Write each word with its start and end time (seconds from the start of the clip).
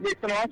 ¿Listo 0.00 0.28
nomás? 0.28 0.48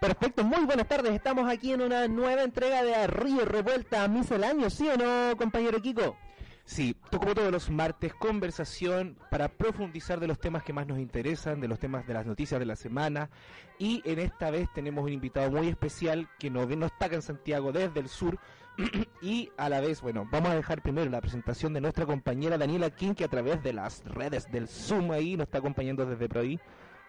Perfecto, 0.00 0.44
muy 0.44 0.64
buenas 0.64 0.88
tardes. 0.88 1.12
Estamos 1.14 1.48
aquí 1.48 1.72
en 1.72 1.80
una 1.80 2.08
nueva 2.08 2.42
entrega 2.42 2.82
de 2.82 3.06
Río 3.06 3.44
Revuelta 3.44 4.06
Misceláneo, 4.08 4.68
¿sí 4.68 4.88
o 4.88 4.96
no, 4.96 5.36
compañero 5.36 5.80
Kiko? 5.80 6.16
Sí, 6.64 6.96
como 7.10 7.34
todos 7.34 7.50
los 7.50 7.70
martes, 7.70 8.14
conversación 8.14 9.16
para 9.30 9.48
profundizar 9.48 10.20
de 10.20 10.26
los 10.26 10.38
temas 10.38 10.62
que 10.62 10.72
más 10.72 10.86
nos 10.86 10.98
interesan, 10.98 11.60
de 11.60 11.68
los 11.68 11.78
temas 11.78 12.06
de 12.06 12.14
las 12.14 12.24
noticias 12.24 12.58
de 12.60 12.66
la 12.66 12.76
semana. 12.76 13.30
Y 13.78 14.00
en 14.04 14.18
esta 14.20 14.50
vez 14.50 14.68
tenemos 14.72 15.04
un 15.04 15.12
invitado 15.12 15.50
muy 15.50 15.68
especial 15.68 16.28
que 16.38 16.50
no, 16.50 16.64
no 16.66 16.86
está 16.86 17.06
acá 17.06 17.16
en 17.16 17.22
Santiago 17.22 17.72
desde 17.72 18.00
el 18.00 18.08
sur. 18.08 18.38
y 19.22 19.50
a 19.56 19.68
la 19.68 19.80
vez, 19.80 20.00
bueno, 20.00 20.26
vamos 20.30 20.50
a 20.50 20.54
dejar 20.54 20.82
primero 20.82 21.10
la 21.10 21.20
presentación 21.20 21.72
de 21.72 21.80
nuestra 21.80 22.06
compañera 22.06 22.58
Daniela 22.58 22.90
King, 22.90 23.14
que 23.14 23.24
a 23.24 23.28
través 23.28 23.62
de 23.62 23.72
las 23.72 24.04
redes 24.04 24.50
del 24.50 24.68
Zoom 24.68 25.10
ahí 25.12 25.36
nos 25.36 25.46
está 25.46 25.58
acompañando 25.58 26.06
desde 26.06 26.28
por 26.28 26.38
ahí. 26.38 26.60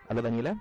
Hola 0.09 0.21
Daniela. 0.21 0.57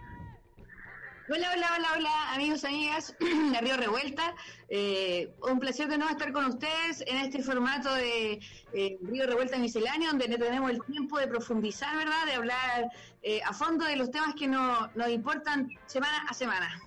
Hola, 1.29 1.49
hola, 1.55 1.67
hola, 1.79 1.89
hola, 1.97 2.35
amigos, 2.35 2.65
amigas 2.65 3.17
de 3.21 3.61
Río 3.61 3.77
Revuelta. 3.77 4.35
Eh, 4.69 5.33
un 5.49 5.61
placer 5.61 5.89
de 5.89 5.97
nuevo 5.97 6.13
estar 6.13 6.33
con 6.33 6.47
ustedes 6.47 7.03
en 7.07 7.17
este 7.17 7.43
formato 7.43 7.95
de 7.95 8.41
eh, 8.73 8.99
Río 9.03 9.27
Revuelta 9.27 9.57
Misceláneo, 9.57 10.11
donde 10.11 10.27
tenemos 10.29 10.71
el 10.71 10.83
tiempo 10.83 11.19
de 11.19 11.29
profundizar, 11.29 11.97
¿verdad? 11.97 12.27
De 12.27 12.35
hablar 12.35 12.91
eh, 13.23 13.41
a 13.45 13.53
fondo 13.53 13.85
de 13.85 13.97
los 13.97 14.11
temas 14.11 14.35
que 14.35 14.49
nos, 14.49 14.95
nos 14.97 15.09
importan 15.09 15.71
semana 15.87 16.27
a 16.29 16.35
semana. 16.35 16.81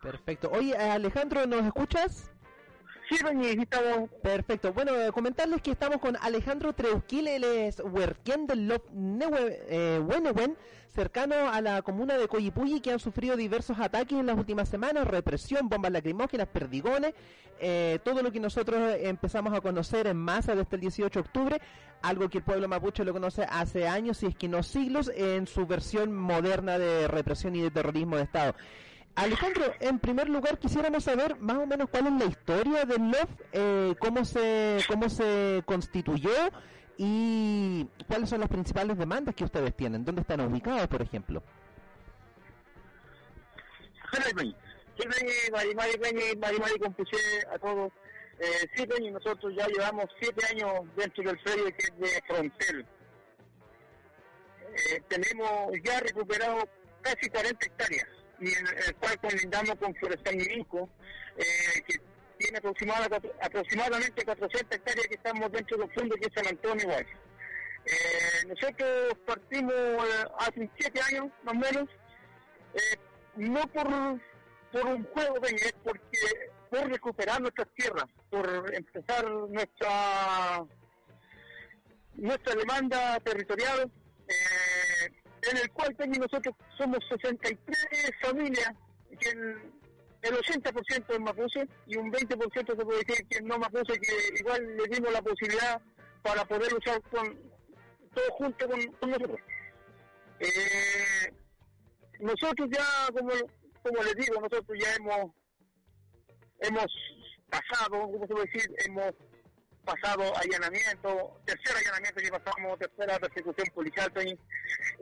Perfecto. 0.00 0.50
Oye, 0.50 0.76
Alejandro, 0.76 1.46
¿nos 1.46 1.64
escuchas? 1.64 2.31
Perfecto. 4.22 4.72
Bueno, 4.72 4.92
comentarles 5.12 5.60
que 5.62 5.72
estamos 5.72 5.98
con 5.98 6.16
Alejandro 6.20 6.72
Treusquil, 6.72 7.28
él 7.28 7.44
es 7.44 7.80
huerquén 7.80 8.46
del 8.46 8.68
Lop 8.68 8.90
Newen, 8.92 10.56
cercano 10.94 11.50
a 11.50 11.60
la 11.60 11.82
comuna 11.82 12.16
de 12.18 12.28
Coyipulli, 12.28 12.80
que 12.80 12.92
han 12.92 12.98
sufrido 12.98 13.36
diversos 13.36 13.78
ataques 13.78 14.18
en 14.18 14.26
las 14.26 14.36
últimas 14.36 14.68
semanas, 14.68 15.06
represión, 15.06 15.68
bombas 15.68 15.92
lacrimógenas, 15.92 16.48
perdigones, 16.48 17.14
eh, 17.60 17.98
todo 18.04 18.22
lo 18.22 18.32
que 18.32 18.40
nosotros 18.40 18.96
empezamos 19.00 19.54
a 19.54 19.60
conocer 19.60 20.06
en 20.06 20.16
masa 20.16 20.54
desde 20.54 20.76
el 20.76 20.80
18 20.80 21.18
de 21.18 21.20
octubre, 21.20 21.60
algo 22.02 22.28
que 22.28 22.38
el 22.38 22.44
pueblo 22.44 22.68
mapuche 22.68 23.04
lo 23.04 23.12
conoce 23.12 23.44
hace 23.48 23.86
años, 23.86 24.22
y 24.22 24.26
es 24.26 24.36
que 24.36 24.48
no 24.48 24.62
siglos, 24.62 25.10
en 25.14 25.46
su 25.46 25.66
versión 25.66 26.14
moderna 26.14 26.78
de 26.78 27.08
represión 27.08 27.54
y 27.56 27.62
de 27.62 27.70
terrorismo 27.70 28.16
de 28.16 28.22
Estado. 28.22 28.54
Alejandro, 29.14 29.74
en 29.80 29.98
primer 29.98 30.28
lugar 30.28 30.58
quisiéramos 30.58 31.04
saber 31.04 31.36
más 31.36 31.58
o 31.58 31.66
menos 31.66 31.90
cuál 31.90 32.06
es 32.06 32.12
la 32.14 32.24
historia 32.24 32.84
del 32.86 33.10
LOF, 33.10 33.30
eh, 33.52 33.94
cómo 33.98 34.24
se 34.24 34.78
cómo 34.88 35.10
se 35.10 35.62
constituyó 35.66 36.30
y 36.96 37.86
cuáles 38.06 38.30
son 38.30 38.40
las 38.40 38.48
principales 38.48 38.96
demandas 38.96 39.34
que 39.34 39.44
ustedes 39.44 39.76
tienen, 39.76 40.04
dónde 40.04 40.22
están 40.22 40.40
ubicados, 40.40 40.86
por 40.88 41.02
ejemplo. 41.02 41.42
a 47.52 47.58
todos. 47.58 47.92
Eh, 48.38 48.68
sí, 48.74 48.86
y 48.98 49.10
nosotros 49.10 49.54
ya 49.56 49.66
llevamos 49.68 50.06
siete 50.20 50.44
años 50.46 50.86
dentro 50.96 51.22
del 51.22 51.38
predio 51.40 51.64
que 51.66 51.84
es 51.84 51.98
de 51.98 52.22
Frontel. 52.26 52.86
Eh, 54.74 55.02
tenemos 55.08 55.72
ya 55.84 56.00
recuperado 56.00 56.66
casi 57.02 57.28
40 57.28 57.66
hectáreas 57.66 58.21
y 58.42 58.52
en 58.52 58.66
el 58.66 58.94
cual 58.96 59.18
colindamos 59.20 59.76
con 59.76 59.94
Forestal 59.94 60.36
Mirinco, 60.36 60.88
eh, 61.36 61.82
que 61.86 61.94
tiene 62.38 62.58
aproximadamente 62.58 64.24
400 64.24 64.76
hectáreas 64.76 65.06
que 65.06 65.14
estamos 65.14 65.52
dentro 65.52 65.76
del 65.78 65.92
fondo 65.92 66.16
que 66.16 66.26
es 66.26 66.34
San 66.34 66.46
Antonio 66.48 66.82
igual. 66.82 67.06
Eh, 67.84 68.46
nosotros 68.48 69.16
partimos 69.26 69.74
eh, 69.74 70.24
hace 70.38 70.70
siete 70.78 71.00
años 71.00 71.30
más 71.44 71.54
o 71.54 71.58
menos, 71.58 71.88
eh, 72.74 72.96
no 73.36 73.60
por, 73.68 73.86
por 74.72 74.86
un 74.86 75.04
juego 75.04 75.38
de 75.40 75.54
es 75.54 75.74
porque 75.84 76.18
por 76.70 76.90
recuperar 76.90 77.40
nuestras 77.40 77.68
tierras, 77.74 78.06
por 78.30 78.74
empezar 78.74 79.28
nuestra 79.30 80.64
nuestra 82.14 82.54
demanda 82.54 83.18
territorial, 83.20 83.90
en 85.50 85.56
el 85.56 85.70
cual 85.72 85.96
nosotros 86.18 86.54
somos 86.76 86.98
63 87.08 87.78
familias, 88.20 88.72
que 89.18 89.30
el, 89.30 89.72
el 90.22 90.34
80% 90.34 91.04
es 91.08 91.20
mapuche 91.20 91.68
y 91.86 91.96
un 91.96 92.12
20% 92.12 92.76
se 92.76 92.84
puede 92.84 93.04
decir 93.04 93.26
que 93.28 93.40
no 93.42 93.58
mapuche, 93.58 93.98
que 93.98 94.38
igual 94.38 94.76
le 94.76 94.86
dimos 94.88 95.12
la 95.12 95.22
posibilidad 95.22 95.80
para 96.22 96.44
poder 96.44 96.72
luchar 96.72 97.00
con 97.10 97.38
todos 98.14 98.30
juntos 98.30 98.68
con, 99.00 99.10
nosotros. 99.10 99.40
Eh, 100.38 101.32
nosotros 102.20 102.68
ya, 102.70 103.08
como, 103.12 103.32
como 103.82 104.02
les 104.02 104.14
digo, 104.14 104.40
nosotros 104.40 104.78
ya 104.78 104.94
hemos 104.94 105.32
hemos 106.60 106.86
pasado, 107.50 108.00
¿cómo 108.02 108.26
se 108.26 108.32
puede 108.32 108.46
decir? 108.46 108.74
Hemos 108.86 109.12
pasado 109.84 110.32
allanamiento, 110.36 111.40
tercer 111.44 111.76
allanamiento 111.76 112.20
que 112.20 112.30
pasamos, 112.30 112.78
tercera 112.78 113.18
persecución 113.18 113.68
policial, 113.74 114.12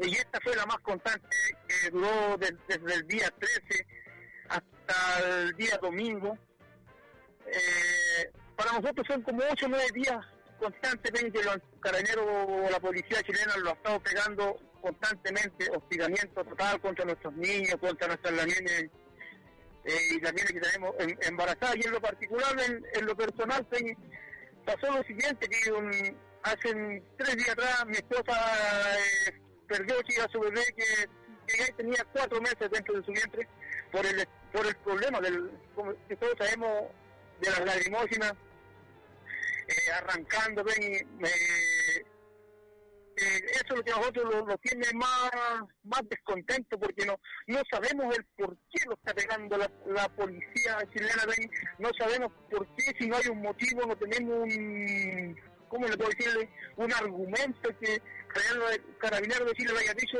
y 0.02 0.12
esta 0.12 0.40
fue 0.40 0.56
la 0.56 0.66
más 0.66 0.78
constante, 0.80 1.28
que 1.68 1.90
duró 1.90 2.36
desde 2.38 2.94
el 2.94 3.06
día 3.06 3.30
13 3.38 3.86
hasta 4.48 5.28
el 5.28 5.52
día 5.56 5.78
domingo. 5.78 6.36
Eh, 7.46 8.30
para 8.56 8.72
nosotros 8.72 9.06
son 9.06 9.22
como 9.22 9.42
8 9.50 9.66
o 9.66 9.68
9 9.68 9.86
días 9.94 10.26
constantemente 10.60 11.42
los 11.42 11.58
carabineros 11.80 12.26
o 12.26 12.68
la 12.70 12.78
policía 12.78 13.22
chilena 13.22 13.56
lo 13.56 13.70
ha 13.70 13.72
estado 13.72 14.00
pegando 14.00 14.56
constantemente, 14.80 15.68
hostigamiento 15.70 16.44
total 16.44 16.80
contra 16.80 17.04
nuestros 17.04 17.34
niños, 17.34 17.76
contra 17.80 18.08
nuestras 18.08 18.34
lamienes 18.34 18.90
eh, 19.84 19.98
y 20.12 20.20
las 20.20 20.32
que 20.32 20.60
tenemos 20.60 20.94
embarazadas. 21.22 21.76
Y 21.76 21.86
en 21.86 21.92
lo 21.92 22.00
particular, 22.00 22.54
en, 22.94 23.06
lo 23.06 23.16
personal, 23.16 23.66
pasó 24.64 24.90
lo 24.90 25.02
siguiente, 25.04 25.48
que 25.48 26.14
hace 26.42 27.02
tres 27.16 27.36
días 27.36 27.50
atrás 27.50 27.86
mi 27.86 27.96
esposa 27.96 28.32
eh, 29.28 29.40
perdió 29.68 29.96
a 29.98 30.28
su 30.30 30.40
bebé 30.40 30.62
que, 30.76 31.08
tenía 31.76 32.04
cuatro 32.12 32.40
meses 32.40 32.70
dentro 32.70 32.94
de 32.94 33.04
su 33.04 33.10
vientre 33.10 33.48
por 33.90 34.06
el 34.06 34.26
por 34.52 34.64
el 34.64 34.76
problema 34.76 35.20
del 35.20 35.50
como 35.74 35.92
todos 35.94 36.34
sabemos 36.38 36.84
de 37.40 37.50
las 37.50 37.60
lagrimógenas 37.64 38.34
eh, 39.66 39.92
arrancando 39.92 40.62
ven 40.62 40.82
eh, 40.82 41.04
lo 43.80 43.84
que 43.84 43.92
a 43.92 43.96
nosotros 43.96 44.46
lo, 44.46 44.58
tiene 44.58 44.86
más 44.94 45.30
más 45.84 46.02
descontento 46.08 46.78
porque 46.78 47.06
no 47.06 47.18
no 47.46 47.60
sabemos 47.70 48.16
el 48.16 48.24
por 48.36 48.56
qué 48.70 48.84
lo 48.86 48.94
está 48.94 49.14
pegando 49.14 49.56
la, 49.56 50.08
policía 50.10 50.78
chilena 50.92 51.24
no 51.78 51.90
sabemos 51.98 52.32
por 52.50 52.66
qué 52.76 52.92
si 52.98 53.08
no 53.08 53.16
hay 53.16 53.28
un 53.28 53.42
motivo 53.42 53.86
no 53.86 53.96
tenemos 53.96 54.38
un 54.44 55.36
cómo 55.68 55.86
le 55.86 55.96
puedo 55.96 56.10
decirle 56.10 56.48
un 56.76 56.92
argumento 56.92 57.70
que 57.80 58.02
Carabinero 58.98 59.44
de 59.44 59.52
Chile 59.52 59.72
le 59.72 59.80
haya 59.80 59.94
dicho 59.94 60.18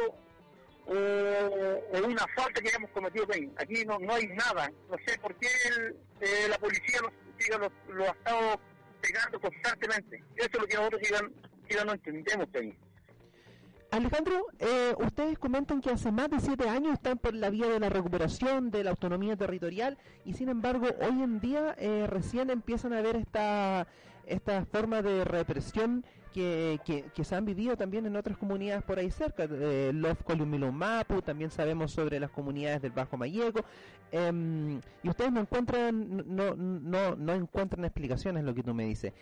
o, 0.87 2.05
una 2.05 2.27
falta 2.35 2.61
que 2.61 2.69
hayamos 2.69 2.91
cometido 2.91 3.27
Aquí 3.57 3.85
no, 3.85 3.99
no 3.99 4.15
hay 4.15 4.27
nada. 4.29 4.71
No 4.89 4.97
sé 5.07 5.19
por 5.19 5.35
qué 5.37 5.49
eh, 6.21 6.47
la 6.49 6.59
policía 6.59 7.01
lo, 7.89 8.05
ha 8.05 8.11
estado 8.11 8.61
pegando 9.01 9.41
constantemente. 9.41 10.23
Eso 10.37 10.49
es 10.53 10.59
lo 10.59 10.67
que 10.67 10.77
nosotros 10.77 11.03
ya, 11.69 11.85
no 11.85 11.93
entendemos, 11.93 12.49
Alejandro, 13.91 14.47
eh, 14.61 14.95
ustedes 14.99 15.39
comentan 15.39 15.81
que 15.81 15.91
hace 15.91 16.13
más 16.13 16.31
de 16.31 16.39
siete 16.41 16.69
años 16.69 16.93
están 16.93 17.19
por 17.19 17.35
la 17.35 17.51
vía 17.51 17.67
de 17.67 17.81
la 17.81 17.89
recuperación 17.89 18.71
de 18.71 18.85
la 18.85 18.91
autonomía 18.91 19.37
territorial 19.37 19.99
y 20.25 20.35
sin 20.35 20.49
embargo 20.49 20.87
hoy 21.01 21.23
en 21.23 21.41
día 21.41 21.75
eh, 21.77 22.07
recién 22.07 22.51
empiezan 22.51 22.93
a 22.93 23.03
ver 23.03 23.17
esta 23.17 23.89
esta 24.27 24.65
forma 24.65 25.03
de 25.03 25.25
represión 25.25 26.05
que, 26.33 26.79
que, 26.85 27.05
que 27.15 27.25
se 27.25 27.35
han 27.35 27.45
vivido 27.45 27.77
también 27.77 28.07
en 28.07 28.15
otras 28.15 28.39
comunidades 28.39 28.85
por 28.85 28.99
ahí 28.99 29.11
cerca. 29.11 29.49
Eh, 29.51 29.91
Love 29.93 30.23
Mapu, 30.73 31.21
también 31.23 31.51
sabemos 31.51 31.91
sobre 31.91 32.21
las 32.21 32.31
comunidades 32.31 32.81
del 32.81 32.93
Bajo 32.93 33.17
Mayeco. 33.17 33.65
Em, 34.13 34.81
y 35.03 35.09
ustedes 35.09 35.33
no 35.33 35.41
encuentran, 35.41 36.25
no, 36.27 36.55
no, 36.55 37.17
no 37.17 37.35
encuentran 37.35 37.85
explicaciones 37.85 38.45
lo 38.45 38.55
que 38.55 38.63
tú 38.63 38.73
me 38.73 38.85
dices. 38.85 39.13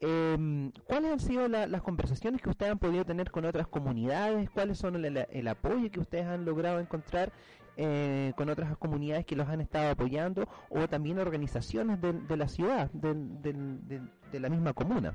Eh, 0.00 0.70
¿Cuáles 0.86 1.12
han 1.12 1.20
sido 1.20 1.48
la- 1.48 1.66
las 1.66 1.82
conversaciones 1.82 2.42
que 2.42 2.50
ustedes 2.50 2.72
han 2.72 2.78
podido 2.78 3.04
tener 3.04 3.30
con 3.30 3.44
otras 3.44 3.66
comunidades? 3.66 4.50
¿Cuáles 4.50 4.78
son 4.78 5.02
el, 5.04 5.16
el 5.30 5.48
apoyo 5.48 5.90
que 5.90 6.00
ustedes 6.00 6.26
han 6.26 6.44
logrado 6.44 6.80
encontrar 6.80 7.32
eh, 7.78 8.32
con 8.36 8.48
otras 8.48 8.74
comunidades 8.78 9.26
que 9.26 9.36
los 9.36 9.48
han 9.48 9.60
estado 9.60 9.90
apoyando 9.90 10.48
o 10.70 10.88
también 10.88 11.18
organizaciones 11.18 12.00
de, 12.00 12.12
de 12.14 12.36
la 12.36 12.48
ciudad, 12.48 12.90
del- 12.92 13.42
del- 13.42 14.10
de 14.32 14.40
la 14.40 14.48
misma 14.48 14.72
comuna? 14.72 15.14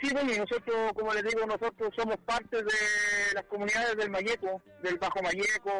Sí, 0.00 0.10
bueno, 0.12 0.30
nosotros, 0.36 0.92
como 0.94 1.12
les 1.12 1.24
digo, 1.24 1.44
nosotros 1.46 1.92
somos 1.96 2.16
parte 2.18 2.58
de 2.62 2.72
las 3.34 3.44
comunidades 3.46 3.96
del 3.96 4.10
Mayeco, 4.10 4.62
del 4.82 4.96
Bajo 4.98 5.20
Mayeco, 5.22 5.70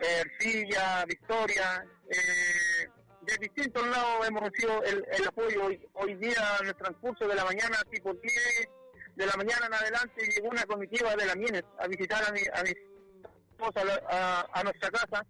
eh, 0.00 0.22
Ercilla, 0.24 1.04
Victoria. 1.06 1.84
Eh, 2.08 2.88
de 3.26 3.36
distintos 3.38 3.86
lados 3.88 4.26
hemos 4.28 4.42
recibido 4.42 4.82
el, 4.84 5.04
el 5.10 5.26
apoyo. 5.28 5.64
Hoy, 5.64 5.88
hoy 5.94 6.14
día, 6.14 6.42
en 6.60 6.66
el 6.68 6.74
transcurso 6.76 7.26
de 7.26 7.34
la 7.34 7.44
mañana, 7.44 7.76
tipo 7.90 8.12
10 8.14 8.68
de 9.16 9.26
la 9.26 9.32
mañana 9.36 9.66
en 9.66 9.74
adelante, 9.74 10.26
llegó 10.34 10.48
una 10.48 10.64
comitiva 10.64 11.14
de 11.16 11.26
la 11.26 11.34
Mienes 11.34 11.62
a 11.78 11.86
visitar 11.86 12.22
a 12.24 12.32
mi, 12.32 12.40
a 12.52 12.62
mi 12.62 12.70
esposa 12.70 13.80
a, 14.08 14.46
a- 14.52 14.62
nuestra 14.64 14.90
casa, 14.90 15.24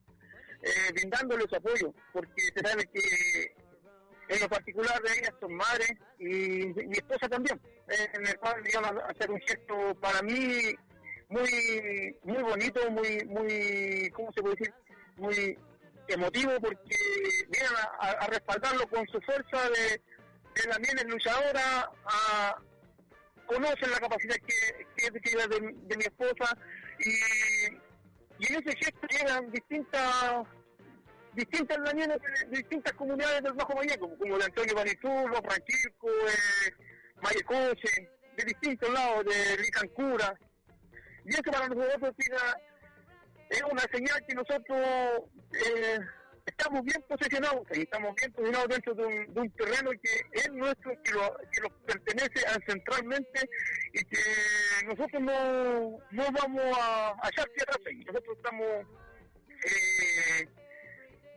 eh, 0.62 0.92
brindándoles 0.94 1.52
apoyo, 1.52 1.92
porque 2.12 2.42
se 2.54 2.60
sabe 2.66 2.86
que 2.86 3.54
en 4.28 4.40
lo 4.40 4.48
particular 4.48 5.00
de 5.02 5.12
ellas 5.18 5.34
son 5.38 5.54
madres 5.54 5.92
y 6.18 6.26
mi 6.26 6.96
esposa 6.96 7.28
también, 7.28 7.60
en 8.14 8.26
el 8.26 8.38
cual 8.38 8.62
a 8.84 9.10
hacer 9.10 9.30
un 9.30 9.40
gesto 9.42 9.94
para 10.00 10.22
mí 10.22 10.74
muy 11.28 12.16
muy 12.22 12.42
bonito, 12.42 12.90
muy, 12.90 13.22
muy, 13.26 14.10
¿cómo 14.14 14.32
se 14.32 14.40
puede 14.40 14.54
decir? 14.56 14.74
Muy 15.16 15.58
emotivo 16.08 16.52
porque 16.60 16.96
vienen 17.48 17.72
a, 18.00 18.26
respaldarlo 18.26 18.86
con 18.88 19.06
su 19.08 19.20
fuerza 19.20 19.68
de, 19.70 20.00
de 20.60 20.68
la 20.68 20.78
miel 20.78 21.08
luchadora, 21.08 21.90
a, 22.06 22.56
conocen 23.46 23.90
la 23.90 24.00
capacidad 24.00 24.36
que, 24.36 24.86
que, 24.96 25.20
que 25.20 25.36
de, 25.36 25.74
de 25.74 25.96
mi 25.96 26.04
esposa 26.04 26.56
y, 26.98 27.10
y 28.38 28.52
en 28.52 28.62
ese 28.62 28.76
gesto 28.76 29.06
llegan 29.08 29.50
distintas 29.50 30.46
distintas 31.34 31.78
reuniones 31.78 32.18
de, 32.48 32.56
distintas 32.56 32.92
comunidades 32.94 33.42
del 33.42 33.52
Bajo 33.54 33.74
Mayeco, 33.74 34.16
como 34.18 34.38
de 34.38 34.44
Antonio 34.44 34.74
Baniturro, 34.74 35.42
Francisco, 35.42 36.08
eh, 36.08 36.72
Mayecoche, 37.20 38.08
de 38.36 38.44
distintos 38.44 38.90
lados, 38.90 39.24
de 39.24 39.62
Licancura. 39.62 40.34
Y 41.24 41.30
eso 41.30 41.42
para 41.42 41.68
nosotros 41.68 42.14
es 43.50 43.62
una 43.62 43.82
señal 43.92 44.24
que 44.26 44.34
nosotros 44.34 45.22
eh, 45.66 46.00
estamos 46.46 46.82
bien 46.84 47.02
posicionados, 47.08 47.66
y 47.74 47.82
estamos 47.82 48.14
bien 48.16 48.32
posicionados 48.32 48.68
dentro 48.68 48.94
de 48.94 49.04
un, 49.06 49.34
de 49.34 49.40
un 49.40 49.50
terreno 49.52 49.90
que 49.90 50.38
es 50.38 50.52
nuestro, 50.52 51.02
que 51.02 51.12
lo, 51.12 51.36
que 51.52 51.60
lo 51.62 51.70
pertenece 51.86 52.46
ancestralmente 52.46 53.50
y 53.92 54.04
que 54.04 54.20
nosotros 54.86 55.22
no, 55.22 55.98
no 56.10 56.24
vamos 56.32 56.78
a, 56.78 57.14
a 57.22 57.28
echar 57.28 57.48
tierra. 57.50 57.74
Nosotros 58.06 58.36
estamos 58.36 58.66
eh, 59.64 60.48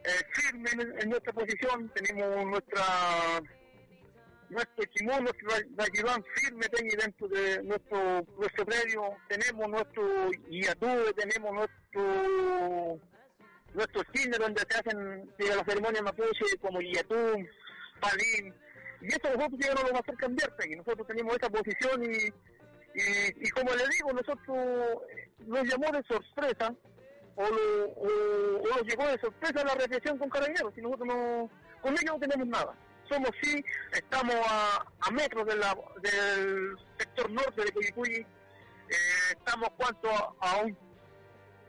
eh, 0.04 0.24
firmes 0.34 0.74
en, 0.74 1.10
nuestra 1.10 1.34
posición, 1.34 1.92
tenemos 1.94 2.46
nuestra 2.46 3.42
nuestro 4.50 4.86
chimón, 4.96 5.26
nuestro 5.26 5.50
firme 6.36 6.66
dentro 6.72 7.28
de 7.28 7.64
nuestro 7.64 8.26
nuestro 8.38 8.66
predio, 8.66 9.18
tenemos 9.28 9.70
nuestro 9.70 10.32
iatú, 10.50 11.14
tenemos 11.16 11.54
nuestro 11.54 13.00
nuestro 13.74 14.02
cine 14.14 14.38
donde 14.38 14.62
se 14.70 14.78
hacen 14.78 15.32
las 15.38 15.66
ceremonias 15.66 16.04
mapuche 16.04 16.58
como 16.62 16.82
iatú, 16.82 17.16
palín, 18.00 18.54
y 19.02 19.08
eso 19.08 19.36
nosotros 19.36 19.60
ya 19.60 19.70
no 19.70 19.76
lo 19.76 19.82
vamos 19.84 19.96
a 19.96 20.04
hacer 20.04 20.16
cambiar, 20.16 20.56
Peñi. 20.56 20.76
nosotros 20.76 21.08
tenemos 21.08 21.36
esa 21.36 21.50
posición 21.50 22.04
y, 22.04 22.28
y, 23.00 23.48
y 23.48 23.50
como 23.52 23.76
le 23.76 23.84
digo, 23.90 24.12
nosotros 24.12 25.04
eh, 25.10 25.30
nos 25.46 25.64
llamó 25.68 25.92
de 25.92 26.04
sorpresa 26.04 26.74
o, 27.36 27.48
lo, 27.48 28.76
nos 28.76 28.82
llegó 28.84 29.08
de 29.08 29.20
sorpresa 29.20 29.64
la 29.64 29.76
represión 29.76 30.18
con 30.18 30.30
carabineros, 30.30 30.74
y 30.76 30.82
nosotros 30.82 31.08
no, 31.08 31.50
con 31.82 31.94
ellos 31.94 32.06
no 32.06 32.20
tenemos 32.20 32.48
nada. 32.48 32.74
Somos 33.08 33.30
sí, 33.42 33.64
estamos 33.94 34.36
a, 34.50 34.86
a 35.02 35.12
metros 35.12 35.46
de 35.46 35.56
la, 35.56 35.78
del 36.02 36.76
sector 36.98 37.30
norte 37.30 37.64
de 37.64 37.72
Coyicuyi, 37.72 38.20
eh, 38.20 38.96
estamos 39.38 39.70
cuanto 39.78 40.10
a, 40.10 40.34
a, 40.42 40.58
un, 40.64 40.78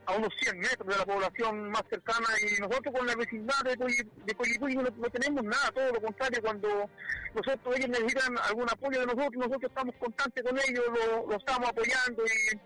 a 0.09 0.17
unos 0.17 0.33
100 0.41 0.59
metros 0.59 0.87
de 0.89 0.97
la 0.97 1.05
población 1.05 1.69
más 1.71 1.83
cercana 1.91 2.27
y 2.41 2.59
nosotros 2.61 2.95
con 2.97 3.07
la 3.07 3.15
vecindad 3.15 3.61
de, 3.63 3.77
Coyi- 3.77 4.11
de 4.25 4.35
Coyicuyi 4.35 4.75
no, 4.77 4.85
tenemos 5.11 5.45
nada, 5.45 5.71
todo 5.73 5.93
lo 5.93 6.01
contrario, 6.01 6.41
cuando 6.43 6.89
nosotros 7.35 7.77
ellos 7.77 7.91
necesitan 7.91 8.35
algún 8.49 8.69
apoyo 8.71 9.01
de 9.01 9.07
nosotros, 9.07 9.35
nosotros 9.37 9.65
estamos 9.71 9.95
constantes 9.97 10.43
con 10.45 10.59
ellos, 10.67 10.85
lo, 11.29 11.37
estamos 11.37 11.69
apoyando 11.69 12.25
y, 12.25 12.59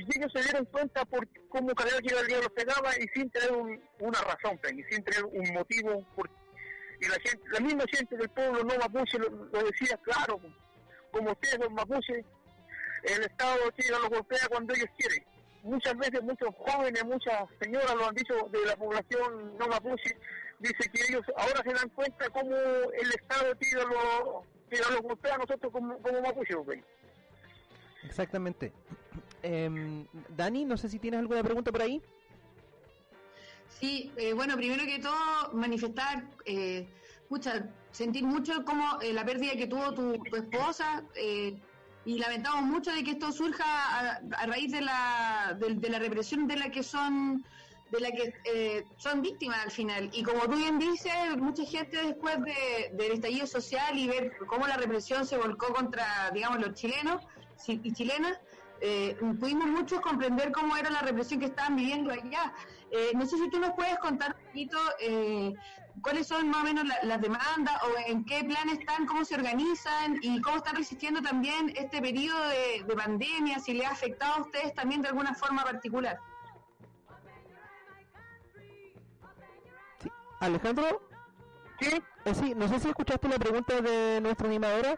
ellos 0.00 0.32
se 0.32 0.42
dieron 0.42 0.64
cuenta 0.66 1.04
por 1.04 1.26
cómo 1.48 1.74
Calera 1.74 1.98
día 2.00 2.38
los 2.38 2.50
pegaba 2.50 2.90
y 2.98 3.06
sin 3.14 3.30
tener 3.30 3.52
un- 3.52 3.80
una 4.00 4.20
razón, 4.22 4.58
Pen, 4.58 4.78
y 4.80 4.82
sin 4.92 5.02
tener 5.04 5.24
un 5.24 5.52
motivo 5.54 6.04
por 6.16 6.28
y 7.00 7.06
la 7.06 7.14
gente, 7.20 7.40
la 7.52 7.60
misma 7.60 7.84
gente 7.92 8.16
del 8.16 8.28
pueblo 8.30 8.64
no 8.64 8.76
mapuche 8.76 9.18
lo, 9.20 9.28
lo 9.30 9.62
decía 9.62 9.96
claro, 10.02 10.40
como 11.12 11.30
ustedes 11.30 11.60
los 11.60 11.70
mapuches, 11.70 12.24
el 13.04 13.22
Estado 13.22 13.70
Chile 13.76 13.90
los 14.00 14.08
golpea 14.10 14.48
cuando 14.48 14.74
ellos 14.74 14.88
quieren. 14.98 15.24
Muchas 15.62 15.96
veces 15.98 16.22
muchos 16.22 16.54
jóvenes, 16.56 17.04
muchas 17.04 17.48
señoras 17.60 17.94
lo 17.94 18.08
han 18.08 18.14
dicho 18.14 18.34
de 18.50 18.64
la 18.64 18.76
población 18.76 19.58
no 19.58 19.68
mapuche, 19.68 20.16
dice 20.60 20.90
que 20.92 21.00
ellos 21.08 21.22
ahora 21.36 21.62
se 21.62 21.72
dan 21.72 21.88
cuenta 21.90 22.30
cómo 22.30 22.54
el 22.54 23.10
Estado 23.10 23.54
Chile 23.60 23.82
lo, 23.82 24.44
Chile 24.70 24.82
los 24.92 25.02
golpea 25.02 25.34
a 25.34 25.38
nosotros 25.38 25.72
como, 25.72 25.98
como 25.98 26.20
mapuches. 26.20 26.56
¿ven? 26.66 26.84
Exactamente. 28.04 28.72
Em, 29.42 30.06
Dani, 30.36 30.64
no 30.64 30.76
sé 30.76 30.88
si 30.88 30.98
tienes 30.98 31.20
alguna 31.20 31.42
pregunta 31.42 31.72
por 31.72 31.82
ahí. 31.82 32.00
Sí, 33.68 34.12
eh, 34.16 34.32
bueno, 34.32 34.56
primero 34.56 34.84
que 34.84 34.98
todo, 34.98 35.52
manifestar, 35.52 36.24
eh, 36.44 36.88
pucha, 37.28 37.68
sentir 37.92 38.24
mucho 38.24 38.64
como 38.64 39.00
eh, 39.00 39.12
la 39.12 39.24
pérdida 39.24 39.52
que 39.52 39.66
tuvo 39.66 39.92
tu, 39.92 40.18
tu 40.24 40.36
esposa 40.36 41.04
eh, 41.14 41.56
y 42.08 42.16
lamentamos 42.16 42.62
mucho 42.62 42.90
de 42.90 43.04
que 43.04 43.10
esto 43.10 43.30
surja 43.32 43.66
a, 43.66 44.46
raíz 44.46 44.72
de 44.72 44.80
la, 44.80 45.54
de, 45.60 45.90
la 45.90 45.98
represión 45.98 46.48
de 46.48 46.56
la 46.56 46.70
que 46.70 46.82
son 46.82 47.44
de 47.90 48.00
la 48.00 48.10
que 48.10 48.32
eh, 48.50 48.84
son 48.96 49.20
víctimas 49.20 49.58
al 49.62 49.70
final. 49.70 50.08
Y 50.14 50.22
como 50.22 50.40
tú 50.44 50.56
bien 50.56 50.78
dices, 50.78 51.12
mucha 51.36 51.64
gente 51.64 52.02
después 52.02 52.38
de, 52.42 52.90
del 52.94 53.12
estallido 53.12 53.46
social 53.46 53.98
y 53.98 54.08
ver 54.08 54.32
cómo 54.46 54.66
la 54.66 54.78
represión 54.78 55.26
se 55.26 55.36
volcó 55.36 55.74
contra, 55.74 56.30
digamos, 56.32 56.60
los 56.60 56.74
chilenos 56.74 57.22
y 57.66 57.92
chilenas, 57.92 58.38
eh, 58.80 59.14
pudimos 59.38 59.66
muchos 59.66 60.00
comprender 60.00 60.50
cómo 60.52 60.78
era 60.78 60.88
la 60.88 61.02
represión 61.02 61.40
que 61.40 61.46
estaban 61.46 61.76
viviendo 61.76 62.10
allá. 62.10 62.54
Eh, 62.90 63.10
no 63.14 63.26
sé 63.26 63.36
si 63.36 63.50
tú 63.50 63.58
nos 63.58 63.72
puedes 63.72 63.98
contar 63.98 64.34
un 64.36 64.46
poquito 64.46 64.78
eh, 65.00 65.52
cuáles 66.02 66.26
son 66.26 66.48
más 66.48 66.62
o 66.62 66.64
menos 66.64 66.84
la- 66.86 66.98
las 67.02 67.20
demandas 67.20 67.76
o 67.82 67.88
en 68.06 68.24
qué 68.24 68.42
plan 68.44 68.68
están, 68.70 69.04
cómo 69.06 69.24
se 69.24 69.34
organizan 69.34 70.18
y 70.22 70.40
cómo 70.40 70.56
están 70.56 70.76
resistiendo 70.76 71.20
también 71.20 71.72
este 71.76 72.00
periodo 72.00 72.48
de, 72.48 72.84
de 72.86 72.94
pandemia, 72.96 73.58
si 73.58 73.74
le 73.74 73.84
ha 73.84 73.90
afectado 73.90 74.34
a 74.34 74.40
ustedes 74.40 74.72
también 74.74 75.02
de 75.02 75.08
alguna 75.08 75.34
forma 75.34 75.64
particular. 75.64 76.18
Alejandro, 80.40 81.02
¿Sí? 81.80 82.02
eh, 82.24 82.34
sí, 82.34 82.54
no 82.54 82.68
sé 82.68 82.78
si 82.80 82.88
escuchaste 82.88 83.28
la 83.28 83.38
pregunta 83.38 83.80
de 83.80 84.20
nuestra 84.20 84.46
animadora. 84.46 84.96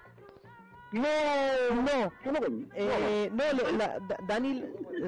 No, 0.92 1.02
No. 1.82 2.12
Eh, 2.74 3.30
no, 3.32 3.44
la, 3.78 3.98
Da- 4.00 4.16
Dani 4.26 4.64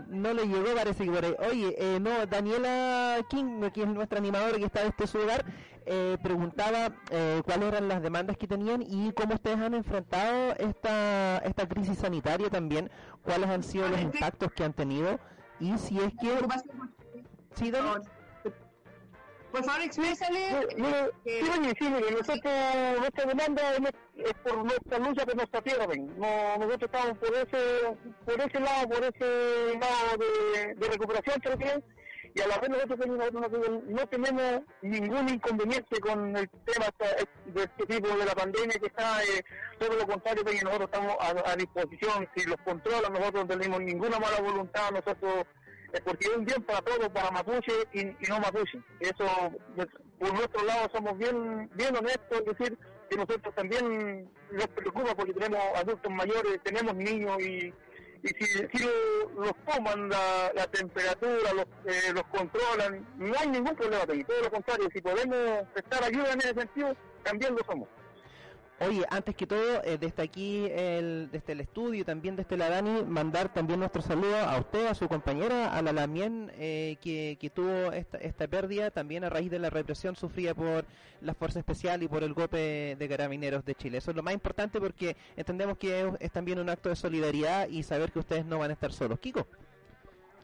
no 0.09 0.33
le 0.33 0.47
llegó, 0.47 0.75
parece 0.77 1.05
que 1.05 1.11
por 1.11 1.25
ahí. 1.25 1.35
Oye, 1.51 1.75
eh, 1.79 1.99
no, 2.01 2.25
Daniela 2.27 3.19
King, 3.29 3.61
que 3.75 3.83
es 3.83 3.89
nuestra 3.89 4.19
animadora 4.19 4.59
que 4.59 4.65
está 4.65 4.85
desde 4.85 5.07
su 5.07 5.19
hogar, 5.19 5.45
eh, 5.85 6.17
preguntaba 6.23 6.93
eh, 7.11 7.43
cuáles 7.45 7.69
eran 7.69 7.89
las 7.89 8.01
demandas 8.01 8.37
que 8.37 8.47
tenían 8.47 8.83
y 8.83 9.13
cómo 9.13 9.35
ustedes 9.35 9.59
han 9.59 9.75
enfrentado 9.75 10.53
esta, 10.59 11.39
esta 11.39 11.69
crisis 11.69 11.99
sanitaria 11.99 12.49
también, 12.49 12.89
cuáles 13.23 13.49
han 13.51 13.65
sido 13.65 13.89
los 13.89 14.01
impactos 14.01 14.53
que 14.53 14.63
han 14.65 14.73
tenido 14.75 15.19
y 15.59 15.77
si 15.79 15.99
es 15.99 16.13
que... 16.21 16.39
Sí, 17.57 17.71
Dani. 17.73 17.89
Por 19.53 19.65
favor 19.65 19.83
exprésale. 19.83 20.67
Oye, 20.77 21.75
sí, 21.79 21.89
mire, 21.89 22.11
nosotros, 22.11 22.53
nuestra 22.99 23.25
demanda 23.27 23.75
es, 24.17 24.35
por 24.43 24.65
nuestra 24.65 24.99
lucha 24.99 25.25
por 25.25 25.37
nuestra 25.37 25.63
tierra, 25.63 25.87
ven. 25.87 26.07
No, 26.19 26.57
nosotros 26.59 26.91
estamos 26.93 27.19
por 27.19 27.35
ese, 27.37 27.97
por 28.25 28.41
ese 28.41 28.61
lado, 28.61 28.89
por 28.89 29.05
ese 29.05 29.79
lado 29.79 30.17
de, 30.19 30.75
de 30.75 30.89
recuperación 30.89 31.41
también, 31.41 31.85
y 32.35 32.41
a 32.41 32.47
la 32.47 32.59
vez 32.59 32.71
nosotros, 32.71 33.07
nosotros 33.07 33.83
no, 33.89 34.07
tenemos 34.07 34.63
ningún 34.81 35.29
inconveniente 35.29 36.01
con 36.01 36.35
el 36.37 36.49
tema 36.49 36.87
de 37.47 37.63
este 37.65 37.87
tipo 37.87 38.09
de 38.09 38.25
la 38.25 38.35
pandemia 38.35 38.79
que 38.79 38.87
está, 38.87 39.23
eh, 39.25 39.45
todo 39.79 39.95
lo 39.97 40.07
contrario, 40.07 40.45
que 40.45 40.63
nosotros 40.63 40.91
estamos 40.93 41.17
a, 41.21 41.57
disposición, 41.57 42.29
si 42.35 42.47
los 42.47 42.57
controla, 42.65 43.11
nosotros 43.11 43.47
no 43.47 43.59
tenemos 43.59 43.81
ninguna 43.83 44.19
mala 44.19 44.41
voluntad, 44.41 44.91
nosotros, 44.93 45.47
porque 46.05 46.27
es 46.27 46.37
un 46.37 46.45
bien 46.45 46.63
para 46.63 46.81
todos, 46.83 47.09
para 47.11 47.31
Mapuche 47.31 47.73
y, 47.93 48.05
no 48.29 48.41
Mapuche. 48.41 48.81
Eso, 49.01 49.25
por 50.19 50.35
nuestro 50.35 50.65
lado, 50.65 50.89
somos 50.93 51.19
bien, 51.19 51.71
bien 51.75 51.97
honestos, 51.97 52.43
es 52.47 52.57
decir, 52.59 52.79
que 53.11 53.17
nosotros 53.17 53.55
también 53.55 54.31
nos 54.51 54.69
preocupa 54.69 55.15
porque 55.15 55.35
tenemos 55.35 55.61
adultos 55.77 56.13
mayores, 56.13 56.61
tenemos 56.63 56.95
niños 56.95 57.41
y 57.43 57.73
y 58.23 58.29
si, 58.45 58.89
los 59.37 59.53
toman 59.67 60.09
la, 60.09 60.67
temperatura, 60.71 61.53
los, 61.55 61.67
eh, 61.87 62.13
los 62.15 62.23
controlan, 62.25 63.05
no 63.19 63.35
hay 63.39 63.49
ningún 63.49 63.75
problema 63.75 64.05
ahí. 64.09 64.23
Todo 64.25 64.43
lo 64.43 64.51
contrario, 64.51 64.89
si 64.93 65.01
podemos 65.01 65.69
prestar 65.75 66.05
ayuda 66.05 66.33
en 66.33 66.39
ese 66.39 66.55
sentido, 66.55 66.97
también 67.25 67.55
lo 67.55 67.65
somos. 67.65 67.89
Oye, 68.81 69.05
antes 69.11 69.37
que 69.37 69.47
todo, 69.47 69.83
eh, 69.85 69.97
desde 69.97 70.23
aquí, 70.25 70.67
el, 70.67 71.29
desde 71.31 71.53
el 71.53 71.61
estudio, 71.61 72.05
también 72.05 72.35
desde 72.35 72.57
la 72.57 72.69
Dani, 72.69 73.05
mandar 73.05 73.53
también 73.53 73.79
nuestro 73.79 74.03
saludo 74.03 74.37
a 74.37 74.59
usted, 74.59 74.87
a 74.87 74.95
su 74.95 75.09
compañera, 75.09 75.77
a 75.77 75.83
la 75.83 75.93
Lamien, 75.93 76.51
eh, 76.57 76.97
que, 77.01 77.51
tuvo 77.55 77.93
esta, 77.93 78.19
esta 78.19 78.49
pérdida 78.49 78.91
también 78.91 79.23
a 79.23 79.31
raíz 79.31 79.53
de 79.53 79.61
la 79.61 79.71
represión 79.71 80.17
sufrida 80.17 80.53
por 80.55 80.85
la 81.21 81.35
Fuerza 81.35 81.61
Especial 81.61 82.03
y 82.03 82.09
por 82.09 82.25
el 82.25 82.35
golpe 82.35 82.97
de 82.99 83.09
carabineros 83.09 83.65
de 83.65 83.77
Chile. 83.77 83.99
Eso 83.99 84.11
es 84.11 84.17
lo 84.17 84.23
más 84.25 84.35
importante 84.35 84.81
porque 84.81 85.17
entendemos 85.37 85.79
que 85.79 86.13
es, 86.19 86.33
también 86.33 86.59
un 86.59 86.69
acto 86.69 86.89
de 86.89 86.97
solidaridad 86.97 87.69
y 87.69 87.85
saber 87.85 88.11
que 88.11 88.19
ustedes 88.19 88.45
no 88.45 88.59
van 88.59 88.71
a 88.71 88.75
estar 88.75 88.93
solos. 88.93 89.21
Kiko. 89.21 89.47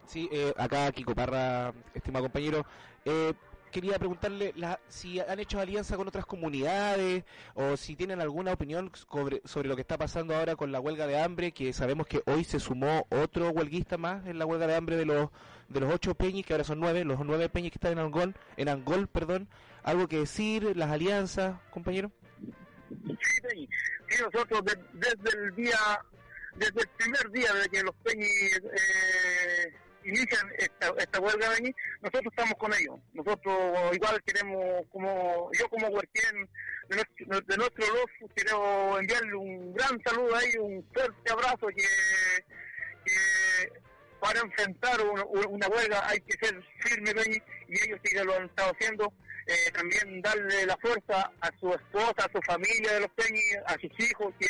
Sí, 0.06 0.28
eh, 0.32 0.54
acá 0.56 0.90
Kiko 0.92 1.14
Parra, 1.14 1.74
estimado 1.92 2.26
compañero. 2.26 2.64
Eh, 3.04 3.34
quería 3.70 3.98
preguntarle 3.98 4.54
si 4.88 5.20
han 5.20 5.38
hecho 5.40 5.60
alianza 5.60 5.96
con 5.96 6.08
otras 6.08 6.26
comunidades 6.26 7.24
o 7.54 7.76
si 7.76 7.96
tienen 7.96 8.20
alguna 8.20 8.52
opinión 8.52 8.90
sobre, 8.94 9.42
sobre 9.44 9.68
lo 9.68 9.76
que 9.76 9.82
está 9.82 9.98
pasando 9.98 10.34
ahora 10.34 10.56
con 10.56 10.72
la 10.72 10.80
huelga 10.80 11.06
de 11.06 11.20
hambre, 11.20 11.52
que 11.52 11.72
sabemos 11.72 12.06
que 12.06 12.22
hoy 12.26 12.44
se 12.44 12.60
sumó 12.60 13.06
otro 13.10 13.50
huelguista 13.50 13.98
más 13.98 14.26
en 14.26 14.38
la 14.38 14.46
huelga 14.46 14.66
de 14.66 14.76
hambre 14.76 14.96
de 14.96 15.06
los 15.06 15.30
de 15.68 15.80
los 15.80 15.92
ocho 15.92 16.14
peñis, 16.14 16.46
que 16.46 16.54
ahora 16.54 16.64
son 16.64 16.80
nueve, 16.80 17.04
los 17.04 17.20
nueve 17.24 17.50
peñis 17.50 17.72
que 17.72 17.76
están 17.76 17.92
en 17.92 17.98
Angol, 17.98 18.34
en 18.56 18.70
Angol, 18.70 19.06
perdón. 19.06 19.48
¿Algo 19.82 20.08
que 20.08 20.20
decir, 20.20 20.74
las 20.76 20.90
alianzas, 20.90 21.60
compañero? 21.70 22.10
Sí, 22.88 23.68
nosotros 24.18 24.62
desde 24.94 25.38
el 25.38 25.54
día, 25.54 25.78
desde 26.56 26.80
el 26.80 26.88
primer 26.96 27.30
día 27.30 27.52
de 27.52 27.68
que 27.68 27.82
los 27.82 27.94
peñis... 27.96 28.56
Eh 28.56 29.74
inician 30.08 30.52
esta, 30.58 30.92
esta 30.98 31.20
huelga 31.20 31.50
de 31.50 31.74
nosotros 32.00 32.32
estamos 32.32 32.54
con 32.58 32.72
ellos. 32.74 32.98
Nosotros 33.12 33.94
igual 33.94 34.22
queremos, 34.24 34.86
como 34.90 35.50
yo 35.58 35.68
como 35.68 35.88
huerquien 35.88 36.48
de 36.88 36.96
nuestro, 36.96 37.40
de 37.40 37.56
nuestro 37.56 37.84
quiero 38.34 38.98
enviarle 38.98 39.34
un 39.34 39.74
gran 39.74 40.02
saludo 40.04 40.34
a 40.34 40.44
ellos, 40.44 40.64
un 40.64 40.86
fuerte 40.92 41.32
abrazo 41.32 41.66
que, 41.68 41.84
para 44.20 44.40
enfrentar 44.40 45.00
una, 45.02 45.68
huelga 45.68 46.08
hay 46.08 46.20
que 46.20 46.46
ser 46.46 46.60
firme 46.80 47.12
y 47.68 47.84
ellos 47.84 48.00
sí 48.02 48.16
lo 48.24 48.34
han 48.34 48.46
estado 48.46 48.72
haciendo. 48.72 49.12
Eh, 49.46 49.70
también 49.72 50.20
darle 50.20 50.66
la 50.66 50.76
fuerza 50.76 51.30
a 51.40 51.50
su 51.58 51.72
esposa, 51.72 52.16
a 52.18 52.30
su 52.30 52.38
familia 52.42 52.92
de 52.92 53.00
los 53.00 53.10
Peñis, 53.12 53.56
a 53.64 53.72
sus 53.80 53.90
hijos 53.98 54.34
que, 54.38 54.46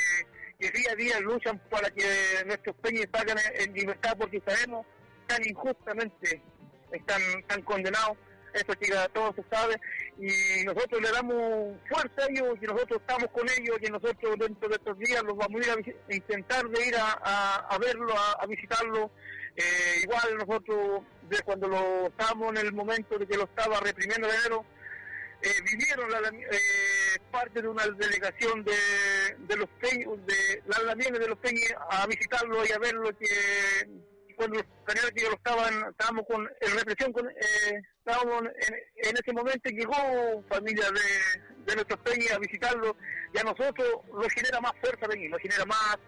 que 0.59 0.77
día 0.77 0.91
a 0.91 0.97
día 0.97 1.21
luchan 1.21 1.57
para 1.71 1.89
que 1.91 2.03
nuestros 2.47 2.75
Peñis 2.83 3.07
salgan 3.13 3.39
en 3.55 3.73
libertad 3.75 4.17
porque 4.19 4.43
sabemos 4.45 4.85
tan 5.29 5.47
injustamente 5.47 6.43
están, 6.91 7.23
están 7.39 7.63
condenados, 7.63 8.17
eso 8.55 8.73
que 8.81 8.89
todos 9.13 9.37
se 9.37 9.45
sabe, 9.51 9.77
y 10.19 10.65
nosotros 10.65 11.01
le 11.01 11.13
damos 11.13 11.77
fuerza 11.89 12.23
a 12.23 12.31
ellos, 12.31 12.57
y 12.61 12.65
nosotros 12.65 13.01
estamos 13.01 13.29
con 13.31 13.47
ellos, 13.49 13.77
y 13.81 13.91
nosotros 13.91 14.39
dentro 14.39 14.69
de 14.69 14.75
estos 14.75 14.99
días 14.99 15.23
los 15.23 15.37
vamos 15.37 15.61
a 15.61 15.65
ir 15.65 15.71
a, 16.11 16.15
intentar 16.15 16.67
de 16.69 16.87
ir 16.87 16.97
a, 16.97 17.67
a, 17.69 17.79
verlo, 17.79 18.15
a, 18.17 18.47
visitarlo. 18.47 19.11
Eh, 19.55 20.03
igual 20.05 20.37
nosotros, 20.39 21.03
de 21.29 21.43
cuando 21.43 21.69
lo 21.69 22.07
estábamos 22.07 22.51
en 22.51 22.67
el 22.67 22.73
momento 22.73 23.19
de 23.19 23.27
que 23.27 23.37
lo 23.37 23.45
estaba 23.45 23.81
reprimiendo 23.81 24.29
enero, 24.29 24.65
eh, 25.43 25.51
vinieron 25.71 26.11
la, 26.11 26.19
eh, 26.19 27.21
parte 27.31 27.61
de 27.61 27.69
una 27.69 27.85
delegación 27.87 28.65
de, 28.65 28.73
de 29.39 29.57
los 29.57 29.69
de 29.81 30.63
las 30.67 30.83
lamienes 30.85 31.21
de 31.21 31.29
los 31.29 31.39
peñas 31.39 31.75
a 31.91 32.07
visitarlo 32.07 32.65
y 32.67 32.73
a 32.73 32.79
verlo 32.79 33.11
que 33.17 33.27
cuando 34.39 34.55
los 34.55 35.11
que 35.11 35.23
lo 35.25 35.35
estaban, 35.35 35.91
estábamos 35.91 36.25
con 36.27 36.49
en 36.61 36.79
represión, 36.79 37.13
con, 37.13 37.29
eh, 37.29 37.83
estábamos 37.99 38.45
en, 38.45 39.17
ese 39.17 39.33
momento 39.33 39.69
llegó 39.69 40.43
familia 40.49 40.85
de, 41.67 41.75
nuestros 41.75 42.01
peñas 42.01 42.33
a 42.33 42.39
visitarlo 42.39 42.97
y 43.35 43.39
a 43.39 43.43
nosotros 43.43 44.01
nos 44.11 44.33
genera 44.33 44.61
más 44.61 44.73
fuerza 44.81 45.07
venir, 45.09 45.29
nos 45.31 45.41
genera 45.41 45.65
más, 45.67 45.99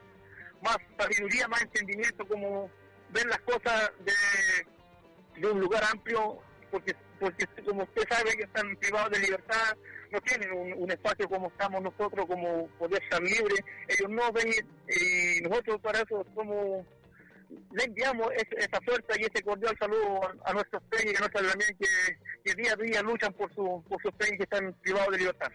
más 0.62 0.78
sabiduría, 0.96 1.48
más 1.48 1.60
entendimiento, 1.62 2.26
como 2.26 2.70
ver 3.10 3.26
las 3.26 3.40
cosas 3.40 3.90
de, 4.00 5.46
un 5.46 5.60
lugar 5.60 5.82
amplio, 5.90 6.38
porque 6.70 6.94
porque 7.18 7.46
como 7.66 7.82
usted 7.82 8.02
sabe 8.08 8.34
que 8.34 8.44
están 8.44 8.74
privados 8.76 9.10
de 9.10 9.18
libertad, 9.18 9.76
no 10.10 10.20
tienen 10.22 10.50
un, 10.52 10.90
espacio 10.90 11.28
como 11.28 11.48
estamos 11.48 11.82
nosotros, 11.82 12.24
como 12.26 12.66
poder 12.78 13.02
estar 13.02 13.20
libre, 13.20 13.56
ellos 13.88 14.08
no 14.08 14.32
ven 14.32 14.48
y 14.88 15.40
nosotros 15.42 15.80
para 15.82 16.00
eso 16.00 16.24
somos 16.34 16.86
le 17.72 17.84
enviamos 17.84 18.28
esa 18.34 18.80
fuerza 18.80 19.12
y 19.18 19.24
ese 19.24 19.42
cordial 19.42 19.76
saludo 19.78 20.20
a, 20.44 20.52
nuestros 20.52 20.82
peñas 20.84 21.12
y 21.12 21.16
a 21.16 21.20
nuestras 21.20 21.50
también 21.50 21.76
que, 21.78 22.54
día 22.54 22.72
a 22.72 22.76
día 22.76 23.02
luchan 23.02 23.32
por, 23.32 23.52
su, 23.54 23.82
por 23.88 24.00
sus 24.02 24.12
peñas 24.12 24.38
que 24.38 24.44
están 24.44 24.72
privados 24.82 25.10
de 25.12 25.18
libertad. 25.18 25.50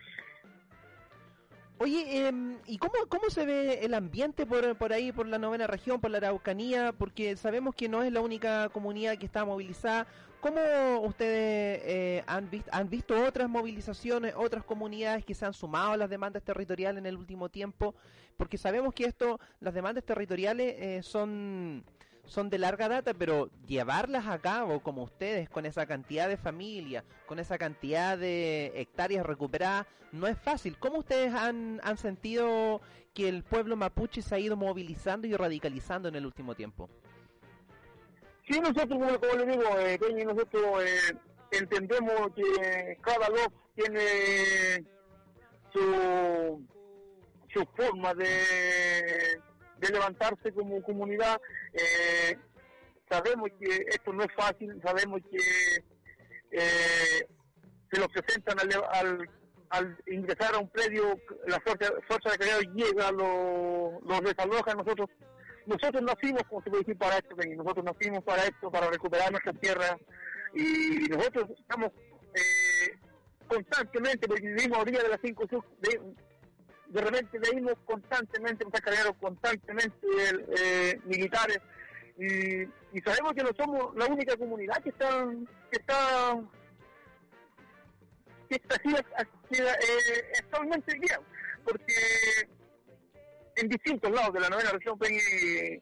Oye, 1.78 2.28
eh, 2.28 2.32
¿y 2.68 2.78
cómo, 2.78 2.94
cómo 3.10 3.30
se 3.30 3.46
ve 3.46 3.80
el 3.84 3.94
ambiente 3.94 4.46
por, 4.46 4.78
por 4.78 4.94
ahí, 4.94 5.12
por 5.12 5.28
la 5.28 5.38
novena 5.38 5.68
región, 5.68 6.00
por 6.00 6.10
la 6.10 6.20
Araucanía? 6.20 6.94
Porque 6.94 7.36
sabemos 7.36 7.76
que 7.76 7.90
no 7.90 8.02
es 8.02 8.14
la 8.14 8.22
única 8.22 8.70
comunidad 8.70 9.18
que 9.18 9.26
está 9.26 9.44
movilizada. 9.44 10.08
¿Cómo 10.46 10.62
ustedes 11.00 11.82
eh, 11.86 12.24
han, 12.28 12.52
visto, 12.52 12.70
han 12.72 12.88
visto 12.88 13.20
otras 13.26 13.50
movilizaciones, 13.50 14.36
otras 14.38 14.64
comunidades 14.64 15.26
que 15.26 15.34
se 15.34 15.44
han 15.44 15.56
sumado 15.56 15.94
a 15.94 15.98
las 15.98 16.08
demandas 16.08 16.44
territoriales 16.44 17.00
en 17.00 17.08
el 17.08 17.18
último 17.18 17.50
tiempo? 17.50 17.96
Porque 18.38 18.60
sabemos 18.60 18.94
que 18.94 19.06
esto, 19.06 19.40
las 19.60 19.74
demandas 19.74 20.04
territoriales 20.04 20.76
eh, 20.78 21.02
son 21.02 21.84
de 22.52 22.60
larga 22.60 22.88
data, 22.88 23.16
pero 23.16 23.50
llevarlas 23.66 24.28
a 24.28 24.38
cabo 24.38 24.82
como 24.82 25.02
ustedes, 25.02 25.50
con 25.50 25.66
esa 25.66 25.88
cantidad 25.88 26.30
de 26.30 26.38
familias, 26.38 27.04
con 27.26 27.40
esa 27.40 27.58
cantidad 27.58 28.16
de 28.16 28.72
hectáreas 28.76 29.26
recuperadas, 29.26 29.88
no 30.12 30.28
es 30.28 30.38
fácil. 30.38 30.78
¿Cómo 30.78 31.00
ustedes 31.00 31.34
han 31.34 31.98
sentido 31.98 32.82
que 33.16 33.30
el 33.30 33.42
pueblo 33.42 33.78
mapuche 33.78 34.22
se 34.22 34.36
ha 34.36 34.38
ido 34.38 34.56
movilizando 34.56 35.26
y 35.26 35.34
radicalizando 35.34 36.08
en 36.08 36.18
el 36.18 36.26
último 36.28 36.54
tiempo? 36.54 36.88
Sí, 38.48 38.60
nosotros, 38.60 38.88
como, 38.90 39.36
le 39.38 39.46
digo, 39.52 39.80
eh, 39.80 40.26
nosotros 40.26 40.84
eh, 40.84 41.18
entendemos 41.52 42.32
que 42.36 42.98
cada 43.02 43.30
lof 43.30 43.52
tiene 43.76 44.86
su, 45.74 46.66
su 47.52 47.66
forma 47.76 48.14
de 48.14 49.42
de 49.78 49.90
levantarse 49.90 50.52
como 50.54 50.82
comunidad. 50.82 51.40
Eh, 51.74 52.38
sabemos 53.10 53.50
que 53.60 53.86
esto 53.90 54.14
no 54.14 54.24
es 54.24 54.34
fácil, 54.36 54.80
sabemos 54.84 55.22
que 55.30 55.84
eh, 56.52 57.28
se 57.92 58.00
lo 58.00 58.08
presentan 58.10 58.58
al, 58.60 59.30
al, 59.70 59.98
ingresar 60.08 60.56
a 60.56 60.60
un 60.60 60.70
predio, 60.70 61.20
la 61.48 61.60
fuerza, 61.62 61.92
fuerza 62.08 62.32
de 62.32 62.38
calidad 62.38 62.74
llega, 62.74 63.12
los 63.12 64.02
lo 64.04 64.22
desaloja, 64.22 64.74
nosotros 64.74 65.10
nosotros 65.66 66.04
nacimos, 66.04 66.44
como 66.44 66.62
se 66.62 66.70
puede 66.70 66.84
decir, 66.84 66.98
para 66.98 67.18
esto, 67.18 67.36
nosotros 67.36 67.86
nacimos 67.86 68.24
para 68.24 68.44
esto, 68.44 68.72
para 68.72 68.90
recuperar 68.90 69.32
nuestra 69.32 69.54
tierra. 69.54 69.98
Y 70.54 71.08
nosotros 71.10 71.50
estamos 71.58 71.92
eh, 72.34 72.98
constantemente, 73.48 74.28
porque 74.28 74.48
vivimos 74.48 74.78
a 74.78 74.82
orilla 74.82 75.04
de 75.04 75.10
las 75.10 75.20
cinco 75.22 75.46
de, 75.80 76.00
de 76.88 77.02
repente 77.02 77.40
veíamos 77.40 77.76
constantemente, 77.86 78.64
nos 78.64 78.80
cargaron 78.80 79.14
constantemente 79.16 80.08
eh, 80.58 81.00
militares. 81.06 81.60
Y, 82.18 82.62
y, 82.98 83.02
sabemos 83.04 83.34
que 83.34 83.44
no 83.44 83.50
somos 83.58 83.94
la 83.96 84.06
única 84.06 84.38
comunidad 84.38 84.82
que 84.82 84.90
está 84.90 85.28
que 85.70 85.80
está 85.80 86.40
que 88.48 88.56
está 88.56 88.76
así, 88.76 88.96
eh, 89.52 90.32
actualmente 90.40 90.98
bien, 90.98 91.20
porque 91.66 91.94
en 93.56 93.70
distintos 93.70 94.12
lados 94.12 94.34
de 94.34 94.40
la 94.40 94.50
novena 94.50 94.72
región 94.72 94.98
Peñi 94.98 95.82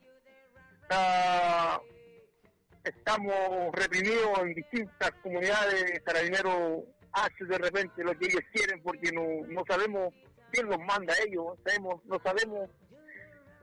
estamos 2.83 3.71
reprimidos 3.73 4.39
en 4.41 4.53
distintas 4.53 5.11
comunidades, 5.21 6.01
carabineros 6.03 6.83
hace 7.13 7.45
de 7.45 7.57
repente 7.57 8.03
lo 8.03 8.17
que 8.17 8.25
ellos 8.25 8.41
quieren 8.51 8.81
porque 8.83 9.11
no, 9.11 9.23
no 9.47 9.63
sabemos 9.67 10.13
quién 10.51 10.67
los 10.67 10.79
manda 10.79 11.13
a 11.13 11.23
ellos, 11.25 11.57
sabemos, 11.65 12.03
no 12.05 12.19
sabemos 12.23 12.69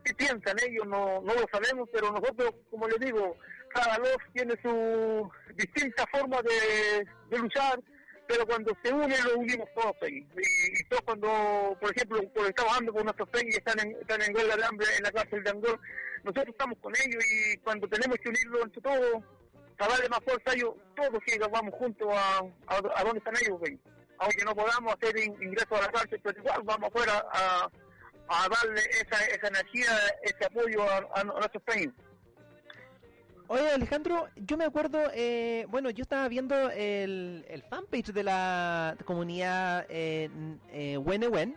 qué 0.05 0.15
piensan 0.15 0.57
ellos, 0.67 0.87
no, 0.87 1.21
no 1.21 1.35
lo 1.35 1.47
sabemos, 1.53 1.89
pero 1.93 2.11
nosotros, 2.11 2.55
como 2.71 2.89
les 2.89 3.01
digo, 3.01 3.37
cada 3.69 3.99
los 3.99 4.17
tiene 4.33 4.55
su 4.63 5.31
distinta 5.55 6.05
forma 6.11 6.41
de, 6.43 7.07
de 7.29 7.39
luchar, 7.39 7.79
pero 8.31 8.47
cuando 8.47 8.77
se 8.81 8.93
unen 8.93 9.25
lo 9.25 9.39
unimos 9.39 9.69
todos. 9.75 9.97
Y, 10.09 10.19
y 10.19 10.85
todos 10.89 11.03
cuando, 11.03 11.77
por 11.81 11.91
ejemplo, 11.91 12.19
cuando 12.33 12.47
estamos 12.49 12.73
hablando 12.73 12.93
con 12.93 13.05
nuestros 13.05 13.29
peñas 13.31 13.55
que 13.57 13.59
están 13.59 13.81
en, 13.81 13.97
están 14.01 14.23
en 14.23 14.37
huelga 14.37 14.57
de 14.57 14.65
hambre 14.65 14.87
en 14.97 15.03
la 15.03 15.11
cárcel 15.11 15.43
de 15.43 15.51
Angol, 15.51 15.81
nosotros 16.23 16.49
estamos 16.49 16.79
con 16.79 16.93
ellos 16.95 17.25
y 17.27 17.57
cuando 17.59 17.89
tenemos 17.89 18.17
que 18.19 18.29
unirlo 18.29 18.63
entre 18.63 18.81
todos, 18.83 19.25
para 19.77 19.93
darle 19.95 20.09
más 20.11 20.21
fuerza 20.23 20.51
a 20.51 20.55
ellos, 20.55 20.75
todos 20.95 21.21
sí 21.27 21.39
vamos 21.51 21.75
juntos 21.75 22.09
a, 22.13 22.39
a, 22.69 23.03
donde 23.05 23.19
están 23.19 23.35
ellos. 23.43 23.59
Aunque 24.19 24.45
no 24.45 24.55
podamos 24.55 24.95
hacer 24.95 25.17
in- 25.19 25.43
ingreso 25.43 25.75
a 25.77 25.81
la 25.81 25.89
cárcel, 25.91 26.21
pero 26.23 26.39
igual 26.39 26.61
vamos 26.63 26.89
afuera 26.89 27.27
a, 27.33 27.69
a 28.29 28.49
darle 28.49 28.81
esa, 28.91 29.25
esa 29.25 29.49
energía, 29.49 29.89
ese 30.23 30.45
apoyo 30.45 30.85
a, 31.17 31.25
nuestros 31.25 31.63
peñas. 31.65 31.95
Oye, 33.53 33.69
Alejandro, 33.69 34.29
yo 34.37 34.57
me 34.57 34.65
acuerdo, 34.65 35.11
eh, 35.13 35.67
bueno, 35.71 35.91
yo 35.91 36.03
estaba 36.03 36.29
viendo 36.29 36.71
el, 36.71 37.45
el 37.49 37.65
fanpage 37.65 38.13
de 38.13 38.23
la 38.23 38.97
comunidad 39.05 39.87
eh, 39.89 40.31
eh, 40.71 40.97
Wenewen, 40.97 41.57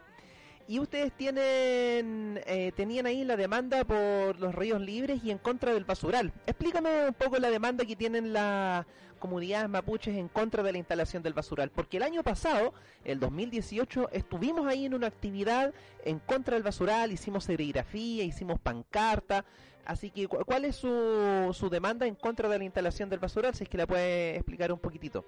y 0.68 0.80
ustedes 0.80 1.12
tienen 1.14 2.40
eh, 2.46 2.72
tenían 2.76 3.06
ahí 3.06 3.24
la 3.24 3.36
demanda 3.36 3.84
por 3.84 4.40
los 4.40 4.56
ríos 4.56 4.82
libres 4.82 5.24
y 5.24 5.32
en 5.32 5.38
contra 5.38 5.74
del 5.74 5.84
basural. 5.86 6.32
Explícame 6.48 7.08
un 7.08 7.14
poco 7.14 7.38
la 7.38 7.50
demanda 7.50 7.86
que 7.86 7.96
tienen 7.96 8.34
las 8.34 8.86
comunidades 9.20 9.70
mapuches 9.70 10.16
en 10.18 10.28
contra 10.28 10.64
de 10.64 10.72
la 10.74 10.78
instalación 10.78 11.24
del 11.24 11.34
basural, 11.34 11.70
porque 11.70 11.96
el 11.98 12.04
año 12.04 12.24
pasado, 12.24 12.74
el 13.06 13.20
2018, 13.22 14.10
estuvimos 14.12 14.68
ahí 14.68 14.86
en 14.86 14.94
una 14.94 15.08
actividad 15.08 15.74
en 16.04 16.20
contra 16.20 16.56
del 16.56 16.64
basural, 16.64 17.12
hicimos 17.12 17.46
serigrafía, 17.46 18.24
hicimos 18.24 18.60
pancarta, 18.60 19.46
Así 19.86 20.12
que, 20.12 20.30
cu- 20.30 20.46
¿cuál 20.46 20.64
es 20.64 20.78
su, 20.78 21.50
su 21.52 21.70
demanda 21.70 22.06
en 22.08 22.16
contra 22.16 22.48
de 22.48 22.58
la 22.58 22.64
instalación 22.64 23.10
del 23.10 23.20
basural? 23.20 23.54
Si 23.54 23.66
es 23.66 23.70
que 23.70 23.78
la 23.78 23.86
puede 23.86 24.36
explicar 24.38 24.72
un 24.72 24.80
poquitito. 24.80 25.26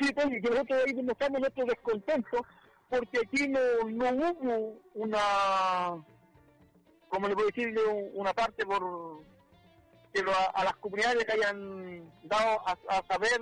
Sí, 0.00 0.12
pues, 0.14 0.28
nosotros 0.44 0.78
ahí 0.86 0.92
demostramos 0.92 1.40
nuestro 1.40 1.64
descontento 1.66 2.46
porque 2.90 3.18
aquí 3.24 3.48
no, 3.48 3.60
no 3.88 4.30
hubo 4.32 4.80
una, 4.94 6.04
como 7.08 7.28
le 7.28 7.34
puedo 7.34 7.46
decir, 7.48 7.74
una 8.14 8.34
parte 8.34 8.66
por 8.66 9.22
que 10.12 10.22
lo- 10.22 10.32
a, 10.32 10.64
las 10.64 10.74
comunidades 10.76 11.24
le 11.24 11.32
hayan 11.32 12.12
dado 12.24 12.60
a, 12.66 12.76
a 12.88 13.06
saber 13.06 13.40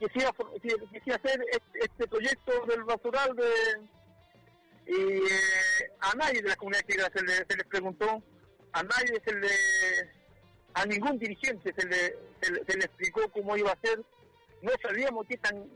que 0.00 0.06
sí, 0.06 0.18
iba 0.18 0.30
a 0.30 0.32
for- 0.32 0.52
que, 0.60 0.68
que 0.68 0.98
sí 1.00 1.02
iba 1.06 1.14
a 1.14 1.18
hacer 1.18 1.40
este, 1.50 1.78
este 1.78 2.08
proyecto 2.08 2.66
del 2.66 2.82
basural 2.82 3.36
de 3.36 3.50
y 4.84 4.94
eh, 5.00 5.90
a 6.00 6.12
nadie 6.16 6.42
de 6.42 6.48
la 6.48 6.56
comunidad 6.56 6.82
que 6.82 6.94
se 6.94 7.22
le, 7.24 7.34
se 7.36 7.56
les 7.56 7.66
preguntó, 7.68 8.20
a 8.72 8.82
nadie 8.82 9.22
se 9.24 9.32
le, 9.32 9.48
a 10.74 10.84
ningún 10.86 11.18
dirigente 11.20 11.72
se 11.72 11.86
le, 11.86 12.18
se 12.40 12.50
le, 12.50 12.64
se 12.64 12.76
le 12.78 12.84
explicó 12.84 13.20
cómo 13.30 13.56
iba 13.56 13.70
a 13.70 13.78
ser, 13.80 14.02
no 14.60 14.72
sabíamos 14.82 15.24
qué 15.28 15.36
tan 15.38 15.70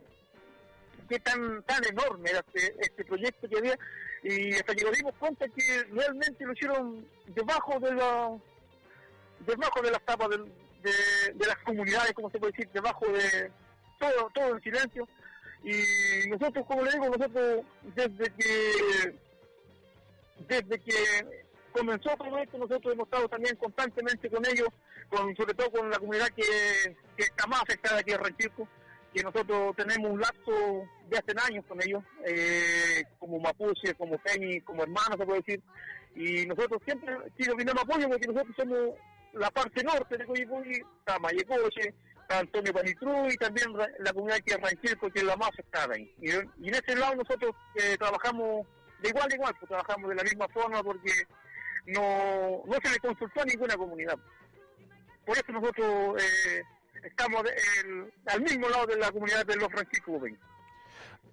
qué 1.06 1.18
tan 1.20 1.62
tan 1.62 1.84
enorme 1.84 2.30
era 2.30 2.40
este, 2.40 2.74
este 2.80 3.04
proyecto 3.04 3.48
que 3.48 3.58
había. 3.58 3.78
Y 4.22 4.54
hasta 4.54 4.74
que 4.74 4.84
nos 4.84 4.96
dimos 4.96 5.14
cuenta 5.18 5.46
que 5.48 5.84
realmente 5.92 6.44
lo 6.44 6.52
hicieron 6.52 7.06
debajo 7.28 7.78
de 7.80 7.94
la 7.94 8.38
debajo 9.40 9.82
de 9.82 9.90
las 9.90 10.02
tapas 10.02 10.28
de, 10.30 11.32
de 11.34 11.46
las 11.46 11.56
comunidades, 11.58 12.12
como 12.12 12.30
se 12.30 12.38
puede 12.38 12.52
decir, 12.52 12.68
debajo 12.72 13.06
de 13.06 13.50
todo 13.98 14.30
todo 14.34 14.56
en 14.56 14.62
silencio. 14.62 15.08
Y 15.62 16.28
nosotros 16.28 16.66
como 16.66 16.82
le 16.82 16.92
digo 16.92 17.06
nosotros 17.06 17.64
desde 17.94 18.30
que 18.34 19.14
desde 20.48 20.78
que 20.80 21.46
comenzó 21.72 22.16
todo 22.16 22.38
esto 22.38 22.58
nosotros 22.58 22.94
hemos 22.94 23.06
estado 23.06 23.28
también 23.28 23.56
constantemente 23.56 24.30
con 24.30 24.44
ellos 24.46 24.68
con 25.08 25.34
sobre 25.36 25.54
todo 25.54 25.70
con 25.70 25.90
la 25.90 25.98
comunidad 25.98 26.28
que, 26.28 26.42
que 27.16 27.22
está 27.22 27.46
más 27.46 27.62
afectada 27.62 28.00
aquí 28.00 28.12
en 28.12 28.18
Ranchirco 28.22 28.68
que 29.16 29.22
nosotros 29.22 29.74
tenemos 29.76 30.10
un 30.10 30.20
lapso 30.20 30.86
de 31.08 31.16
hace 31.16 31.32
años 31.50 31.64
con 31.66 31.82
ellos, 31.82 32.04
eh, 32.26 33.02
como 33.18 33.38
mapuche, 33.40 33.94
como 33.94 34.18
peñi, 34.18 34.60
como 34.60 34.82
hermanos, 34.82 35.16
se 35.18 35.24
puede 35.24 35.40
decir, 35.40 35.62
y 36.14 36.44
nosotros 36.44 36.82
siempre 36.84 37.16
nos 37.16 37.54
brindamos 37.54 37.82
apoyo 37.82 38.10
porque 38.10 38.26
nosotros 38.26 38.54
somos 38.58 38.78
la 39.32 39.50
parte 39.50 39.82
norte 39.84 40.18
de 40.18 40.26
Coyipulli, 40.26 40.82
está 40.98 41.18
Mayecoche, 41.18 41.94
está 42.20 42.40
Antonio 42.40 42.74
Panitrú 42.74 43.26
y 43.30 43.36
también 43.38 43.68
la 44.00 44.12
comunidad 44.12 44.38
que 44.44 44.52
es 44.52 44.96
que 44.96 45.18
es 45.18 45.24
la 45.24 45.36
más 45.36 45.48
afectada 45.48 45.94
ahí. 45.94 46.14
Y, 46.20 46.30
y 46.30 46.68
en 46.68 46.74
ese 46.74 46.94
lado 46.94 47.14
nosotros 47.14 47.54
eh, 47.76 47.96
trabajamos 47.98 48.66
de 49.00 49.08
igual 49.08 49.28
a 49.30 49.34
igual, 49.34 49.54
pues 49.58 49.68
trabajamos 49.68 50.10
de 50.10 50.16
la 50.16 50.24
misma 50.24 50.46
forma 50.48 50.82
porque 50.82 51.12
no, 51.86 52.62
no 52.66 52.74
se 52.82 52.90
le 52.90 52.98
consultó 52.98 53.40
a 53.40 53.46
ninguna 53.46 53.76
comunidad. 53.76 54.18
Por 55.24 55.36
eso 55.38 55.52
nosotros 55.52 56.22
eh, 56.22 56.62
estamos 57.02 57.42
al 58.26 58.40
mismo 58.40 58.68
lado 58.68 58.86
de 58.86 58.96
la 58.96 59.10
comunidad 59.10 59.44
de 59.46 59.56
los 59.56 59.68
Francisco 59.70 60.18
Ven. 60.20 60.38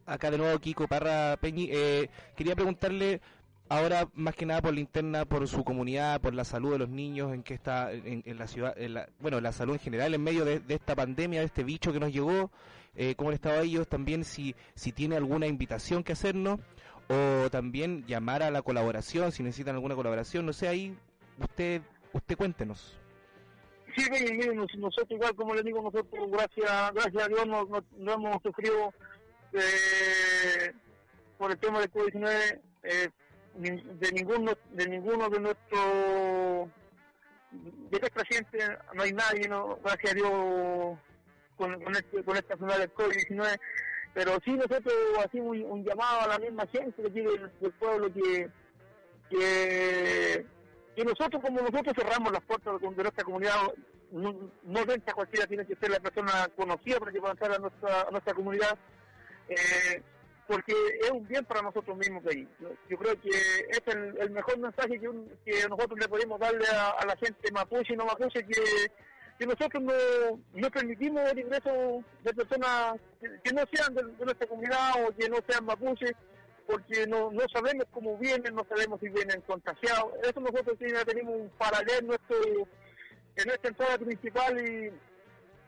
Acá 0.06 0.30
de 0.32 0.38
nuevo 0.38 0.60
Kiko 0.60 0.88
Parra 0.88 1.38
Peñi. 1.38 1.69
Eh, 1.71 2.10
quería 2.36 2.56
preguntarle 2.56 3.21
ahora 3.69 4.08
más 4.13 4.36
que 4.36 4.45
nada 4.45 4.62
por 4.62 4.73
la 4.73 4.82
interna, 4.82 5.26
por 5.26 5.47
su 5.47 5.63
comunidad, 5.63 6.19
por 6.21 6.34
la 6.34 6.43
salud 6.43 6.73
de 6.73 6.80
los 6.80 6.89
niños, 6.89 7.34
en 7.34 7.41
que 7.43 7.54
está 7.54 7.91
en, 7.91 8.21
la 8.38 8.47
ciudad, 8.47 8.78
en 8.78 8.95
la- 8.95 9.08
bueno, 9.19 9.39
la 9.39 9.52
salud 9.54 9.73
en 9.73 9.80
general 9.80 10.13
en 10.13 10.21
medio 10.21 10.43
de, 10.45 10.60
de 10.60 10.73
esta 10.76 10.95
pandemia, 10.95 11.39
de 11.39 11.45
este 11.45 11.63
bicho 11.63 11.93
que 11.93 11.99
nos 11.99 12.12
llegó, 12.12 12.52
eh, 12.95 13.15
cómo 13.15 13.30
han 13.30 13.36
estado 13.36 13.62
ellos, 13.62 13.88
también 13.88 14.26
si, 14.26 14.56
si 14.76 14.91
tiene 14.91 15.15
alguna 15.15 15.47
invitación 15.47 16.04
que 16.04 16.12
hacernos 16.13 16.60
o 17.08 17.49
también 17.49 18.06
llamar 18.06 18.43
a 18.43 18.52
la 18.52 18.62
colaboración, 18.62 19.32
si 19.32 19.41
necesitan 19.43 19.76
alguna 19.76 19.95
colaboración, 19.95 20.45
no 20.45 20.54
sé, 20.54 20.67
ahí 20.67 20.95
usted, 21.39 21.82
usted 22.12 22.36
cuéntenos. 22.38 22.97
Sí, 23.95 24.10
nosotros 24.77 25.12
igual, 25.12 25.36
como 25.36 25.53
les 25.53 25.63
digo, 25.63 25.82
nosotros 25.82 26.32
gracias, 26.32 26.93
gracias 26.93 27.23
a 27.23 27.27
Dios 27.27 27.45
no, 27.45 27.65
no, 27.65 27.84
no 27.97 28.13
hemos 28.13 28.41
sufrido 28.41 28.93
eh, 29.53 30.73
por 31.38 31.51
el 31.51 31.58
tema 31.58 31.79
del 31.79 31.91
COVID-19 31.91 32.60
eh, 32.84 33.10
de 33.56 34.12
ninguno 34.12 34.53
de 34.71 34.88
ninguno 34.88 35.29
de 35.29 35.39
nuestros 35.39 36.69
de 37.51 37.99
nuestra 37.99 38.25
gente 38.25 38.58
no 38.95 39.03
hay 39.03 39.13
nadie, 39.13 39.47
no, 39.47 39.77
gracias 39.84 40.12
a 40.12 40.15
Dios 40.15 40.32
con, 41.56 41.79
con, 41.84 41.95
este, 41.95 42.23
con 42.23 42.36
esta 42.36 42.53
enfermedad 42.53 42.79
del 42.79 42.93
COVID-19 42.95 43.60
pero 44.15 44.39
sí 44.43 44.53
nosotros 44.53 44.93
hacemos 45.23 45.58
un, 45.58 45.84
llamado 45.84 46.21
a 46.21 46.27
la 46.27 46.39
misma 46.39 46.65
gente 46.67 47.01
aquí 47.01 47.21
del, 47.21 47.51
del 47.60 47.71
pueblo 47.73 48.12
que, 48.12 48.49
que 49.29 50.45
que 50.95 51.03
nosotros 51.03 51.41
como 51.41 51.62
nosotros 51.62 51.93
cerramos 51.97 52.32
las 52.32 52.43
puertas 52.43 52.79
de 52.79 52.88
nuestra 52.89 53.23
comunidad 53.23 53.56
no, 54.12 54.32
no 54.63 54.79
cualquiera 55.15 55.47
tiene 55.47 55.65
que 55.65 55.75
ser 55.75 55.89
la 55.89 55.99
persona 55.99 56.47
conocida 56.56 56.99
para 56.99 57.12
que 57.12 57.19
pueda 57.19 57.32
entrar 57.32 57.53
a 57.53 57.60
nuestra 57.60 58.01
a 58.01 58.12
nuestra 58.12 58.34
comunidad 58.34 58.77
eh, 59.49 60.01
porque 60.47 60.73
es 61.01 61.12
un 61.12 61.27
bien 61.27 61.45
para 61.45 61.62
nosotros 61.62 61.97
mismos 61.97 62.23
ahí. 62.27 62.47
Yo 62.89 62.97
creo 62.97 63.19
que 63.21 63.29
es 63.29 63.82
el, 63.88 64.32
mejor 64.32 64.58
mensaje 64.60 64.99
que, 64.99 65.67
nosotros 65.69 65.99
le 65.99 66.08
podemos 66.08 66.39
darle 66.39 66.65
a, 66.67 67.06
la 67.06 67.15
gente 67.17 67.51
mapuche 67.51 67.93
y 67.93 67.97
no 67.97 68.06
mapuche 68.06 68.45
que, 68.45 68.91
que 69.39 69.45
nosotros 69.45 69.82
no, 69.82 69.93
no 70.53 70.69
permitimos 70.69 71.32
el 71.32 71.39
ingreso 71.39 72.03
de 72.23 72.34
personas 72.34 72.99
que, 73.19 73.53
no 73.53 73.63
sean 73.71 73.95
de 73.95 74.25
nuestra 74.25 74.47
comunidad 74.47 74.91
o 75.08 75.15
que 75.15 75.29
no 75.29 75.38
sean 75.47 75.65
mapuche 75.65 76.13
porque 76.67 77.06
no, 77.08 77.32
no 77.32 77.41
sabemos 77.52 77.86
cómo 77.91 78.17
vienen, 78.17 78.56
no 78.56 78.65
sabemos 78.67 78.99
si 78.99 79.10
vienen 79.10 79.41
contagiados. 79.41 80.13
Eso 80.23 80.39
nosotros 80.39 80.78
ya 80.80 81.06
tenemos 81.06 81.36
un 81.36 81.49
paralelo 81.58 81.99
en, 81.99 82.08
nuestro, 82.08 82.38
en 83.36 83.47
nuestra 83.47 83.69
entrada 83.69 83.97
principal 83.97 84.67
y, 84.67 84.91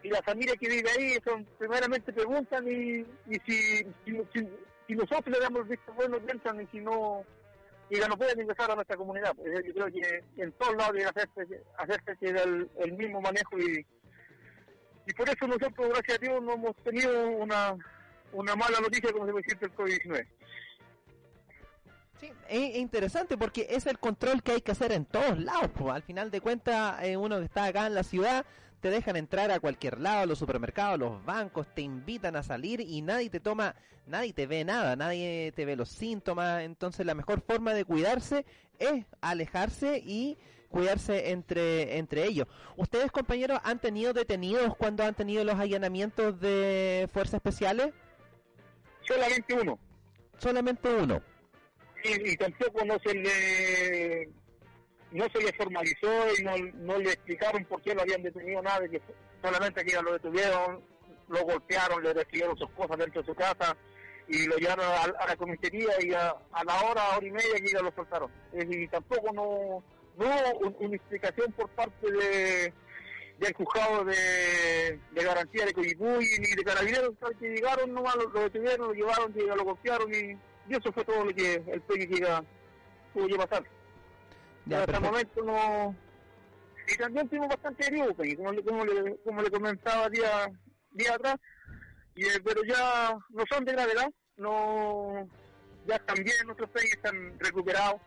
y 0.07 0.09
la 0.09 0.21
familia 0.21 0.55
que 0.55 0.69
vive 0.69 0.89
ahí 0.89 1.17
son 1.23 1.45
primeramente 1.57 2.13
preguntan 2.13 2.67
y, 2.67 2.99
y 3.27 3.39
si, 3.45 3.85
si, 4.05 4.95
nosotros 4.95 5.27
le 5.27 5.39
damos 5.39 5.67
visto 5.67 5.91
bueno, 5.93 6.17
entran 6.27 6.61
y 6.61 6.67
si 6.67 6.79
no, 6.79 7.25
y 7.89 7.99
ya 7.99 8.07
no 8.07 8.17
pueden 8.17 8.39
ingresar 8.39 8.71
a 8.71 8.75
nuestra 8.75 8.97
comunidad. 8.97 9.33
Pues 9.35 9.65
yo 9.65 9.73
creo 9.73 9.87
que 9.87 10.23
en 10.41 10.51
todos 10.53 10.75
lados 10.75 10.93
debe 10.93 11.05
hacerse, 11.05 11.63
hacerse 11.77 12.17
el, 12.21 12.69
el 12.77 12.93
mismo 12.93 13.19
manejo 13.19 13.57
y, 13.57 13.85
y 15.07 15.13
por 15.13 15.27
eso 15.29 15.47
nosotros, 15.47 15.89
gracias 15.89 16.17
a 16.17 16.21
Dios, 16.21 16.41
no 16.41 16.53
hemos 16.53 16.75
tenido 16.77 17.29
una, 17.29 17.75
una 18.31 18.55
mala 18.55 18.79
noticia, 18.79 19.11
como 19.11 19.25
se 19.25 19.31
puede 19.31 19.43
decir, 19.43 19.59
del 19.59 19.75
COVID-19. 19.75 20.27
Sí, 22.19 22.31
es 22.47 22.77
interesante 22.77 23.37
porque 23.37 23.67
es 23.69 23.85
el 23.87 23.99
control 23.99 24.41
que 24.41 24.53
hay 24.53 24.61
que 24.61 24.71
hacer 24.71 24.91
en 24.91 25.05
todos 25.05 25.37
lados. 25.37 25.69
Al 25.91 26.03
final 26.03 26.31
de 26.31 26.41
cuentas, 26.41 27.03
eh, 27.03 27.17
uno 27.17 27.39
que 27.39 27.45
está 27.45 27.65
acá 27.65 27.87
en 27.87 27.93
la 27.93 28.03
ciudad, 28.03 28.45
te 28.79 28.89
dejan 28.89 29.15
entrar 29.15 29.51
a 29.51 29.59
cualquier 29.59 29.99
lado, 29.99 30.21
a 30.21 30.25
los 30.25 30.39
supermercados, 30.39 30.99
los 30.99 31.25
bancos, 31.25 31.67
te 31.73 31.81
invitan 31.81 32.35
a 32.35 32.43
salir 32.43 32.81
y 32.81 33.01
nadie 33.01 33.29
te 33.29 33.39
toma, 33.39 33.75
nadie 34.05 34.31
te 34.31 34.47
ve 34.47 34.63
nada, 34.63 34.95
nadie 34.95 35.51
te 35.55 35.65
ve 35.65 35.75
los 35.75 35.89
síntomas. 35.89 36.61
Entonces 36.61 37.05
la 37.05 37.15
mejor 37.15 37.41
forma 37.41 37.73
de 37.73 37.83
cuidarse 37.83 38.45
es 38.79 39.05
alejarse 39.21 39.97
y 40.05 40.37
cuidarse 40.69 41.31
entre, 41.31 41.97
entre 41.97 42.25
ellos. 42.25 42.47
¿Ustedes, 42.77 43.11
compañeros, 43.11 43.59
han 43.63 43.79
tenido 43.79 44.13
detenidos 44.13 44.75
cuando 44.77 45.03
han 45.03 45.15
tenido 45.15 45.43
los 45.43 45.55
allanamientos 45.55 46.39
de 46.39 47.09
fuerzas 47.11 47.35
especiales? 47.35 47.93
Solamente 49.01 49.53
uno. 49.53 49.79
Solamente 50.37 50.93
uno. 50.93 51.21
Y, 52.05 52.31
y 52.31 52.37
tampoco 52.37 52.85
no 52.85 52.97
se 52.99 53.13
le 53.13 54.29
no 55.11 55.25
se 55.29 55.41
le 55.41 55.53
formalizó 55.53 56.35
y 56.37 56.43
no, 56.43 56.57
no 56.75 56.97
le 56.97 57.13
explicaron 57.13 57.63
por 57.65 57.81
qué 57.81 57.95
lo 57.95 58.01
habían 58.01 58.21
detenido 58.21 58.61
nada 58.61 58.87
que 58.87 59.01
solamente 59.41 59.85
que 59.85 60.01
lo 60.01 60.13
detuvieron, 60.13 60.83
lo 61.29 61.43
golpearon, 61.43 62.03
le 62.03 62.13
destruyeron 62.13 62.57
sus 62.57 62.69
cosas 62.71 62.97
dentro 62.97 63.21
de 63.21 63.27
su 63.27 63.35
casa 63.35 63.77
y 64.27 64.45
lo 64.45 64.57
llevaron 64.57 64.85
a, 64.85 65.27
la 65.27 65.35
comisaría 65.37 65.91
y 66.01 66.13
a, 66.13 66.35
la 66.65 66.81
hora, 66.83 67.15
hora 67.15 67.25
y 67.25 67.31
media 67.31 67.55
que 67.61 67.71
ya 67.71 67.81
lo 67.81 67.93
soltaron. 67.93 68.31
Y 68.53 68.87
tampoco 68.87 69.31
no, 69.33 69.83
no 70.17 70.59
hubo 70.59 70.77
una 70.79 70.95
explicación 70.95 71.51
por 71.53 71.69
parte 71.69 72.11
de 72.11 72.73
del 73.39 73.53
juzgado 73.53 74.05
de, 74.05 74.97
de 75.11 75.23
garantía 75.23 75.65
de 75.65 75.73
Coyipuy 75.73 76.25
ni 76.39 76.55
de 76.55 76.63
carabineros 76.63 77.11
que 77.37 77.49
llegaron 77.49 77.93
nomás 77.93 78.15
lo, 78.15 78.29
lo 78.29 78.43
detuvieron, 78.43 78.87
lo 78.87 78.93
llevaron, 78.93 79.33
lo 79.35 79.63
golpearon 79.65 80.09
y, 80.15 80.37
eso 80.73 80.91
fue 80.91 81.05
todo 81.05 81.25
lo 81.25 81.33
que 81.33 81.55
el 81.55 81.81
que 81.81 82.43
tuvo 83.13 83.27
que 83.27 83.35
pasar. 83.35 83.63
Ya, 84.65 84.79
hasta 84.81 84.97
el 84.97 85.03
momento 85.03 85.43
no 85.43 85.95
y 86.87 86.97
también 86.97 87.27
tuvimos 87.27 87.49
bastante 87.49 87.87
heridos 87.87 88.13
como, 88.15 88.51
le, 88.51 88.63
como, 88.63 88.85
le, 88.85 89.17
como 89.23 89.41
le 89.41 89.49
comentaba 89.49 90.09
día, 90.09 90.51
día 90.91 91.15
atrás 91.15 91.35
y, 92.15 92.25
eh, 92.25 92.41
pero 92.43 92.61
ya 92.63 93.17
no 93.29 93.43
son 93.49 93.65
de 93.65 93.71
gravedad 93.71 94.09
no 94.37 95.27
ya 95.87 95.99
también 95.99 96.35
nuestros 96.45 96.69
peñas 96.69 96.91
están 96.91 97.39
recuperados 97.39 98.01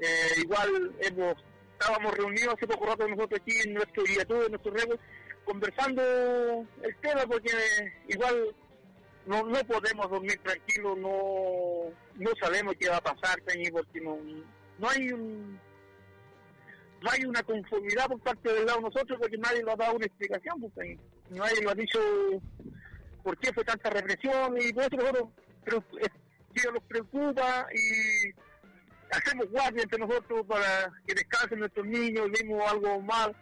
eh, 0.00 0.40
igual 0.40 0.94
hemos 1.00 1.36
estábamos 1.78 2.14
reunidos 2.14 2.54
hace 2.54 2.66
poco 2.66 2.86
rato 2.86 3.06
nosotros 3.06 3.40
aquí 3.40 3.52
en 3.64 3.74
nuestro 3.74 4.02
todo 4.26 4.44
en 4.46 4.52
nuestro 4.52 4.72
redes, 4.72 4.98
conversando 5.44 6.02
el 6.82 6.96
tema 7.02 7.26
porque 7.26 7.50
igual 8.08 8.54
no, 9.26 9.42
no 9.42 9.58
podemos 9.64 10.08
dormir 10.08 10.38
tranquilos, 10.42 10.98
no, 10.98 11.92
no 12.14 12.30
sabemos 12.40 12.74
qué 12.78 12.88
va 12.88 12.96
a 12.98 13.02
pasar, 13.02 13.42
porque 13.72 14.00
no, 14.00 14.18
no 14.78 14.88
hay 14.88 15.12
un 15.12 15.58
no 17.02 17.10
hay 17.10 17.24
una 17.24 17.42
conformidad 17.42 18.06
por 18.06 18.20
parte 18.20 18.52
del 18.52 18.64
lado 18.64 18.78
de 18.78 18.84
nosotros 18.84 19.18
porque 19.20 19.36
nadie 19.36 19.62
nos 19.62 19.74
ha 19.74 19.76
dado 19.76 19.96
una 19.96 20.06
explicación, 20.06 20.60
pues, 20.74 20.98
nadie 21.30 21.60
nos 21.62 21.72
ha 21.72 21.76
dicho 21.76 22.00
por 23.22 23.36
qué 23.38 23.52
fue 23.52 23.64
tanta 23.64 23.90
represión 23.90 24.56
y 24.60 24.72
por 24.72 24.84
eso 24.84 24.96
nosotros 24.96 25.28
pero, 25.64 25.84
eh, 26.00 26.72
nos 26.72 26.82
preocupa 26.84 27.66
y 27.74 28.32
hacemos 29.10 29.50
guardia 29.50 29.82
entre 29.82 29.98
nosotros 29.98 30.46
para 30.46 30.90
que 31.06 31.14
descansen 31.14 31.58
nuestros 31.58 31.86
niños, 31.86 32.30
vimos 32.30 32.70
algo 32.70 33.00
mal. 33.02 33.36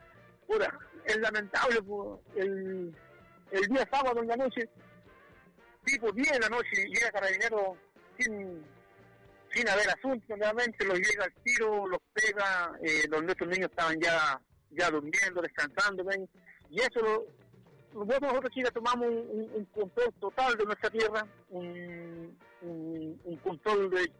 Pura, 0.46 0.78
es 1.04 1.16
lamentable, 1.18 1.78
el, 2.36 2.94
el 3.50 3.68
día 3.68 3.88
sábado 3.90 4.20
en 4.20 4.28
la 4.28 4.36
noche, 4.36 4.68
tipo 5.84 6.12
10 6.12 6.32
de 6.32 6.40
la 6.40 6.48
noche, 6.48 6.86
llega 6.88 7.10
carabinero 7.10 7.76
sin, 8.18 8.64
sin 9.52 9.68
haber 9.68 9.88
asunto, 9.90 10.36
nuevamente 10.36 10.84
los 10.84 10.98
llega 10.98 11.24
al 11.24 11.34
tiro, 11.42 11.86
los 11.86 12.00
pega, 12.12 12.72
eh, 12.82 13.04
los 13.08 13.22
niños 13.22 13.70
estaban 13.70 14.00
ya 14.00 14.40
ya 14.70 14.90
durmiendo, 14.90 15.40
descansando, 15.40 16.02
¿ven? 16.02 16.28
y 16.68 16.80
eso 16.80 17.00
lo, 17.00 18.04
nosotros 18.04 18.50
Chile 18.52 18.70
tomamos 18.74 19.06
un, 19.06 19.64
control 19.72 20.12
total 20.20 20.56
de 20.56 20.64
nuestra 20.64 20.90
tierra, 20.90 21.24
un, 21.50 22.36
un 22.60 23.36
control 23.44 23.88
de 23.90 24.10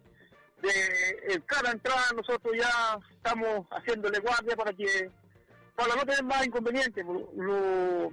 de 0.65 1.43
cada 1.47 1.73
entrada 1.73 2.03
nosotros 2.17 2.55
ya 2.57 2.99
estamos 3.11 3.67
haciéndole 3.71 4.19
guardia 4.21 4.57
para 4.57 4.73
que 4.73 5.11
para 5.77 5.95
no 5.95 6.03
tener 6.05 6.25
más 6.25 6.47
inconvenientes 6.47 7.05
lo, 7.05 8.13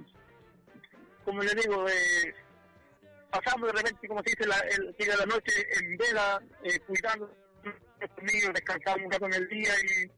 como 1.24 1.42
le 1.42 1.54
digo 1.54 1.88
eh, 1.88 2.34
pasamos 3.32 3.72
de 3.72 3.78
repente 3.78 4.08
como 4.08 4.22
se 4.22 4.30
dice 4.30 4.46
la, 4.46 4.58
el, 4.58 4.94
de 4.96 5.16
la 5.16 5.26
noche 5.26 5.52
en 5.80 5.96
vela 5.96 6.40
eh, 6.62 6.78
cuidando 6.80 7.34
nuestros 7.98 8.32
niños 8.32 8.50
descansamos 8.54 9.06
un 9.06 9.10
rato 9.10 9.26
en 9.26 9.34
el 9.34 9.48
día 9.48 9.72
y, 9.80 10.10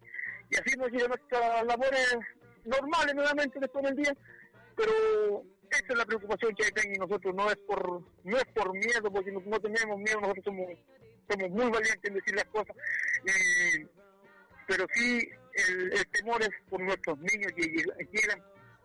y 0.51 0.57
así 0.57 0.77
nos 0.77 0.91
nuestras 0.91 1.65
labores 1.65 2.17
normales 2.65 3.15
nuevamente 3.15 3.61
después 3.61 3.85
del 3.85 3.97
día. 3.97 4.17
Pero 4.77 5.45
esa 5.71 5.87
es 5.89 5.97
la 5.97 6.05
preocupación 6.05 6.55
que 6.55 6.65
hay 6.65 6.99
nosotros 6.99 7.35
no 7.35 7.49
es 7.51 7.57
por 7.69 8.03
no 8.25 8.37
es 8.37 8.45
por 8.47 8.73
miedo 8.73 9.13
porque 9.13 9.31
no, 9.31 9.41
no 9.47 9.61
tenemos 9.61 9.99
miedo 9.99 10.21
nosotros 10.21 10.45
somos 10.45 10.67
somos 11.31 11.51
muy 11.51 11.71
valientes 11.71 12.05
en 12.05 12.15
decir 12.15 12.35
las 12.35 12.45
cosas, 12.47 12.77
pero 14.67 14.87
sí 14.93 15.29
el, 15.55 16.07
temor 16.11 16.43
es 16.43 16.51
por 16.69 16.81
nuestros 16.83 17.19
niños 17.19 17.53
que 17.57 17.63
llegan 17.63 18.43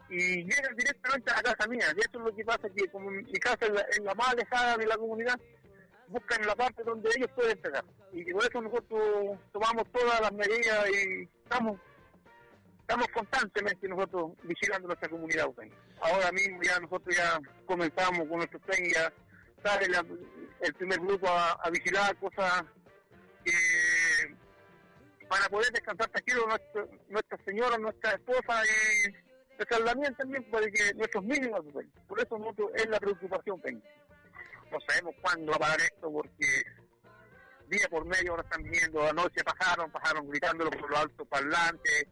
y 0.10 0.44
llegan 0.44 0.76
directamente 0.76 1.32
a 1.32 1.36
la 1.36 1.42
casa 1.44 1.68
mía, 1.68 1.86
y 1.96 2.00
eso 2.00 2.10
es 2.14 2.26
lo 2.26 2.36
que 2.36 2.46
pasa, 2.46 2.70
que 2.76 2.88
como 2.90 3.12
mi 3.12 3.40
casa 3.40 3.66
es 3.66 4.00
la, 4.02 4.16
más 4.16 4.30
alejada 4.30 4.78
de 4.78 4.88
la 4.88 4.98
comunidad, 4.98 5.40
buscan 6.08 6.46
la 6.46 6.56
parte 6.56 6.84
donde 6.84 7.10
ellos 7.16 7.30
pueden 7.36 7.58
pegar, 7.60 7.86
y 8.12 8.32
por 8.34 8.44
eso 8.44 8.62
nosotros 8.62 9.40
tomamos 9.52 9.84
todas 9.92 10.22
las 10.22 10.32
medidas 10.32 10.90
y 10.90 11.30
estamos 11.44 11.80
estamos 12.90 13.08
constantemente 13.14 13.88
nosotros 13.88 14.32
vigilando 14.42 14.88
nuestra 14.88 15.10
comunidad. 15.10 15.46
Ahora 16.02 16.32
mismo 16.32 16.60
ya 16.64 16.80
nosotros 16.80 17.16
ya 17.16 17.40
comenzamos 17.68 18.28
con 18.28 18.38
nuestros 18.38 18.64
tren 18.64 18.84
ya 18.92 19.14
sale 19.64 19.86
el 20.62 20.74
primer 20.74 21.00
grupo 21.00 21.28
a, 21.28 21.70
vigilar 21.70 22.16
cosas 22.18 22.64
que 23.46 23.54
para 25.28 25.48
poder 25.50 25.72
descansar 25.72 26.10
tranquilo 26.10 26.48
nuestra, 26.48 26.86
nuestra 27.10 27.38
señora, 27.46 27.78
nuestra 27.78 28.14
esposa 28.14 28.64
y 28.66 29.29
nuestra 29.60 29.86
también 29.86 30.16
también 30.16 30.44
para 30.52 30.66
que 30.70 30.94
nuestros 30.96 31.24
niños 31.24 31.52
por 32.08 32.20
eso 32.20 32.38
nosotros, 32.38 32.72
es 32.76 32.90
la 32.90 33.00
preocupación 33.00 33.62
no 34.72 34.80
sabemos 34.88 35.16
cuándo 35.22 35.52
va 35.52 35.56
a 35.58 35.60
parar 35.60 35.82
esto 35.82 36.12
porque 36.12 36.46
día 37.68 37.88
por 37.90 38.06
medio 38.06 38.32
ahora 38.32 38.44
están 38.44 38.64
viendo 38.64 39.04
anoche 39.08 39.44
pasaron, 39.44 39.92
pasaron 39.92 40.30
gritándolo 40.30 40.72
por 40.72 40.90
los 40.90 41.00
altos 41.00 41.28
parlantes 41.28 42.08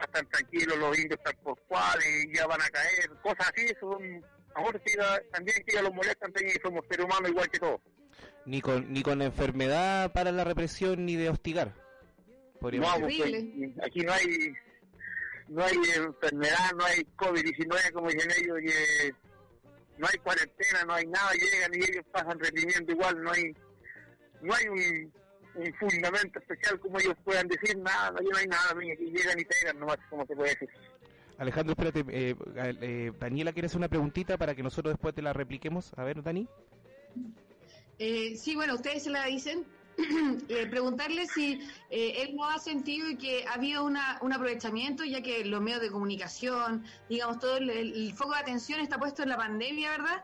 están 0.00 0.28
tranquilos 0.28 0.76
los 0.78 0.98
indios 0.98 1.18
están 1.18 1.36
por 1.44 1.58
cuales 1.68 2.26
ya 2.34 2.46
van 2.46 2.60
a 2.60 2.68
caer 2.68 3.10
cosas 3.22 3.52
así 3.54 3.72
son 3.78 4.24
Ahora 4.54 4.78
también 5.32 5.56
que 5.66 5.74
ya 5.74 5.82
los 5.82 5.94
molestan, 5.94 6.32
también 6.32 6.56
somos 6.62 6.84
seres 6.88 7.06
humanos 7.06 7.30
igual 7.30 7.48
que 7.50 7.58
todos. 7.58 7.80
Ni 8.44 8.60
con, 8.60 8.92
ni 8.92 9.02
con 9.02 9.22
enfermedad 9.22 10.12
para 10.12 10.32
la 10.32 10.44
represión 10.44 11.06
ni 11.06 11.16
de 11.16 11.30
hostigar. 11.30 11.72
No, 12.60 13.00
pues, 13.00 13.20
aquí 13.84 14.00
no 14.00 14.12
hay 14.12 14.54
no 15.52 15.64
hay 15.64 15.76
enfermedad, 15.96 16.72
no 16.76 16.84
hay 16.84 17.06
COVID-19 17.16 17.92
como 17.92 18.08
dicen 18.08 18.30
ellos, 18.38 18.56
no 19.98 20.06
hay 20.10 20.18
cuarentena, 20.18 20.84
no 20.86 20.94
hay 20.94 21.06
nada, 21.06 21.30
llegan 21.32 21.74
y 21.74 21.78
ellos 21.78 22.04
pasan 22.10 22.38
reprimiendo 22.38 22.92
igual, 22.92 23.22
no 23.22 23.30
hay 23.30 23.54
no 24.40 24.54
hay 24.54 24.68
un, 24.68 25.12
un 25.54 25.74
fundamento 25.74 26.38
especial 26.38 26.80
como 26.80 26.98
ellos 26.98 27.14
puedan 27.24 27.46
decir, 27.48 27.76
nada, 27.78 28.10
no 28.10 28.36
hay 28.36 28.46
nada, 28.46 28.70
aquí 28.70 29.04
llegan 29.04 29.38
y 29.38 29.44
pegan 29.44 29.78
nomás, 29.78 29.98
como 30.10 30.26
se 30.26 30.34
puede 30.34 30.50
decir. 30.50 30.68
Alejandro, 31.38 31.72
espérate, 31.72 32.04
eh, 32.08 32.36
eh, 32.80 33.12
Daniela 33.18 33.52
quiere 33.52 33.66
hacer 33.66 33.78
una 33.78 33.88
preguntita 33.88 34.36
para 34.36 34.54
que 34.54 34.62
nosotros 34.62 34.94
después 34.94 35.14
te 35.14 35.22
la 35.22 35.32
repliquemos. 35.32 35.92
A 35.96 36.04
ver, 36.04 36.22
Dani. 36.22 36.46
Eh, 37.98 38.36
sí, 38.36 38.54
bueno, 38.54 38.74
ustedes 38.74 39.04
se 39.04 39.10
la 39.10 39.26
dicen. 39.26 39.64
preguntarle 40.70 41.26
si 41.26 41.60
él 41.90 42.34
no 42.34 42.48
ha 42.48 42.58
sentido 42.58 43.06
que 43.18 43.44
ha 43.46 43.54
habido 43.54 43.84
una, 43.84 44.18
un 44.22 44.32
aprovechamiento, 44.32 45.04
ya 45.04 45.22
que 45.22 45.44
los 45.44 45.60
medios 45.60 45.80
de 45.80 45.90
comunicación, 45.90 46.84
digamos, 47.08 47.38
todo 47.38 47.56
el, 47.58 48.12
foco 48.14 48.32
de 48.32 48.38
atención 48.38 48.80
está 48.80 48.98
puesto 48.98 49.22
en 49.22 49.28
la 49.30 49.36
pandemia, 49.36 49.90
¿verdad? 49.90 50.22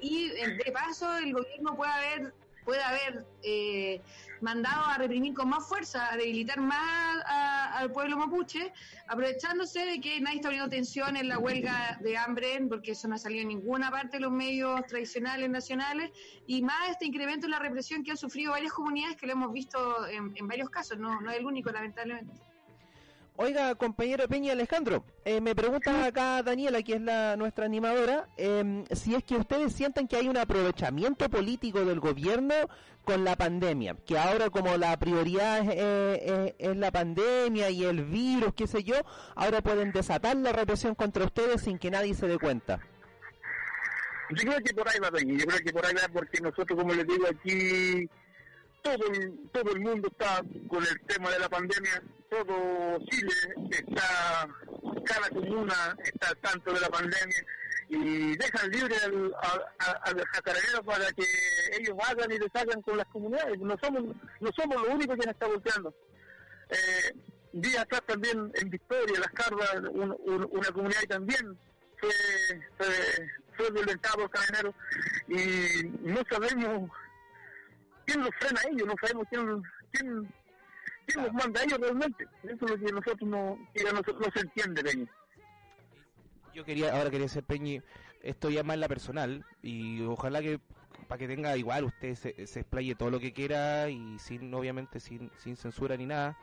y 0.00 0.28
de 0.28 0.72
paso 0.72 1.16
el 1.18 1.32
gobierno 1.32 1.76
puede 1.76 1.92
haber 1.92 2.34
puede 2.64 2.82
haber 2.82 3.24
eh, 3.42 4.00
mandado 4.40 4.84
a 4.86 4.98
reprimir 4.98 5.34
con 5.34 5.48
más 5.48 5.66
fuerza, 5.68 6.12
a 6.12 6.16
debilitar 6.16 6.60
más 6.60 7.22
al 7.74 7.90
pueblo 7.92 8.16
mapuche, 8.16 8.72
aprovechándose 9.08 9.84
de 9.86 10.00
que 10.00 10.20
nadie 10.20 10.36
está 10.36 10.48
poniendo 10.48 10.66
atención 10.66 11.16
en 11.16 11.28
la 11.28 11.38
huelga 11.38 11.98
de 12.00 12.16
hambre, 12.16 12.60
porque 12.68 12.92
eso 12.92 13.08
no 13.08 13.14
ha 13.14 13.18
salido 13.18 13.42
en 13.42 13.48
ninguna 13.48 13.90
parte 13.90 14.18
de 14.18 14.22
los 14.22 14.32
medios 14.32 14.84
tradicionales 14.86 15.48
nacionales, 15.48 16.10
y 16.46 16.62
más 16.62 16.90
este 16.90 17.06
incremento 17.06 17.46
en 17.46 17.52
la 17.52 17.58
represión 17.58 18.02
que 18.02 18.10
han 18.10 18.16
sufrido 18.16 18.52
varias 18.52 18.72
comunidades 18.72 19.16
que 19.16 19.26
lo 19.26 19.32
hemos 19.32 19.52
visto 19.52 20.06
en, 20.06 20.32
en 20.36 20.48
varios 20.48 20.70
casos, 20.70 20.98
no, 20.98 21.20
no 21.20 21.30
es 21.30 21.38
el 21.38 21.46
único, 21.46 21.70
lamentablemente. 21.70 22.32
Oiga, 23.36 23.74
compañero 23.76 24.28
Peña 24.28 24.52
Alejandro, 24.52 25.04
eh, 25.24 25.40
me 25.40 25.54
pregunta 25.54 26.04
acá 26.04 26.42
Daniela, 26.42 26.82
que 26.82 26.94
es 26.94 27.00
la 27.00 27.34
nuestra 27.36 27.64
animadora, 27.64 28.28
em, 28.36 28.84
si 28.90 29.14
es 29.14 29.24
que 29.24 29.36
ustedes 29.36 29.72
sienten 29.72 30.06
que 30.06 30.16
hay 30.16 30.28
un 30.28 30.36
aprovechamiento 30.36 31.30
político 31.30 31.82
del 31.86 31.98
gobierno 31.98 32.54
con 33.04 33.24
la 33.24 33.34
pandemia, 33.34 33.96
que 34.06 34.18
ahora 34.18 34.50
como 34.50 34.76
la 34.76 34.98
prioridad 34.98 35.60
es, 35.60 35.68
eh, 35.70 36.54
es, 36.58 36.76
la 36.76 36.92
pandemia 36.92 37.70
y 37.70 37.84
el 37.84 38.04
virus, 38.04 38.52
qué 38.54 38.66
sé 38.66 38.84
yo, 38.84 38.96
ahora 39.34 39.62
pueden 39.62 39.92
desatar 39.92 40.36
la 40.36 40.52
represión 40.52 40.94
contra 40.94 41.24
ustedes 41.24 41.62
sin 41.62 41.78
que 41.78 41.90
nadie 41.90 42.14
se 42.14 42.28
dé 42.28 42.38
cuenta. 42.38 42.80
Yo 44.30 44.42
creo 44.42 44.60
que 44.62 44.74
por 44.74 44.88
ahí 44.88 44.98
va, 45.00 45.10
Peña, 45.10 45.38
yo 45.38 45.46
creo 45.46 45.60
que 45.64 45.72
por 45.72 45.86
ahí 45.86 45.94
va 45.94 46.08
porque 46.12 46.40
nosotros, 46.40 46.78
como 46.78 46.92
les 46.92 47.06
digo 47.06 47.26
aquí, 47.26 48.08
todo 48.82 49.06
el, 49.12 49.38
todo 49.52 49.72
el 49.72 49.80
mundo 49.80 50.08
está 50.08 50.42
con 50.68 50.84
el 50.84 51.00
tema 51.06 51.30
de 51.30 51.38
la 51.38 51.48
pandemia, 51.48 52.02
todo 52.28 52.98
Chile 53.10 53.32
está, 53.70 54.48
cada 55.04 55.28
comuna 55.30 55.96
está 56.04 56.28
al 56.28 56.36
tanto 56.38 56.72
de 56.72 56.80
la 56.80 56.88
pandemia 56.88 57.46
y 57.88 58.36
dejan 58.36 58.70
libre 58.70 58.96
al, 59.04 59.34
a, 59.78 60.82
para 60.82 61.12
que 61.12 61.24
ellos 61.78 61.96
hagan 62.08 62.32
y 62.32 62.38
deshagan 62.38 62.82
con 62.82 62.96
las 62.96 63.06
comunidades. 63.08 63.58
No 63.58 63.76
somos, 63.82 64.16
no 64.40 64.50
somos 64.56 64.82
los 64.82 64.94
únicos 64.94 65.16
que 65.18 65.26
nos 65.26 65.34
está 65.34 65.46
volteando. 65.46 65.94
Eh, 66.70 67.14
día 67.52 67.82
atrás 67.82 68.02
también 68.06 68.50
en 68.54 68.70
Victoria, 68.70 69.20
Las 69.20 69.32
Carvas, 69.32 69.74
una 69.92 70.70
comunidad 70.72 71.02
también 71.08 71.58
fue, 71.98 72.10
fue, 72.78 72.86
fue 73.56 73.70
violentado 73.72 74.16
por 74.16 74.30
carabineros 74.30 74.74
y 75.28 75.84
no 76.00 76.22
sabemos 76.30 76.90
quién 78.06 78.20
los 78.20 78.30
frena 78.38 78.60
a 78.60 78.68
ellos, 78.70 78.86
no 78.86 78.94
sabemos 79.00 79.26
quién, 79.30 79.62
quién, 79.92 80.34
quién 81.06 81.24
los 81.24 81.32
manda 81.32 81.60
a 81.60 81.64
ellos 81.64 81.78
realmente. 81.78 82.26
Eso 82.42 82.64
es 82.64 82.70
lo 82.70 82.78
que 82.78 82.92
nosotros 82.92 83.28
no, 83.28 83.68
que 83.74 83.84
no, 83.84 83.92
no 83.92 84.32
se 84.32 84.40
entiende 84.40 84.82
de 84.82 84.90
ellos. 84.90 85.08
Yo 86.54 86.64
quería, 86.64 86.94
ahora 86.94 87.10
quería 87.10 87.28
ser 87.28 87.44
Peñi, 87.44 87.80
esto 88.22 88.50
ya 88.50 88.62
más 88.62 88.74
en 88.74 88.80
la 88.80 88.88
personal 88.88 89.44
y 89.62 90.02
ojalá 90.02 90.40
que 90.40 90.60
para 91.08 91.18
que 91.18 91.28
tenga 91.28 91.56
igual 91.56 91.84
usted 91.84 92.14
se, 92.14 92.46
se 92.46 92.60
explaye 92.60 92.94
todo 92.94 93.10
lo 93.10 93.20
que 93.20 93.32
quiera 93.32 93.88
y 93.88 94.18
sin 94.18 94.52
obviamente 94.54 95.00
sin, 95.00 95.30
sin 95.38 95.56
censura 95.56 95.96
ni 95.96 96.06
nada. 96.06 96.38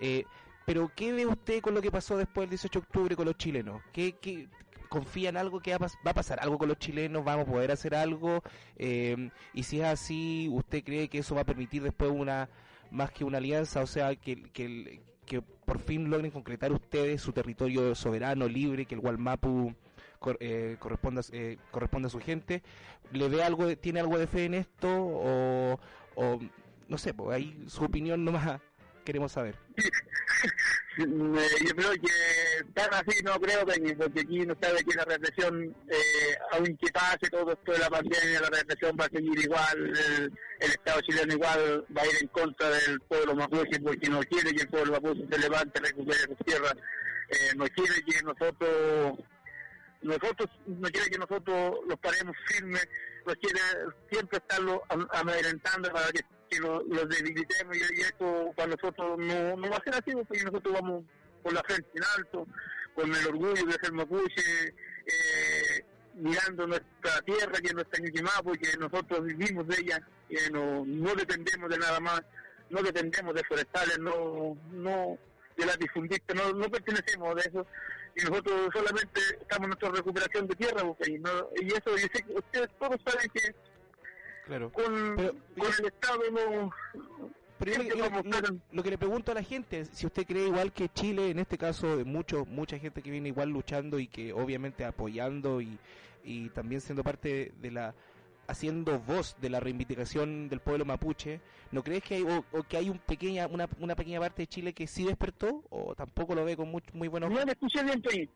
Eh, 0.00 0.24
pero 0.64 0.90
¿qué 0.94 1.12
ve 1.12 1.26
usted 1.26 1.60
con 1.60 1.74
lo 1.74 1.82
que 1.82 1.90
pasó 1.90 2.16
después 2.16 2.44
del 2.44 2.50
18 2.50 2.80
de 2.80 2.84
octubre 2.86 3.16
con 3.16 3.26
los 3.26 3.36
chilenos? 3.36 3.82
¿Qué, 3.92 4.16
qué 4.20 4.48
confía 4.92 5.30
en 5.30 5.38
algo 5.38 5.60
que 5.60 5.76
va, 5.78 5.88
a 6.04 6.14
pasar 6.14 6.38
algo 6.40 6.58
con 6.58 6.68
los 6.68 6.78
chilenos? 6.78 7.24
¿Vamos 7.24 7.48
a 7.48 7.50
poder 7.50 7.70
hacer 7.70 7.94
algo? 7.94 8.42
Eh, 8.76 9.30
y 9.54 9.62
si 9.62 9.80
es 9.80 9.86
así, 9.86 10.50
¿usted 10.52 10.84
cree 10.84 11.08
que 11.08 11.18
eso 11.18 11.34
va 11.34 11.40
a 11.40 11.46
permitir 11.46 11.82
después 11.82 12.10
una 12.10 12.50
más 12.90 13.10
que 13.10 13.24
una 13.24 13.38
alianza? 13.38 13.80
O 13.80 13.86
sea, 13.86 14.14
que, 14.14 14.42
que, 14.52 15.00
que 15.24 15.40
por 15.40 15.78
fin 15.78 16.10
logren 16.10 16.30
concretar 16.30 16.72
ustedes 16.72 17.22
su 17.22 17.32
territorio 17.32 17.94
soberano, 17.94 18.46
libre, 18.46 18.84
que 18.84 18.94
el 18.94 19.00
Gualmapu 19.00 19.74
cor, 20.18 20.36
eh, 20.40 20.76
corresponda, 20.78 21.22
eh, 21.32 21.56
corresponda 21.70 22.08
a 22.08 22.10
su 22.10 22.20
gente. 22.20 22.62
¿Le 23.12 23.28
ve 23.30 23.42
algo, 23.42 23.74
tiene 23.78 24.00
algo 24.00 24.18
de 24.18 24.26
fe 24.26 24.44
en 24.44 24.54
esto? 24.54 24.88
O, 24.90 25.80
o 26.16 26.38
no 26.86 26.98
sé, 26.98 27.14
pues 27.14 27.34
ahí 27.34 27.64
su 27.66 27.82
opinión 27.82 28.26
nomás 28.26 28.60
queremos 29.04 29.32
saber. 29.32 29.56
yo 30.98 31.74
creo 31.76 31.92
que 31.92 32.64
tan 32.74 32.92
así 32.94 33.22
no 33.22 33.40
creo, 33.40 33.64
Peñi, 33.66 33.94
porque 33.94 34.20
aquí 34.20 34.46
no 34.46 34.56
sabe 34.60 34.84
que 34.84 34.94
la 34.94 35.04
represión, 35.04 35.74
eh, 35.88 36.36
aunque 36.52 36.92
pase 36.92 37.30
todo 37.30 37.52
esto 37.52 37.72
de 37.72 37.78
la 37.78 37.90
pandemia, 37.90 38.40
la 38.40 38.50
represión 38.50 38.96
va 39.00 39.06
a 39.06 39.08
seguir 39.08 39.38
igual, 39.38 39.78
el, 39.78 40.32
el, 40.60 40.70
Estado 40.70 41.00
chileno 41.00 41.32
igual 41.32 41.86
va 41.96 42.02
a 42.02 42.06
ir 42.06 42.16
en 42.20 42.28
contra 42.28 42.68
del 42.68 43.00
pueblo 43.00 43.34
mapuche 43.34 43.80
porque 43.80 44.08
no 44.08 44.20
quiere 44.20 44.52
que 44.52 44.62
el 44.62 44.68
pueblo 44.68 44.92
mapuche 44.92 45.26
se 45.30 45.38
levante, 45.38 45.80
recupere 45.80 46.20
sus 46.20 46.38
tierras, 46.44 46.74
eh, 47.28 47.54
no 47.56 47.66
quiere 47.68 48.02
que 48.04 48.22
nosotros, 48.22 49.18
nosotros, 50.02 50.50
no 50.66 50.88
quiere 50.90 51.10
que 51.10 51.18
nosotros 51.18 51.78
los 51.88 51.98
paremos 52.00 52.36
firmes, 52.48 52.86
nos 53.26 53.36
quiere 53.36 53.60
siempre 54.10 54.38
estarlo 54.38 54.82
amedrentando 55.12 55.90
para 55.90 56.10
que 56.10 56.20
que 56.52 56.60
los 56.60 56.86
lo 56.86 57.06
debilitemos 57.06 57.76
y, 57.76 58.00
eso 58.00 58.52
para 58.54 58.68
nosotros 58.68 59.18
no, 59.18 59.56
no 59.56 59.70
va 59.70 59.76
a 59.76 59.84
ser 59.84 59.94
así 59.94 60.12
porque 60.12 60.44
nosotros 60.44 60.74
vamos 60.74 61.04
con 61.42 61.54
la 61.54 61.62
frente 61.62 61.88
en 61.94 62.02
alto, 62.16 62.46
con 62.94 63.14
el 63.14 63.26
orgullo 63.26 63.66
de 63.66 63.72
ser 63.72 63.92
mapuche, 63.92 64.68
eh, 64.68 65.84
mirando 66.14 66.66
nuestra 66.66 67.20
tierra 67.24 67.58
que 67.60 67.68
es 67.68 67.74
nuestra 67.74 68.04
Ñuquimá, 68.04 68.30
porque 68.44 68.76
nosotros 68.78 69.24
vivimos 69.24 69.66
de 69.66 69.76
ella, 69.80 70.08
eh, 70.28 70.50
no, 70.52 70.84
no 70.84 71.14
dependemos 71.14 71.70
de 71.70 71.78
nada 71.78 71.98
más, 72.00 72.22
no 72.70 72.82
dependemos 72.82 73.34
de 73.34 73.44
forestales, 73.44 73.98
no, 73.98 74.56
no 74.70 75.18
de 75.56 75.66
las 75.66 75.78
difundistas, 75.78 76.36
no, 76.36 76.52
no 76.52 76.70
pertenecemos 76.70 77.34
de 77.36 77.42
eso 77.42 77.66
y 78.14 78.24
nosotros 78.24 78.68
solamente 78.72 79.20
estamos 79.40 79.64
en 79.64 79.68
nuestra 79.68 79.90
recuperación 79.90 80.46
de 80.46 80.56
tierra 80.56 80.82
porque, 80.82 81.12
y, 81.12 81.18
no, 81.18 81.30
y 81.60 81.68
eso 81.68 81.96
yo 81.96 82.36
ustedes 82.36 82.68
todos 82.78 83.00
saben 83.04 83.30
que 83.30 83.54
Claro. 84.52 84.70
Con, 84.70 85.16
Pero, 85.16 85.32
con 85.56 85.66
el 85.78 85.86
Estado 85.86 86.20
no... 86.30 86.70
Pero 87.58 87.82
yo, 87.82 87.96
lo, 87.96 88.60
lo, 88.72 88.82
que 88.82 88.90
le 88.90 88.98
pregunto 88.98 89.32
a 89.32 89.34
la 89.34 89.42
gente, 89.42 89.86
si 89.86 90.04
usted 90.04 90.26
cree 90.26 90.48
igual 90.48 90.72
que 90.72 90.90
Chile, 90.90 91.30
en 91.30 91.38
este 91.38 91.56
caso, 91.56 91.96
de 91.96 92.04
mucho, 92.04 92.44
mucha 92.44 92.78
gente 92.78 93.00
que 93.00 93.10
viene 93.10 93.28
igual 93.28 93.48
luchando 93.48 93.98
y 93.98 94.08
que 94.08 94.34
obviamente 94.34 94.84
apoyando 94.84 95.62
y, 95.62 95.78
y 96.22 96.50
también 96.50 96.82
siendo 96.82 97.02
parte 97.02 97.52
de 97.62 97.70
la 97.70 97.94
haciendo 98.46 98.98
voz 98.98 99.36
de 99.40 99.48
la 99.48 99.60
reivindicación 99.60 100.50
del 100.50 100.60
pueblo 100.60 100.84
mapuche, 100.84 101.40
¿no 101.70 101.82
crees 101.82 102.02
que 102.02 102.16
hay 102.16 102.22
o, 102.24 102.44
o 102.50 102.62
que 102.64 102.76
hay 102.76 102.90
un 102.90 102.98
pequeña 102.98 103.46
una, 103.46 103.68
una 103.78 103.94
pequeña 103.94 104.20
parte 104.20 104.42
de 104.42 104.48
Chile 104.48 104.74
que 104.74 104.86
sí 104.86 105.04
despertó 105.04 105.62
o 105.70 105.94
tampoco 105.94 106.34
lo 106.34 106.44
ve 106.44 106.56
con 106.56 106.68
muy, 106.68 106.82
muy 106.92 107.08
buenos 107.08 107.30
No, 107.30 107.38
Peñi. 107.38 108.28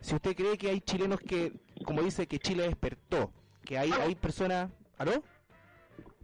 Si 0.00 0.14
usted 0.14 0.34
cree 0.36 0.58
que 0.58 0.68
hay 0.68 0.80
chilenos 0.80 1.20
que, 1.20 1.52
como 1.86 2.02
dice, 2.02 2.26
que 2.26 2.40
Chile 2.40 2.64
despertó, 2.64 3.32
que 3.64 3.78
hay, 3.78 3.90
hay 3.92 4.16
personas... 4.16 4.70
¿Aló? 4.98 5.22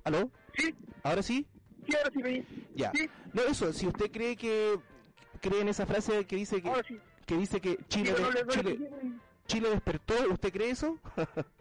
¿Aló? 0.05 0.31
Sí. 0.57 0.75
¿Ahora 1.03 1.23
sí? 1.23 1.47
Sí, 1.89 1.97
ahora 1.97 2.11
sí, 2.13 2.23
Peñi. 2.23 2.45
Ya. 2.75 2.93
Sí. 2.95 3.09
No, 3.33 3.43
eso, 3.43 3.73
si 3.73 3.87
usted 3.87 4.11
cree 4.11 4.37
que 4.37 4.79
cree 5.41 5.61
en 5.61 5.69
esa 5.69 5.87
frase 5.87 6.27
que 6.27 6.37
dice 6.37 6.61
que, 6.61 6.69
Ahora 6.69 6.83
sí. 6.87 6.99
que 7.27 7.37
dice 7.37 7.61
que 7.61 7.79
Chile, 7.89 8.15
Sí, 8.17 8.23
no 8.23 8.31
no 8.31 8.53
Chile, 8.53 8.91
Chile 9.47 9.71
despertó, 9.71 10.15
¿usted 10.31 10.53
cree 10.53 10.71
eso? 10.71 10.99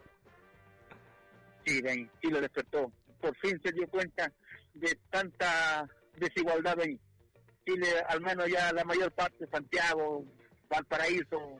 Sí, 1.64 1.82
sí 2.22 2.30
lo 2.30 2.40
despertó. 2.40 2.90
Por 3.20 3.36
fin 3.36 3.60
se 3.62 3.70
dio 3.72 3.86
cuenta 3.88 4.32
de 4.72 4.98
tanta 5.10 5.86
desigualdad, 6.16 6.76
Peñi. 6.76 6.98
Chile, 7.66 7.86
al 8.08 8.22
menos 8.22 8.48
ya 8.48 8.72
la 8.72 8.84
mayor 8.84 9.12
parte, 9.12 9.46
Santiago, 9.52 10.24
Valparaíso, 10.70 11.58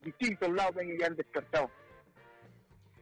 distintos 0.00 0.48
lados, 0.52 0.76
Peñi, 0.76 0.96
ya 0.96 1.06
han 1.06 1.16
despertado. 1.16 1.68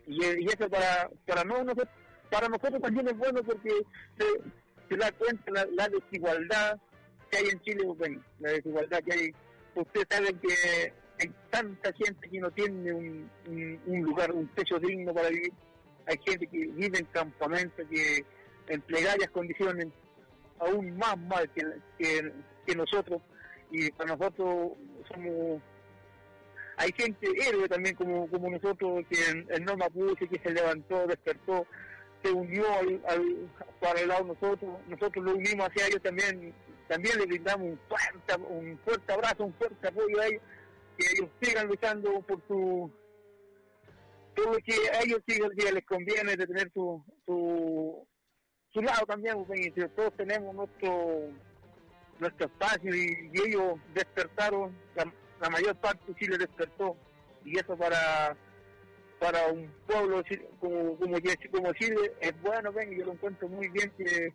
Y, 0.07 0.25
y 0.25 0.46
eso 0.46 0.66
para, 0.70 1.11
para, 1.27 1.44
no, 1.44 1.62
nosotros, 1.62 1.88
para 2.33 2.49
nosotros 2.49 2.81
también 2.81 3.07
es 3.09 3.16
bueno 3.18 3.42
porque 3.42 3.71
se, 4.16 4.25
se 4.88 4.97
da 4.97 5.12
cuenta 5.12 5.66
la, 5.77 5.88
desigualdad 5.88 6.81
que 7.31 7.37
hay 7.37 7.49
en 7.51 7.61
Chile, 7.61 7.85
Peñi. 7.99 8.18
La 8.40 8.53
desigualdad 8.53 9.03
que 9.05 9.12
hay. 9.12 9.35
Usted 9.75 10.03
sabe 10.09 10.33
que 10.40 10.92
hay 11.21 11.33
tanta 11.51 11.92
gente 11.92 12.31
que 12.31 12.40
no 12.40 12.51
tiene 12.51 12.92
un, 12.92 13.31
un, 13.87 14.01
lugar, 14.01 14.33
un 14.33 14.49
techo 14.49 14.79
digno 14.79 15.12
para 15.12 15.29
vivir. 15.29 15.53
Hay 16.07 16.18
gente 16.27 16.47
que 16.47 16.66
vive 16.68 16.99
en 16.99 17.05
campamentos, 17.07 17.87
que 17.90 18.25
en 18.68 18.81
plegarias 18.81 19.31
condiciones 19.31 19.88
aún 20.59 20.97
más 20.97 21.18
mal 21.18 21.51
que, 21.51 21.62
que, 21.99 22.75
nosotros. 22.75 23.21
Y 23.71 23.90
para 23.92 24.16
nosotros 24.16 24.73
somos... 25.09 25.61
Hay 26.79 26.90
gente 26.97 27.29
héroe 27.47 27.68
también 27.68 27.95
como, 27.95 28.27
como 28.29 28.51
nosotros, 28.51 29.05
que 29.11 29.31
el, 29.31 29.47
el 29.51 29.64
no 29.64 29.77
que 30.16 30.40
se 30.42 30.51
levantó, 30.51 31.07
despertó, 31.07 31.66
se 32.22 32.30
unió 32.30 32.64
al, 32.74 33.50
para 33.80 34.00
el 34.00 34.08
lado 34.08 34.24
de 34.24 34.35
nosotros. 34.35 34.70
Nosotros 34.88 35.24
lo 35.24 35.35
unimos 35.35 35.68
hacia 35.68 35.87
ellos 35.87 36.02
también. 36.02 36.54
También 36.88 37.18
le 37.18 37.26
brindamos 37.26 37.68
un 37.68 37.80
fuerte, 37.88 38.44
un 38.48 38.78
fuerte 38.85 39.12
abrazo, 39.12 39.44
un 39.44 39.54
fuerte 39.54 39.88
apoyo 39.88 40.20
a 40.20 40.26
ellos 40.26 40.42
que 40.96 41.06
ellos 41.12 41.30
sigan 41.40 41.66
luchando 41.66 42.20
por 42.22 42.40
su 42.46 42.90
por 44.35 44.46
lo 44.46 44.58
que 44.58 44.74
a 44.92 45.02
ellos 45.02 45.20
sí 45.26 45.38
que 45.56 45.72
les 45.72 45.85
conviene 45.85 46.37
de 46.37 46.46
tener 46.46 46.70
su 46.72 47.02
su, 47.26 48.06
su 48.72 48.82
lado 48.82 49.06
también 49.06 49.44
pues, 49.44 49.72
todos 49.94 50.14
tenemos 50.16 50.54
nuestro 50.54 51.28
nuestro 52.18 52.46
espacio 52.46 52.94
y, 52.94 53.30
ellos 53.35 53.74
despertaron 53.94 54.76
la, 54.94 55.12
la, 55.40 55.50
mayor 55.50 55.76
parte 55.76 56.14
Chile 56.18 56.38
despertó 56.38 56.96
y 57.44 57.58
eso 57.58 57.76
para 57.76 58.37
para 59.22 59.52
un 59.52 59.70
pueblo 59.87 60.20
como 60.58 60.96
como, 60.96 61.16
como 61.52 61.72
Chile 61.74 62.12
es 62.20 62.42
bueno 62.42 62.72
ven 62.72 62.92
y 62.92 62.98
yo 62.98 63.06
lo 63.06 63.12
encuentro 63.12 63.48
muy 63.48 63.68
bien 63.68 63.92
que 63.96 64.32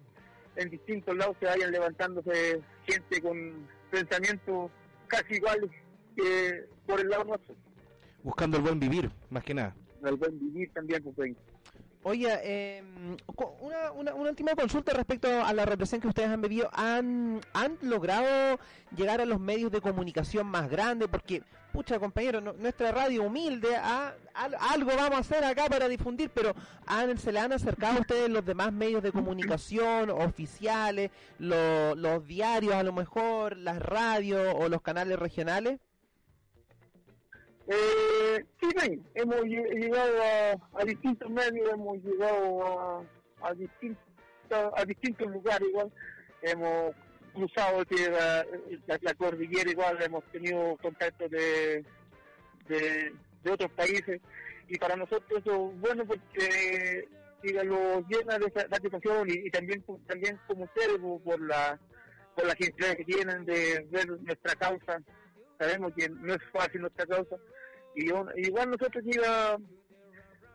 en 0.55 0.69
distintos 0.69 1.15
lados 1.17 1.35
se 1.41 1.45
vayan 1.45 1.71
levantándose 1.71 2.61
gente 2.85 3.21
con 3.21 3.67
pensamientos 3.91 4.71
casi 5.07 5.35
iguales 5.35 5.69
que 6.15 6.65
por 6.85 7.01
el 7.01 7.09
lado 7.09 7.25
nuestro. 7.25 7.53
Buscando 8.23 8.57
el 8.57 8.63
buen 8.63 8.79
vivir, 8.79 9.11
más 9.29 9.43
que 9.43 9.53
nada. 9.53 9.75
El 10.05 10.15
buen 10.15 10.39
vivir 10.39 10.71
también, 10.73 11.03
pues. 11.03 11.33
Oye, 12.07 12.39
eh, 12.41 12.83
una, 13.59 13.91
una, 13.91 14.13
una, 14.13 14.29
última 14.29 14.55
consulta 14.55 14.93
respecto 14.93 15.27
a 15.43 15.51
la 15.51 15.65
represión 15.65 15.99
que 15.99 16.07
ustedes 16.07 16.29
han 16.29 16.41
vivido. 16.41 16.69
¿Han, 16.71 17.41
¿Han 17.51 17.77
logrado 17.81 18.57
llegar 18.95 19.19
a 19.19 19.25
los 19.25 19.41
medios 19.41 19.73
de 19.73 19.81
comunicación 19.81 20.47
más 20.47 20.69
grandes? 20.69 21.09
Porque, 21.09 21.43
pucha, 21.73 21.99
compañero, 21.99 22.39
no, 22.39 22.53
nuestra 22.53 22.93
radio 22.93 23.23
humilde, 23.23 23.75
a, 23.75 24.15
a, 24.33 24.45
algo 24.71 24.91
vamos 24.95 25.17
a 25.17 25.19
hacer 25.19 25.43
acá 25.43 25.65
para 25.65 25.89
difundir, 25.89 26.29
pero 26.29 26.55
¿han, 26.85 27.17
¿se 27.17 27.33
le 27.33 27.39
han 27.39 27.51
acercado 27.51 27.97
a 27.97 28.01
ustedes 28.01 28.29
los 28.29 28.45
demás 28.45 28.71
medios 28.71 29.03
de 29.03 29.11
comunicación 29.11 30.09
oficiales, 30.09 31.11
lo, 31.39 31.93
los 31.93 32.25
diarios 32.25 32.73
a 32.73 32.83
lo 32.83 32.93
mejor, 32.93 33.57
las 33.57 33.79
radios 33.79 34.55
o 34.57 34.69
los 34.69 34.81
canales 34.81 35.19
regionales? 35.19 35.81
Eh, 37.69 38.45
sí, 38.61 38.69
bien, 38.81 39.05
hemos 39.13 39.43
llegado 39.43 40.21
a, 40.73 40.85
distintos 40.85 41.29
medios, 41.29 41.69
hemos 41.73 41.97
llegado 41.97 42.65
a, 43.41 43.49
a, 43.49 43.53
distintos, 43.53 44.03
a 44.49 44.85
distintos 44.85 45.27
lugares 45.29 45.67
igual, 45.67 45.91
hemos 46.43 46.95
cruzado 47.33 47.83
la, 48.09 48.45
la, 49.01 49.13
cordillera 49.15 49.69
igual, 49.69 50.01
hemos 50.01 50.23
tenido 50.31 50.77
contactos 50.81 51.29
de, 51.29 51.83
de, 52.69 53.51
otros 53.51 53.71
países. 53.71 54.21
Y 54.69 54.77
para 54.77 54.95
nosotros 54.95 55.41
eso 55.41 55.71
es 55.71 55.79
bueno 55.81 56.05
porque 56.05 57.07
lo 57.63 58.01
llena 58.07 58.37
de 58.39 58.51
satisfacción 58.51 59.27
y, 59.29 59.49
también 59.49 59.83
también 60.07 60.39
como 60.47 60.63
ustedes 60.63 60.99
por, 61.23 61.41
la 61.41 61.79
por 62.35 62.45
la 62.45 62.55
gentileza 62.55 62.95
que 62.95 63.05
tienen 63.05 63.45
de 63.45 63.85
ver 63.89 64.07
nuestra 64.21 64.55
causa 64.55 65.01
sabemos 65.57 65.91
que 65.95 66.09
no 66.09 66.33
es 66.33 66.43
fácil 66.51 66.81
nuestra 66.81 67.05
causa 67.05 67.35
Y 67.95 68.05
igual 68.47 68.69
nosotros 68.69 69.03
iba, 69.05 69.57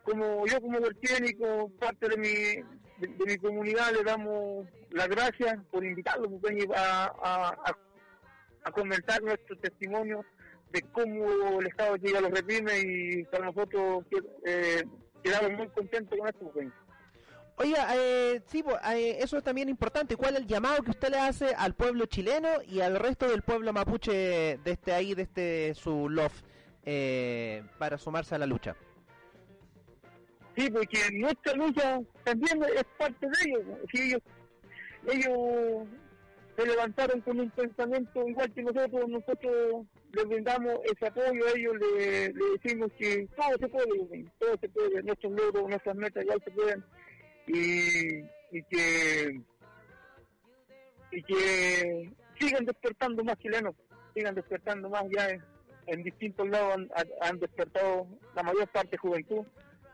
como 0.04 0.46
yo 0.46 0.60
como 0.60 0.78
técnico, 1.00 1.70
parte 1.78 2.08
de 2.08 2.16
mi, 2.16 3.06
de, 3.06 3.26
mi 3.26 3.36
comunidad, 3.36 3.92
le 3.92 4.02
damos 4.04 4.66
las 4.90 5.08
gracias 5.08 5.58
por 5.70 5.84
invitarlo 5.84 6.28
a, 6.76 7.12
a, 7.22 7.76
a, 8.64 8.70
comentar 8.72 9.22
nuestro 9.22 9.56
testimonio 9.58 10.24
de 10.70 10.82
cómo 10.92 11.60
el 11.60 11.66
Estado 11.66 11.96
llega 11.96 12.18
a 12.18 12.22
los 12.22 12.30
reprime 12.30 12.78
y 12.78 13.24
para 13.24 13.46
nosotros 13.46 14.04
eh, 14.46 14.82
quedamos 15.22 15.52
muy 15.52 15.68
contentos 15.68 16.18
con 16.18 16.28
esto. 16.28 16.52
Oiga, 17.62 17.86
eh, 17.94 18.42
sí, 18.46 18.64
eh, 18.92 19.18
eso 19.20 19.36
es 19.36 19.44
también 19.44 19.68
importante. 19.68 20.16
¿Cuál 20.16 20.34
es 20.34 20.40
el 20.40 20.46
llamado 20.48 20.82
que 20.82 20.90
usted 20.90 21.10
le 21.10 21.18
hace 21.18 21.54
al 21.54 21.74
pueblo 21.74 22.06
chileno 22.06 22.48
y 22.66 22.80
al 22.80 22.98
resto 22.98 23.28
del 23.28 23.42
pueblo 23.42 23.72
mapuche 23.72 24.10
de 24.12 24.70
este 24.70 24.92
ahí, 24.92 25.14
de 25.14 25.22
este 25.22 25.74
su 25.74 26.08
LOF, 26.08 26.32
eh, 26.84 27.62
para 27.78 27.98
sumarse 27.98 28.34
a 28.34 28.38
la 28.38 28.46
lucha? 28.46 28.74
Sí, 30.56 30.68
porque 30.72 30.98
nuestra 31.12 31.54
lucha 31.54 32.00
también 32.24 32.64
es 32.64 32.84
parte 32.98 33.26
de 33.26 33.32
ellos. 33.46 33.62
Si 33.92 34.02
ellos, 34.02 34.22
ellos 35.12 35.86
se 36.56 36.66
levantaron 36.66 37.20
con 37.20 37.38
un 37.38 37.50
pensamiento 37.50 38.28
igual 38.28 38.52
que 38.52 38.62
nosotros, 38.64 39.08
nosotros 39.08 39.86
les 40.12 40.26
brindamos 40.26 40.80
ese 40.84 41.06
apoyo 41.06 41.46
a 41.46 41.56
ellos, 41.56 41.74
le, 41.78 42.32
decimos 42.60 42.90
que 42.98 43.28
todo 43.36 43.56
se 43.60 43.68
puede, 43.68 44.26
todo 44.40 44.58
se 44.60 44.68
puede, 44.68 45.02
nuestros 45.04 45.32
logros, 45.32 45.68
nuestras 45.68 45.94
metas 45.94 46.24
igual 46.24 46.42
se 46.44 46.50
pueden 46.50 46.84
y, 47.46 48.20
y 48.50 48.62
que 48.70 49.40
y 51.12 51.22
que 51.22 52.12
sigan 52.40 52.64
despertando 52.64 53.22
más 53.22 53.38
chilenos, 53.38 53.74
sigan 54.14 54.34
despertando 54.34 54.88
más 54.88 55.04
ya 55.14 55.28
en, 55.86 56.02
distintos 56.02 56.48
lados 56.48 56.88
han, 57.20 57.38
despertado 57.38 58.06
la 58.34 58.42
mayor 58.42 58.66
parte 58.68 58.92
de 58.92 58.98
juventud 58.98 59.44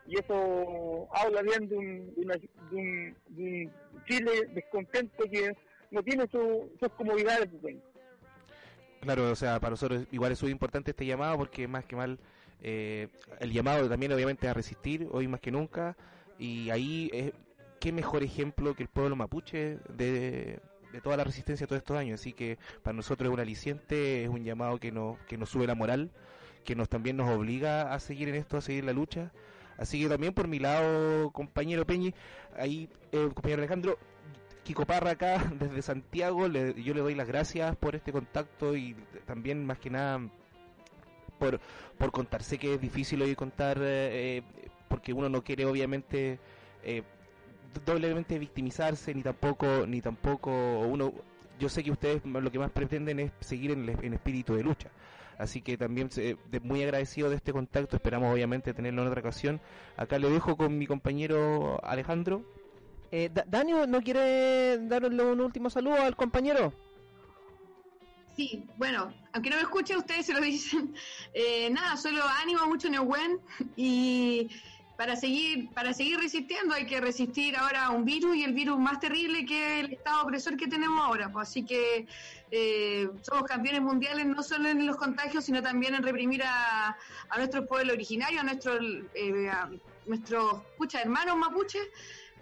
y 0.06 0.18
eso 0.18 1.08
habla 1.12 1.42
bien 1.42 1.68
de 1.68 1.76
un, 1.76 2.14
de, 2.16 3.14
un, 3.36 3.72
Chile 4.06 4.30
descontento 4.54 5.24
que 5.30 5.54
no 5.90 6.02
tiene 6.02 6.24
sus 6.30 6.92
comodidades. 6.96 7.48
Pues, 7.60 7.76
claro, 9.00 9.30
o 9.30 9.34
sea, 9.34 9.60
para 9.60 9.70
nosotros 9.70 10.06
igual 10.12 10.32
es 10.32 10.42
muy 10.42 10.52
importante 10.52 10.92
este 10.92 11.04
llamado 11.04 11.36
porque 11.36 11.68
más 11.68 11.84
que 11.84 11.96
mal 11.96 12.18
eh, 12.62 13.08
el 13.40 13.52
llamado 13.52 13.88
también 13.88 14.12
obviamente 14.12 14.48
a 14.48 14.54
resistir 14.54 15.08
hoy 15.10 15.28
más 15.28 15.40
que 15.40 15.50
nunca 15.50 15.96
y 16.38 16.70
ahí 16.70 17.10
es, 17.12 17.32
qué 17.80 17.92
mejor 17.92 18.22
ejemplo 18.22 18.74
que 18.74 18.84
el 18.84 18.88
pueblo 18.88 19.16
mapuche 19.16 19.78
de, 19.88 20.60
toda 21.02 21.16
la 21.16 21.24
resistencia 21.24 21.66
todos 21.66 21.78
estos 21.80 21.96
años. 21.96 22.20
Así 22.20 22.32
que 22.32 22.58
para 22.82 22.96
nosotros 22.96 23.28
es 23.28 23.34
un 23.34 23.40
aliciente, 23.40 24.24
es 24.24 24.28
un 24.28 24.44
llamado 24.44 24.78
que 24.78 24.92
nos, 24.92 25.18
que 25.26 25.36
nos 25.38 25.50
sube 25.50 25.66
la 25.66 25.74
moral, 25.74 26.10
que 26.64 26.74
nos 26.74 26.88
también 26.88 27.16
nos 27.16 27.30
obliga 27.30 27.92
a 27.92 28.00
seguir 28.00 28.28
en 28.28 28.36
esto, 28.36 28.56
a 28.56 28.60
seguir 28.60 28.84
la 28.84 28.92
lucha. 28.92 29.32
Así 29.76 30.00
que 30.00 30.08
también 30.08 30.34
por 30.34 30.48
mi 30.48 30.58
lado, 30.58 31.30
compañero 31.30 31.86
Peñi, 31.86 32.12
ahí, 32.56 32.88
eh, 33.12 33.28
compañero 33.32 33.62
Alejandro, 33.62 33.98
Kiko 34.64 34.84
Parra 34.84 35.12
acá 35.12 35.38
desde 35.58 35.82
Santiago, 35.82 36.48
yo 36.48 36.94
le 36.94 37.00
doy 37.00 37.14
las 37.14 37.28
gracias 37.28 37.76
por 37.76 37.94
este 37.94 38.12
contacto 38.12 38.76
y 38.76 38.96
también 39.24 39.64
más 39.64 39.78
que 39.78 39.90
nada 39.90 40.20
por, 41.38 41.60
por 41.96 42.10
contar. 42.10 42.42
Sé 42.42 42.58
que 42.58 42.74
es 42.74 42.80
difícil 42.80 43.22
hoy 43.22 43.36
contar 43.36 43.78
eh, 43.80 44.42
porque 44.88 45.12
uno 45.12 45.28
no 45.28 45.42
quiere 45.42 45.66
obviamente 45.66 46.38
eh, 46.82 47.02
doblemente 47.84 48.38
victimizarse 48.38 49.14
ni 49.14 49.22
tampoco 49.22 49.86
ni 49.86 50.00
tampoco 50.00 50.50
uno 50.80 51.12
yo 51.58 51.68
sé 51.68 51.82
que 51.82 51.90
ustedes 51.90 52.24
lo 52.24 52.50
que 52.50 52.58
más 52.58 52.70
pretenden 52.70 53.20
es 53.20 53.32
seguir 53.40 53.72
en, 53.72 53.88
en 53.88 54.14
espíritu 54.14 54.54
de 54.54 54.62
lucha. 54.62 54.90
Así 55.38 55.62
que 55.62 55.76
también 55.76 56.10
muy 56.62 56.82
agradecido 56.82 57.30
de 57.30 57.36
este 57.36 57.52
contacto 57.52 57.96
esperamos 57.96 58.32
obviamente 58.32 58.74
tenerlo 58.74 59.02
en 59.02 59.08
otra 59.08 59.20
ocasión. 59.20 59.60
Acá 59.96 60.18
le 60.18 60.30
dejo 60.30 60.56
con 60.56 60.76
mi 60.76 60.86
compañero 60.86 61.80
Alejandro. 61.84 62.42
Eh, 63.10 63.30
Daniel 63.46 63.90
no 63.90 64.02
quiere 64.02 64.78
darle 64.86 65.24
un 65.24 65.40
último 65.40 65.70
saludo 65.70 65.94
al 66.02 66.14
compañero 66.14 66.74
Sí, 68.38 68.64
bueno, 68.76 69.12
aunque 69.32 69.50
no 69.50 69.56
me 69.56 69.62
escuche, 69.62 69.96
ustedes 69.96 70.26
se 70.26 70.32
lo 70.32 70.40
dicen. 70.40 70.94
Eh, 71.34 71.68
nada, 71.70 71.96
solo 71.96 72.22
ánimo, 72.40 72.66
mucho 72.66 72.88
Neuwen 72.88 73.40
y 73.76 74.48
para 74.98 75.14
seguir, 75.14 75.70
para 75.70 75.94
seguir 75.94 76.18
resistiendo 76.18 76.74
hay 76.74 76.84
que 76.84 77.00
resistir 77.00 77.56
ahora 77.56 77.90
un 77.90 78.04
virus 78.04 78.34
y 78.34 78.42
el 78.42 78.52
virus 78.52 78.80
más 78.80 78.98
terrible 78.98 79.46
que 79.46 79.78
el 79.78 79.92
estado 79.92 80.24
opresor 80.24 80.56
que 80.56 80.66
tenemos 80.66 81.00
ahora. 81.00 81.30
Pues, 81.30 81.48
así 81.48 81.64
que 81.64 82.08
eh, 82.50 83.08
somos 83.22 83.44
campeones 83.44 83.80
mundiales 83.80 84.26
no 84.26 84.42
solo 84.42 84.68
en 84.68 84.84
los 84.84 84.96
contagios, 84.96 85.44
sino 85.44 85.62
también 85.62 85.94
en 85.94 86.02
reprimir 86.02 86.42
a, 86.42 86.96
a 87.28 87.36
nuestro 87.36 87.64
pueblo 87.64 87.92
originario, 87.92 88.40
a 88.40 88.42
nuestros 88.42 88.80
eh, 89.14 89.48
nuestros 90.04 90.62
hermanos 91.00 91.36
mapuches. 91.36 91.86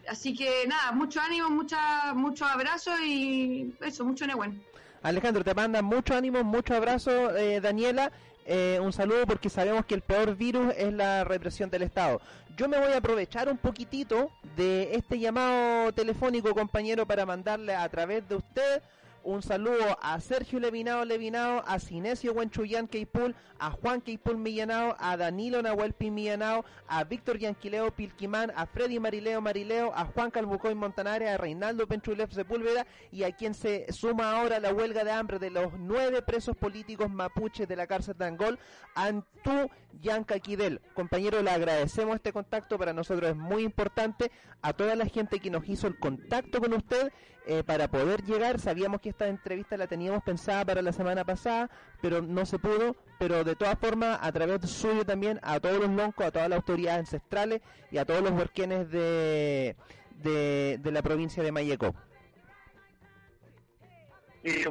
Así 0.09 0.35
que 0.35 0.67
nada, 0.67 0.93
mucho 0.93 1.21
ánimo, 1.21 1.51
mucha, 1.51 2.15
mucho 2.15 2.47
abrazo 2.47 2.91
y 3.05 3.75
eso, 3.83 4.03
mucho 4.07 4.27
Nehuen. 4.27 4.65
Alejandro, 5.03 5.45
te 5.45 5.53
manda 5.53 5.83
mucho 5.83 6.15
ánimo, 6.15 6.43
mucho 6.43 6.75
abrazo, 6.75 7.37
eh, 7.37 7.61
Daniela. 7.61 8.13
Eh, 8.49 8.79
un 8.81 8.93
saludo 8.93 9.27
porque 9.27 9.51
sabemos 9.51 9.85
que 9.87 9.95
el 9.95 10.03
peor 10.03 10.37
virus 10.37 10.73
es 10.77 10.93
la 10.93 11.25
represión 11.25 11.69
del 11.69 11.83
Estado. 11.83 12.21
Yo 12.57 12.69
me 12.69 12.79
voy 12.79 12.93
a 12.93 12.99
aprovechar 12.99 13.49
un 13.49 13.59
poquitito 13.59 14.31
de 14.57 14.95
este 14.95 15.19
llamado 15.19 15.93
telefónico, 15.93 16.55
compañero, 16.55 17.07
para 17.07 17.27
mandarle 17.27 17.75
a 17.75 17.89
través 17.89 18.27
de 18.29 18.37
usted 18.37 18.83
un 19.27 19.43
saludo 19.43 19.99
a 20.01 20.21
Sergio 20.21 20.61
Levinado 20.61 21.05
Levinado, 21.05 21.65
a 21.67 21.81
Cinesio 21.81 22.33
Huenchuyán 22.33 22.87
Keipul, 22.87 23.35
a 23.59 23.73
Juan 23.73 24.01
Keipul 24.01 24.37
Millanao, 24.37 24.95
a 25.01 25.17
Danilo 25.17 25.61
Nahuel 25.63 25.95
Millanao, 25.99 26.65
a 26.87 27.03
Víctor 27.03 27.39
Yanquileo 27.39 27.91
Pilquimán, 27.91 28.53
a 28.55 28.67
Freddy 28.67 29.01
Marileo 29.01 29.41
Marileo, 29.41 29.93
a 29.95 30.05
Juan 30.05 30.31
Calbucoy 30.31 30.77
Montanare, 30.77 31.29
a 31.29 31.39
Reinaldo 31.39 31.89
Penchulev 31.89 32.33
Sepúlveda 32.33 32.87
y 33.11 33.25
a 33.25 33.33
quien 33.33 33.55
se 33.55 33.93
suma 33.93 34.31
ahora 34.31 34.61
la 34.61 34.73
huelga 34.73 35.03
de 35.03 35.11
hambre 35.11 35.41
de 35.41 35.51
los 35.51 35.73
nueve 35.77 36.23
presos 36.23 36.57
políticos 36.57 37.11
mapuches 37.11 37.67
de 37.67 37.77
la 37.77 37.89
cárcel 37.89 38.17
de 38.17 38.27
Angol, 38.27 38.59
Antú 38.95 39.69
Yanca 40.01 40.39
Quidel. 40.39 40.81
Compañero, 40.95 41.43
le 41.43 41.51
agradecemos 41.51 42.17
este 42.17 42.33
contacto, 42.33 42.79
para 42.79 42.93
nosotros 42.93 43.31
es 43.31 43.37
muy 43.37 43.63
importante, 43.63 44.31
a 44.63 44.73
toda 44.73 44.97
la 44.97 45.07
gente 45.07 45.41
que 45.41 45.51
nos 45.51 45.69
hizo 45.69 45.87
el 45.87 45.99
contacto 45.99 46.61
con 46.61 46.73
usted 46.73 47.13
eh, 47.49 47.63
para 47.63 47.89
poder 47.89 48.25
llegar. 48.25 48.59
Sabíamos 48.59 49.01
que 49.01 49.11
esta 49.11 49.29
entrevista 49.29 49.77
la 49.77 49.87
teníamos 49.87 50.23
pensada 50.25 50.65
para 50.65 50.83
la 50.83 50.93
semana 50.93 51.25
pasada, 51.25 51.71
pero 52.03 52.21
no 52.21 52.45
se 52.45 52.59
pudo. 52.59 52.97
Pero 53.19 53.45
de 53.45 53.55
todas 53.55 53.79
formas, 53.79 54.19
a 54.21 54.33
través 54.33 54.61
de 54.61 54.67
suyo 54.67 55.05
también, 55.05 55.39
a 55.43 55.61
todos 55.61 55.79
los 55.79 55.91
loncos, 55.91 56.27
a 56.27 56.31
todas 56.33 56.49
las 56.49 56.57
autoridades 56.57 57.01
ancestrales 57.01 57.63
y 57.91 57.99
a 57.99 58.05
todos 58.05 58.23
los 58.23 58.33
huerquenes 58.33 58.91
de, 58.91 59.77
de, 60.23 60.91
la 60.91 61.03
provincia 61.03 61.43
de 61.43 61.53
Mayeco. 61.53 61.95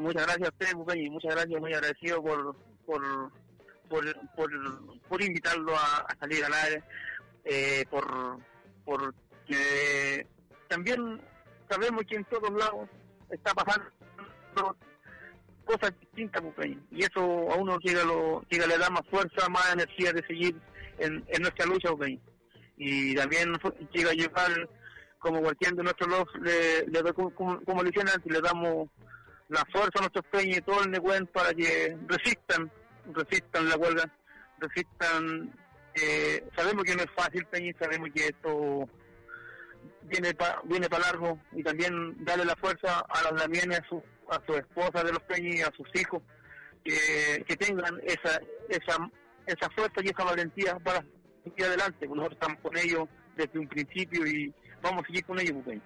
muchas 0.01 0.25
gracias 0.25 0.49
a 0.49 0.77
usted, 0.77 0.95
y 0.95 1.09
muchas 1.09 1.33
gracias, 1.33 1.61
muy 1.61 1.73
agradecido 1.73 2.21
por, 2.21 2.55
por, 2.85 3.31
por, 3.89 4.05
por, 5.07 5.21
invitarlo 5.21 5.75
a, 5.75 6.07
salir 6.19 6.43
al 6.43 6.53
aire, 6.53 6.83
eh, 7.43 7.85
por, 7.89 8.39
por 8.83 9.13
que 9.47 10.27
también 10.67 11.21
sabemos 11.69 12.03
que 12.07 12.15
en 12.15 12.25
todos 12.25 12.51
lados 12.51 12.89
está 13.29 13.53
pasando 13.53 14.75
cosas 15.65 15.93
distintas, 15.99 16.43
pues, 16.55 16.77
y 16.91 17.03
eso 17.03 17.21
a 17.51 17.55
uno 17.55 17.77
llega, 17.79 18.03
lo, 18.03 18.43
llega 18.49 18.67
le 18.67 18.77
da 18.77 18.89
más 18.89 19.01
fuerza, 19.09 19.49
más 19.49 19.73
energía 19.73 20.13
de 20.13 20.25
seguir 20.27 20.55
en, 20.99 21.23
nuestra 21.39 21.65
lucha, 21.65 21.89
pues, 21.95 22.17
y 22.77 23.15
también 23.15 23.53
llega 23.91 24.11
a 24.11 24.13
llevar, 24.13 24.69
como 25.19 25.41
cualquier 25.41 25.73
de 25.73 25.83
nuestros 25.83 26.09
los, 26.09 26.25
le, 26.41 26.85
le, 26.87 27.13
como, 27.13 27.33
como 27.33 27.83
le 27.83 27.89
decían 27.89 28.09
antes, 28.09 28.31
le 28.31 28.41
damos 28.41 28.89
la 29.49 29.63
fuerza 29.71 29.91
a 29.95 30.01
nuestros 30.01 30.25
peñas 30.25 30.57
y 30.57 30.61
todo 30.61 30.83
el 30.83 30.91
neguen 30.91 31.27
para 31.27 31.53
que 31.53 31.97
resistan, 32.07 32.71
resistan 33.13 33.69
la 33.69 33.77
huelga, 33.77 34.11
resistan, 34.59 35.53
eh, 35.95 36.43
sabemos 36.55 36.83
que 36.83 36.95
no 36.95 37.03
es 37.03 37.11
fácil, 37.15 37.45
peña, 37.45 37.73
sabemos 37.79 38.09
que 38.13 38.25
esto 38.27 38.89
viene 40.03 40.33
para 40.33 40.61
viene 40.63 40.89
para 40.89 41.05
largo 41.05 41.39
y 41.53 41.63
también 41.63 42.23
darle 42.23 42.45
la 42.45 42.55
fuerza 42.55 42.99
a 42.99 43.23
las 43.23 43.41
lamienes, 43.41 43.79
a 43.79 43.87
su, 43.87 44.03
a 44.29 44.41
su 44.45 44.55
esposa 44.55 45.03
de 45.03 45.11
los 45.11 45.23
peñas 45.23 45.55
y 45.55 45.61
a 45.61 45.71
sus 45.75 45.87
hijos, 45.95 46.21
que, 46.83 47.43
que 47.47 47.55
tengan 47.55 47.99
esa, 48.03 48.39
esa, 48.69 49.09
esa 49.45 49.69
fuerza 49.71 50.01
y 50.03 50.09
esa 50.09 50.23
valentía 50.23 50.75
para 50.79 51.03
seguir 51.43 51.65
adelante. 51.65 52.07
Nosotros 52.07 52.33
estamos 52.33 52.59
con 52.61 52.77
ellos 52.77 53.07
desde 53.35 53.59
un 53.59 53.67
principio 53.67 54.25
y 54.25 54.53
vamos 54.81 55.03
a 55.03 55.07
seguir 55.07 55.25
con 55.25 55.39
ellos. 55.39 55.57
Pues, 55.63 55.79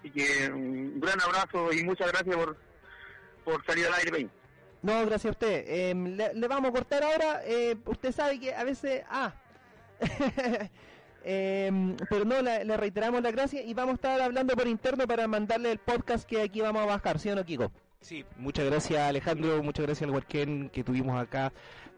Así 0.00 0.10
que 0.10 0.50
un 0.52 1.00
gran 1.00 1.18
abrazo 1.22 1.72
y 1.72 1.82
muchas 1.82 2.12
gracias 2.12 2.36
por, 2.36 2.58
por 3.42 3.64
salir 3.64 3.86
al 3.86 3.94
aire. 3.94 4.28
No, 4.84 5.06
gracias 5.06 5.24
a 5.24 5.30
usted. 5.30 5.64
Em, 5.66 6.14
le, 6.14 6.46
vamos 6.46 6.68
a 6.68 6.72
cortar 6.72 7.02
ahora. 7.02 7.40
Eh, 7.46 7.74
usted 7.86 8.12
sabe 8.12 8.38
que 8.38 8.54
a 8.54 8.64
veces... 8.64 9.02
Ah, 9.08 9.34
Eh, 11.26 11.96
pero 12.10 12.26
no, 12.26 12.42
le, 12.42 12.76
reiteramos 12.76 13.22
la 13.22 13.30
gracia 13.30 13.62
y 13.62 13.72
vamos 13.72 13.92
a 13.92 13.94
estar 13.94 14.20
hablando 14.20 14.54
por 14.54 14.68
interno 14.68 15.06
para 15.06 15.26
mandarle 15.26 15.72
el 15.72 15.78
podcast 15.78 16.28
que 16.28 16.42
aquí 16.42 16.60
vamos 16.60 16.82
a 16.82 16.84
bajar, 16.84 17.18
¿sí 17.18 17.30
o 17.30 17.34
no, 17.34 17.42
Kiko? 17.46 17.72
Sí, 18.02 18.26
muchas 18.36 18.66
gracias 18.66 19.00
Alejandro, 19.00 19.62
muchas 19.62 19.86
gracias 19.86 20.06
al 20.06 20.14
Huarquén 20.14 20.68
que 20.68 20.84
tuvimos 20.84 21.18
acá 21.18 21.50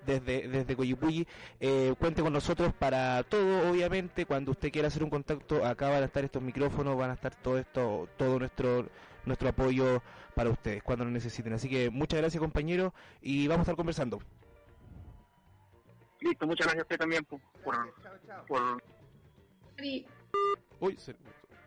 desde, 0.06 0.46
desde 0.46 0.76
Coyipulli. 0.76 1.26
Eh, 1.58 1.92
cuente 1.98 2.22
con 2.22 2.32
nosotros 2.32 2.72
para 2.72 3.24
todo, 3.24 3.68
obviamente, 3.68 4.26
cuando 4.26 4.52
usted 4.52 4.70
quiera 4.70 4.86
hacer 4.86 5.02
un 5.02 5.10
contacto, 5.10 5.66
acá 5.66 5.88
van 5.88 6.04
a 6.04 6.06
estar 6.06 6.22
estos 6.22 6.40
micrófonos, 6.40 6.96
van 6.96 7.10
a 7.10 7.14
estar 7.14 7.34
todo 7.34 7.58
esto, 7.58 8.08
todo 8.16 8.38
nuestro 8.38 8.86
nuestro 9.26 9.48
apoyo 9.48 10.02
para 10.36 10.50
ustedes 10.50 10.82
cuando 10.82 11.06
lo 11.06 11.10
necesiten. 11.10 11.54
Así 11.54 11.66
que 11.66 11.88
muchas 11.88 12.20
gracias 12.20 12.38
compañero 12.38 12.92
y 13.22 13.48
vamos 13.48 13.60
a 13.60 13.62
estar 13.62 13.76
conversando. 13.76 14.20
Listo, 16.20 16.46
muchas 16.46 16.66
gracias 16.66 16.80
a 16.80 16.82
usted 16.82 16.98
también 16.98 17.24
por... 17.24 17.40
por, 18.46 18.82
Uy, 20.78 20.96
se... 20.98 21.12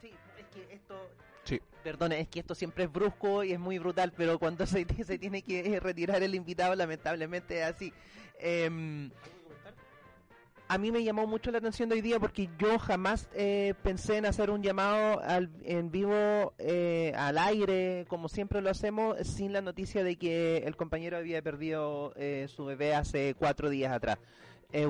Sí, 0.02 0.12
es 0.38 0.46
que 0.54 0.74
esto... 0.74 1.10
Sí. 1.46 1.60
Perdón, 1.84 2.12
es 2.12 2.28
que 2.28 2.42
esto 2.42 2.54
siempre 2.54 2.84
es 2.84 2.92
brusco 2.92 3.44
y 3.44 3.54
es 3.54 3.60
muy 3.60 3.80
brutal, 3.80 4.14
pero 4.16 4.38
cuando 4.38 4.68
se, 4.68 4.86
se 5.04 5.18
tiene 5.18 5.42
que 5.42 5.80
retirar 5.80 6.22
el 6.22 6.36
invitado, 6.36 6.76
lamentablemente 6.76 7.62
es 7.62 7.66
así. 7.66 7.92
Eh, 8.38 9.10
a 10.70 10.78
mí 10.78 10.92
me 10.92 11.04
llamó 11.04 11.26
mucho 11.26 11.50
la 11.50 11.58
atención 11.58 11.90
de 11.90 11.96
hoy 11.96 12.02
día 12.02 12.20
porque 12.20 12.48
yo 12.60 12.78
jamás 12.78 13.28
eh, 13.34 13.74
pensé 13.82 14.18
en 14.18 14.28
hacer 14.28 14.52
un 14.52 14.62
llamado 14.62 15.20
al, 15.20 15.50
en 15.64 15.90
vivo 15.90 16.54
eh, 16.60 17.12
al 17.18 17.40
aire, 17.40 18.06
como 18.08 18.30
siempre 18.30 18.62
lo 18.62 18.70
hacemos, 18.70 19.18
sin 19.28 19.52
la 19.52 19.62
noticia 19.62 20.04
de 20.04 20.16
que 20.16 20.58
el 20.58 20.76
compañero 20.76 21.18
había 21.18 21.42
perdido 21.42 22.14
eh, 22.16 22.48
su 22.56 22.66
bebé 22.66 22.94
hace 22.94 23.34
cuatro 23.34 23.72
días 23.72 23.92
atrás. 23.92 24.20
Eh, 24.72 24.88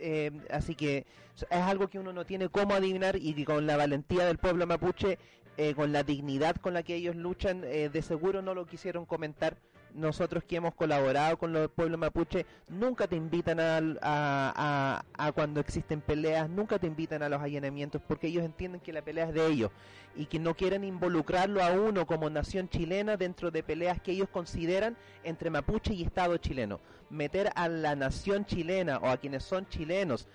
eh, 0.00 0.32
así 0.50 0.74
que 0.74 1.06
es 1.36 1.46
algo 1.52 1.88
que 1.88 2.00
uno 2.00 2.12
no 2.12 2.26
tiene 2.26 2.48
cómo 2.48 2.74
adivinar 2.74 3.14
y 3.14 3.44
con 3.44 3.68
la 3.68 3.76
valentía 3.76 4.26
del 4.26 4.38
pueblo 4.38 4.66
mapuche, 4.66 5.16
eh, 5.56 5.74
con 5.74 5.92
la 5.92 6.02
dignidad 6.02 6.56
con 6.56 6.74
la 6.74 6.82
que 6.82 6.96
ellos 6.96 7.14
luchan, 7.14 7.62
eh, 7.64 7.88
de 7.88 8.02
seguro 8.02 8.42
no 8.42 8.54
lo 8.54 8.66
quisieron 8.66 9.06
comentar 9.06 9.58
nosotros 9.94 10.44
que 10.44 10.56
hemos 10.56 10.74
colaborado 10.74 11.38
con 11.38 11.52
los 11.52 11.70
pueblos 11.70 11.98
mapuche, 11.98 12.46
nunca 12.68 13.06
te 13.06 13.16
invitan 13.16 13.60
a, 13.60 13.78
a, 13.78 13.82
a, 14.02 15.04
a, 15.26 15.32
cuando 15.32 15.60
existen 15.60 16.00
peleas, 16.00 16.48
nunca 16.48 16.78
te 16.78 16.86
invitan 16.86 17.22
a 17.22 17.28
los 17.28 17.40
allanamientos, 17.40 18.00
porque 18.06 18.28
ellos 18.28 18.44
entienden 18.44 18.80
que 18.80 18.92
la 18.92 19.02
pelea 19.02 19.26
es 19.26 19.34
de 19.34 19.46
ellos 19.46 19.70
y 20.16 20.26
que 20.26 20.38
no 20.38 20.54
quieren 20.54 20.84
involucrarlo 20.84 21.62
a 21.62 21.70
uno 21.70 22.06
como 22.06 22.30
nación 22.30 22.68
chilena 22.68 23.16
dentro 23.16 23.50
de 23.50 23.62
peleas 23.62 24.00
que 24.00 24.12
ellos 24.12 24.28
consideran 24.28 24.96
entre 25.24 25.50
mapuche 25.50 25.94
y 25.94 26.02
Estado 26.02 26.36
chileno. 26.36 26.80
Meter 27.10 27.50
a 27.54 27.68
la 27.68 27.96
nación 27.96 28.44
chilena 28.44 28.98
o 28.98 29.08
a 29.08 29.16
quienes 29.16 29.44
son 29.44 29.68
chilenos 29.68 30.28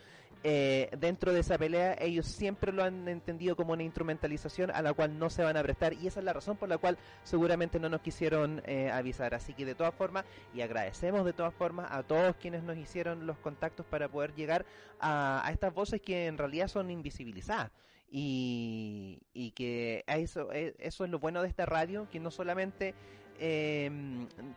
eh, 0.44 0.90
dentro 1.00 1.34
de 1.34 1.40
esa 1.40 1.58
pelea 1.58 1.96
ellos 2.00 2.26
siempre 2.26 2.72
lo 2.72 2.84
han 2.84 3.08
entendido 3.08 3.56
como 3.56 3.74
una 3.74 3.84
instrumentalización 3.84 4.72
a 4.72 4.82
la 4.82 4.94
cual 4.94 5.18
no 5.18 5.30
se 5.30 5.44
van 5.44 5.58
a 5.58 5.64
prestar 5.64 5.94
y 5.94 6.08
esa 6.08 6.20
es 6.20 6.26
la 6.26 6.34
razón 6.34 6.58
por 6.58 6.70
la 6.70 6.78
cual 6.78 6.98
seguramente 7.24 7.80
no 7.80 7.90
nos 7.90 8.02
quisieron 8.02 8.62
eh, 8.66 8.92
avisar. 8.92 9.34
Así 9.34 9.54
que 9.54 9.66
de 9.66 9.76
todas 9.76 9.94
formas 9.96 10.26
y 10.54 10.62
agradecemos 10.62 11.26
de 11.26 11.34
todas 11.34 11.54
formas 11.54 11.88
a 11.92 12.04
todos 12.04 12.36
quienes 12.36 12.64
nos 12.64 12.78
hicieron 12.78 13.26
los 13.26 13.38
contactos 13.38 13.86
para 13.86 14.08
poder 14.08 14.34
llegar 14.36 14.66
a, 15.00 15.46
a 15.46 15.52
estas 15.52 15.74
voces 15.74 16.02
que 16.02 16.28
en 16.28 16.38
realidad 16.38 16.68
son 16.68 16.92
invisibilizadas. 16.92 17.72
Y, 18.12 19.20
y 19.34 19.52
que 19.52 20.04
eso, 20.08 20.52
eh, 20.54 20.76
eso 20.80 21.04
es 21.06 21.10
lo 21.10 21.20
bueno 21.20 21.42
de 21.42 21.50
esta 21.50 21.66
radio 21.66 22.08
que 22.10 22.20
no 22.20 22.32
solamente 22.32 22.94
eh, 23.40 23.92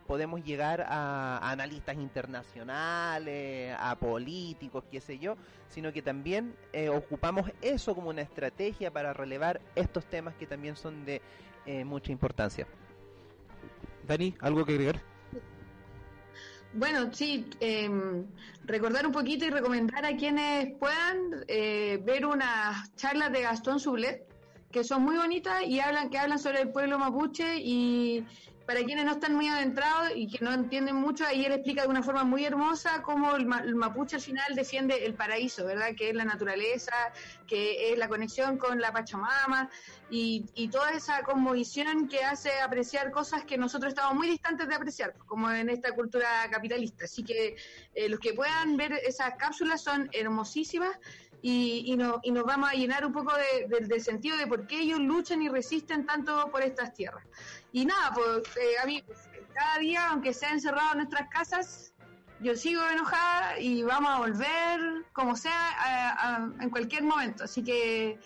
podemos 0.07 0.45
llegar 0.45 0.83
a, 0.83 1.39
a, 1.39 1.51
analistas 1.51 1.97
internacionales, 1.97 3.75
a 3.79 3.97
políticos, 3.97 4.85
qué 4.91 5.01
sé 5.01 5.19
yo, 5.19 5.37
sino 5.69 5.93
que 5.93 6.03
también 6.03 6.55
eh, 6.73 6.89
ocupamos 6.89 7.51
eso 7.63 7.95
como 7.95 8.11
una 8.11 8.23
estrategia 8.23 8.91
para 8.91 9.13
relevar 9.13 9.61
estos 9.75 10.05
temas 10.07 10.35
que 10.35 10.47
también 10.47 10.77
son 10.77 11.05
de 11.05 11.21
eh, 11.67 11.85
mucha 11.85 12.13
importancia. 12.13 12.67
Dani, 14.07 14.35
¿algo 14.41 14.65
que 14.65 14.73
agregar? 14.73 15.03
Bueno, 16.73 17.13
sí, 17.13 17.49
eh, 17.61 17.91
recordar 18.65 19.07
un 19.07 19.13
poquito 19.13 19.47
y 19.47 19.51
recomendar 19.51 20.05
a 20.05 20.17
quienes 20.17 20.77
puedan 20.79 21.45
eh, 21.47 22.01
ver 22.05 22.27
unas 22.27 22.95
charlas 22.97 23.33
de 23.33 23.43
Gastón 23.43 23.81
Sublet, 23.81 24.27
que 24.71 24.85
son 24.85 25.03
muy 25.03 25.17
bonitas 25.17 25.63
y 25.67 25.81
hablan 25.81 26.11
que 26.11 26.19
hablan 26.19 26.39
sobre 26.39 26.61
el 26.61 26.71
pueblo 26.71 26.99
mapuche 26.99 27.57
y 27.59 28.25
para 28.69 28.85
quienes 28.85 29.07
no 29.07 29.13
están 29.13 29.35
muy 29.35 29.49
adentrados 29.49 30.11
y 30.15 30.29
que 30.29 30.45
no 30.45 30.53
entienden 30.53 30.95
mucho, 30.95 31.25
ahí 31.25 31.43
él 31.43 31.53
explica 31.53 31.85
de 31.85 31.89
una 31.89 32.03
forma 32.03 32.25
muy 32.25 32.45
hermosa 32.45 33.01
cómo 33.01 33.35
el, 33.35 33.47
ma 33.47 33.61
el, 33.61 33.75
mapuche 33.75 34.17
al 34.17 34.21
final 34.21 34.55
defiende 34.55 35.07
el 35.07 35.15
paraíso, 35.15 35.65
¿verdad? 35.65 35.95
Que 35.97 36.11
es 36.11 36.15
la 36.15 36.27
naturaleza, 36.27 36.93
que 37.47 37.91
es 37.91 37.99
la 37.99 38.09
conexión 38.09 38.59
con 38.59 38.79
la 38.79 38.93
Pachamama 38.93 39.71
y, 40.11 40.45
y 40.55 40.69
toda 40.69 40.91
esa 40.91 41.23
conmovisión 41.23 42.09
que 42.09 42.23
hace 42.23 42.61
apreciar 42.61 43.11
cosas 43.11 43.43
que 43.45 43.57
nosotros 43.57 43.95
estamos 43.95 44.15
muy 44.15 44.29
distantes 44.29 44.69
de 44.69 44.75
apreciar, 44.75 45.15
como 45.27 45.51
en 45.51 45.71
esta 45.71 45.93
cultura 45.93 46.29
capitalista. 46.51 47.07
Así 47.07 47.25
que 47.25 47.57
eh, 47.95 48.09
los 48.11 48.21
que 48.21 48.35
puedan 48.35 48.77
ver 48.77 48.93
esas 48.93 49.35
cápsulas 49.39 49.81
son 49.81 50.11
hermosísimas 50.13 50.95
y, 51.41 51.85
y, 51.87 51.97
no, 51.97 52.21
y, 52.23 52.31
nos 52.33 52.45
vamos 52.45 52.71
a 52.71 52.75
llenar 52.75 53.05
un 53.07 53.13
poco 53.13 53.33
de, 53.35 53.69
de, 53.69 53.87
del 53.87 54.01
sentido 54.01 54.37
de 54.37 54.47
por 54.47 54.67
qué 54.67 54.81
ellos 54.81 54.99
luchan 54.99 55.41
y 55.43 55.49
resisten 55.49 56.05
tanto 56.05 56.51
por 56.51 56.63
estas 56.63 56.93
tierras. 56.95 57.25
Y 57.73 57.85
nada, 57.85 58.13
pues 58.15 58.57
eh, 58.57 58.79
amigos, 58.83 59.17
cada 59.55 59.79
día, 59.79 60.09
aunque 60.09 60.35
sea 60.35 60.51
encerrado 60.51 60.93
en 60.93 60.99
nuestras 60.99 61.29
casas, 61.29 61.93
yo 62.41 62.55
sigo 62.57 62.83
enojada 62.89 63.59
y 63.59 63.83
vamos 63.83 64.11
a 64.11 64.19
volver 64.19 65.05
como 65.13 65.37
sea 65.37 65.71
a, 65.79 66.37
a, 66.37 66.53
en 66.61 66.71
cualquier 66.71 67.03
momento. 67.03 67.45
Así 67.45 67.63
que 67.63 68.19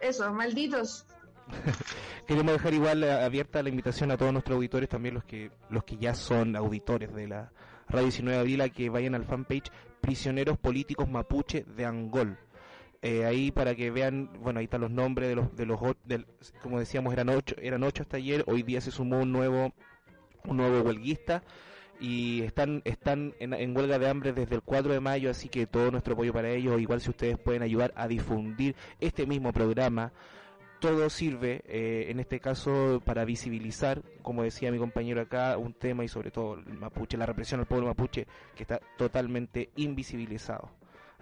eso, 0.00 0.32
malditos. 0.32 1.06
Queremos 2.26 2.52
dejar 2.54 2.74
igual 2.74 3.04
abierta 3.04 3.62
la 3.62 3.68
invitación 3.68 4.10
a 4.10 4.16
todos 4.16 4.32
nuestros 4.32 4.56
auditores, 4.56 4.88
también 4.88 5.14
los 5.14 5.24
que 5.24 5.50
los 5.70 5.84
que 5.84 5.96
ya 5.96 6.14
son 6.14 6.56
auditores 6.56 7.14
de 7.14 7.28
la 7.28 7.52
Radio 7.88 8.06
19 8.06 8.36
de 8.36 8.40
Abril, 8.40 8.60
a 8.62 8.68
que 8.70 8.88
vayan 8.88 9.14
al 9.14 9.24
fanpage 9.24 9.70
Prisioneros 10.00 10.58
Políticos 10.58 11.08
Mapuche 11.08 11.64
de 11.64 11.84
Angol. 11.84 12.38
Eh, 13.06 13.26
ahí 13.26 13.50
para 13.50 13.74
que 13.74 13.90
vean, 13.90 14.30
bueno, 14.40 14.60
ahí 14.60 14.64
están 14.64 14.80
los 14.80 14.90
nombres 14.90 15.28
de 15.28 15.34
los, 15.34 15.54
de 15.54 15.66
los, 15.66 15.78
como 16.62 16.78
decíamos, 16.78 17.12
eran 17.12 17.28
ocho, 17.28 17.54
eran 17.60 17.82
ocho 17.82 18.02
hasta 18.02 18.16
ayer, 18.16 18.42
hoy 18.46 18.62
día 18.62 18.80
se 18.80 18.90
sumó 18.90 19.18
un 19.18 19.30
nuevo, 19.30 19.74
un 20.44 20.56
nuevo 20.56 20.80
huelguista 20.80 21.42
y 22.00 22.40
están, 22.44 22.80
están 22.86 23.34
en, 23.40 23.52
en, 23.52 23.76
huelga 23.76 23.98
de 23.98 24.08
hambre 24.08 24.32
desde 24.32 24.54
el 24.54 24.62
4 24.62 24.94
de 24.94 25.00
mayo, 25.00 25.30
así 25.30 25.50
que 25.50 25.66
todo 25.66 25.90
nuestro 25.90 26.14
apoyo 26.14 26.32
para 26.32 26.48
ellos, 26.48 26.80
igual 26.80 27.02
si 27.02 27.10
ustedes 27.10 27.36
pueden 27.36 27.62
ayudar 27.62 27.92
a 27.94 28.08
difundir 28.08 28.74
este 29.00 29.26
mismo 29.26 29.52
programa, 29.52 30.10
todo 30.80 31.10
sirve, 31.10 31.62
eh, 31.66 32.06
en 32.08 32.20
este 32.20 32.40
caso, 32.40 33.02
para 33.04 33.26
visibilizar, 33.26 34.00
como 34.22 34.44
decía 34.44 34.72
mi 34.72 34.78
compañero 34.78 35.20
acá, 35.20 35.58
un 35.58 35.74
tema 35.74 36.04
y 36.04 36.08
sobre 36.08 36.30
todo 36.30 36.54
el 36.54 36.78
mapuche, 36.78 37.18
la 37.18 37.26
represión 37.26 37.60
al 37.60 37.66
pueblo 37.66 37.86
mapuche, 37.86 38.26
que 38.54 38.62
está 38.62 38.80
totalmente 38.96 39.68
invisibilizado. 39.76 40.70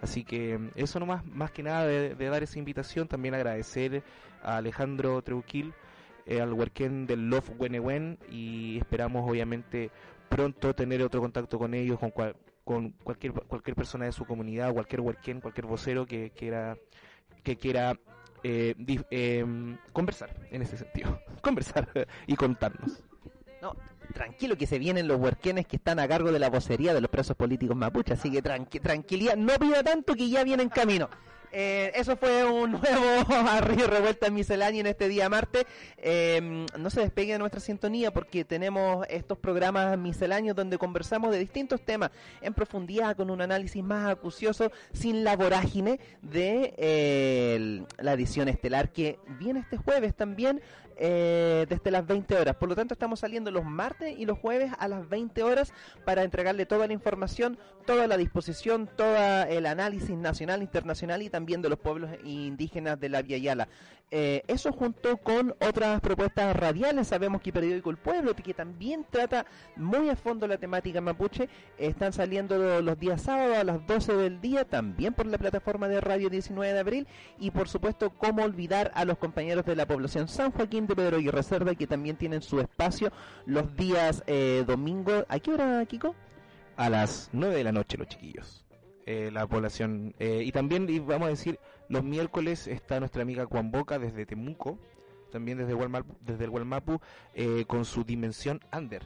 Así 0.03 0.25
que 0.25 0.59
eso 0.75 0.99
nomás, 0.99 1.25
más 1.25 1.51
que 1.51 1.63
nada 1.63 1.87
de, 1.87 2.13
de 2.13 2.25
dar 2.27 2.43
esa 2.43 2.59
invitación, 2.59 3.07
también 3.07 3.35
agradecer 3.35 4.03
a 4.43 4.57
Alejandro 4.57 5.21
Treuquil, 5.21 5.73
eh, 6.25 6.41
al 6.41 6.51
huerquén 6.53 7.07
del 7.07 7.29
Love 7.29 7.51
Wenewen 7.57 8.19
y 8.29 8.77
esperamos 8.77 9.29
obviamente 9.29 9.91
pronto 10.27 10.75
tener 10.75 11.01
otro 11.03 11.21
contacto 11.21 11.57
con 11.57 11.73
ellos, 11.73 11.99
con, 11.99 12.11
cual, 12.11 12.35
con 12.65 12.91
cualquier, 13.03 13.31
cualquier 13.33 13.75
persona 13.75 14.05
de 14.05 14.11
su 14.11 14.25
comunidad, 14.25 14.73
cualquier 14.73 14.99
huerquén, 14.99 15.39
cualquier 15.39 15.67
vocero 15.67 16.05
que 16.05 16.31
quiera, 16.31 16.77
que 17.43 17.55
quiera 17.55 17.97
eh, 18.43 18.75
eh, 19.09 19.45
conversar 19.93 20.33
en 20.51 20.63
ese 20.63 20.77
sentido, 20.77 21.17
conversar 21.41 21.87
y 22.27 22.35
contarnos. 22.35 23.03
No, 23.63 23.77
tranquilo 24.13 24.57
que 24.57 24.67
se 24.67 24.77
vienen 24.77 25.07
los 25.07 25.17
huerquenes 25.17 25.65
que 25.65 25.77
están 25.77 25.97
a 25.97 26.05
cargo 26.05 26.33
de 26.33 26.37
la 26.37 26.49
vocería 26.49 26.93
de 26.93 26.99
los 26.99 27.09
presos 27.09 27.37
políticos 27.37 27.77
mapuches, 27.77 28.19
así 28.19 28.29
que 28.29 28.41
tranqui 28.41 28.81
tranquilidad, 28.81 29.37
no 29.37 29.53
pida 29.53 29.81
tanto 29.81 30.15
que 30.15 30.27
ya 30.27 30.43
viene 30.43 30.63
en 30.63 30.69
camino. 30.69 31.09
Eh, 31.55 31.91
eso 31.93 32.17
fue 32.17 32.43
un 32.43 32.71
nuevo 32.81 33.61
Río 33.61 33.85
Revuelta 33.85 34.31
miscelánea 34.31 34.81
en 34.81 34.87
este 34.87 35.07
día 35.07 35.29
martes. 35.29 35.65
Eh, 35.97 36.65
no 36.79 36.89
se 36.89 37.01
despegue 37.01 37.33
de 37.33 37.39
nuestra 37.39 37.59
sintonía 37.61 38.11
porque 38.11 38.43
tenemos 38.43 39.05
estos 39.07 39.37
programas 39.37 39.95
misceláneos 39.99 40.55
donde 40.55 40.79
conversamos 40.79 41.31
de 41.31 41.37
distintos 41.37 41.81
temas 41.81 42.09
en 42.41 42.55
profundidad 42.55 43.15
con 43.15 43.29
un 43.29 43.39
análisis 43.39 43.83
más 43.83 44.09
acucioso 44.09 44.71
sin 44.93 45.23
la 45.23 45.35
vorágine 45.35 45.99
de 46.23 46.73
eh, 46.77 47.83
la 47.99 48.13
edición 48.13 48.49
estelar 48.49 48.91
que 48.91 49.19
viene 49.39 49.59
este 49.59 49.77
jueves 49.77 50.15
también 50.15 50.59
eh, 50.95 51.65
desde 51.69 51.91
las 51.91 52.05
20 52.05 52.35
horas. 52.35 52.55
Por 52.55 52.69
lo 52.69 52.75
tanto, 52.75 52.93
estamos 52.93 53.19
saliendo 53.19 53.51
los 53.51 53.65
martes 53.65 54.15
y 54.17 54.25
los 54.25 54.37
jueves 54.37 54.71
a 54.77 54.87
las 54.87 55.07
20 55.09 55.43
horas 55.43 55.73
para 56.05 56.23
entregarle 56.23 56.65
toda 56.65 56.87
la 56.87 56.93
información, 56.93 57.57
toda 57.85 58.07
la 58.07 58.17
disposición, 58.17 58.89
todo 58.95 59.15
el 59.43 59.65
análisis 59.65 60.15
nacional, 60.15 60.61
internacional 60.61 61.21
y 61.21 61.29
también 61.29 61.42
también 61.43 61.61
de 61.61 61.67
los 61.67 61.77
pueblos 61.79 62.09
indígenas 62.23 62.97
de 63.01 63.09
la 63.09 63.21
Via 63.21 63.37
Yala. 63.37 63.67
Eh, 64.11 64.43
eso 64.47 64.71
junto 64.71 65.17
con 65.17 65.53
otras 65.59 65.99
propuestas 65.99 66.55
radiales, 66.55 67.09
sabemos 67.09 67.41
que 67.41 67.51
Periódico 67.51 67.89
El 67.89 67.97
Pueblo, 67.97 68.33
que 68.33 68.53
también 68.53 69.05
trata 69.09 69.45
muy 69.75 70.07
a 70.07 70.15
fondo 70.15 70.47
la 70.47 70.57
temática 70.57 71.01
mapuche, 71.01 71.49
están 71.77 72.13
saliendo 72.13 72.81
los 72.81 72.97
días 72.97 73.23
sábados 73.23 73.57
a 73.57 73.65
las 73.65 73.85
12 73.85 74.13
del 74.15 74.39
día, 74.39 74.63
también 74.63 75.13
por 75.13 75.25
la 75.25 75.37
plataforma 75.37 75.89
de 75.89 75.99
Radio 75.99 76.29
19 76.29 76.71
de 76.71 76.79
Abril, 76.79 77.07
y 77.39 77.51
por 77.51 77.67
supuesto, 77.67 78.11
cómo 78.11 78.43
olvidar 78.43 78.93
a 78.95 79.03
los 79.03 79.17
compañeros 79.17 79.65
de 79.65 79.75
la 79.75 79.85
población 79.85 80.29
San 80.29 80.51
Joaquín 80.51 80.87
de 80.87 80.95
Pedro 80.95 81.19
y 81.19 81.29
Reserva, 81.29 81.75
que 81.75 81.87
también 81.87 82.15
tienen 82.15 82.41
su 82.41 82.61
espacio 82.61 83.11
los 83.45 83.75
días 83.75 84.23
eh, 84.27 84.63
domingo. 84.65 85.25
¿A 85.27 85.39
qué 85.39 85.51
hora, 85.51 85.85
Kiko? 85.87 86.15
A 86.77 86.89
las 86.89 87.29
9 87.33 87.53
de 87.53 87.63
la 87.65 87.73
noche, 87.73 87.97
los 87.97 88.07
chiquillos. 88.07 88.62
Eh, 89.05 89.31
la 89.33 89.45
población. 89.47 90.15
Eh, 90.19 90.43
y 90.45 90.51
también, 90.51 90.89
y 90.89 90.99
vamos 90.99 91.27
a 91.27 91.31
decir, 91.31 91.59
los 91.89 92.03
miércoles 92.03 92.67
está 92.67 92.99
nuestra 92.99 93.21
amiga 93.21 93.45
Juan 93.45 93.69
Boca 93.69 93.99
desde 93.99 94.25
Temuco, 94.25 94.79
también 95.31 95.57
desde, 95.57 95.75
desde 96.21 96.43
el 96.45 96.49
Walmapu, 96.49 97.01
eh, 97.33 97.65
con 97.67 97.83
su 97.83 98.03
Dimensión 98.03 98.61
Under. 98.71 99.03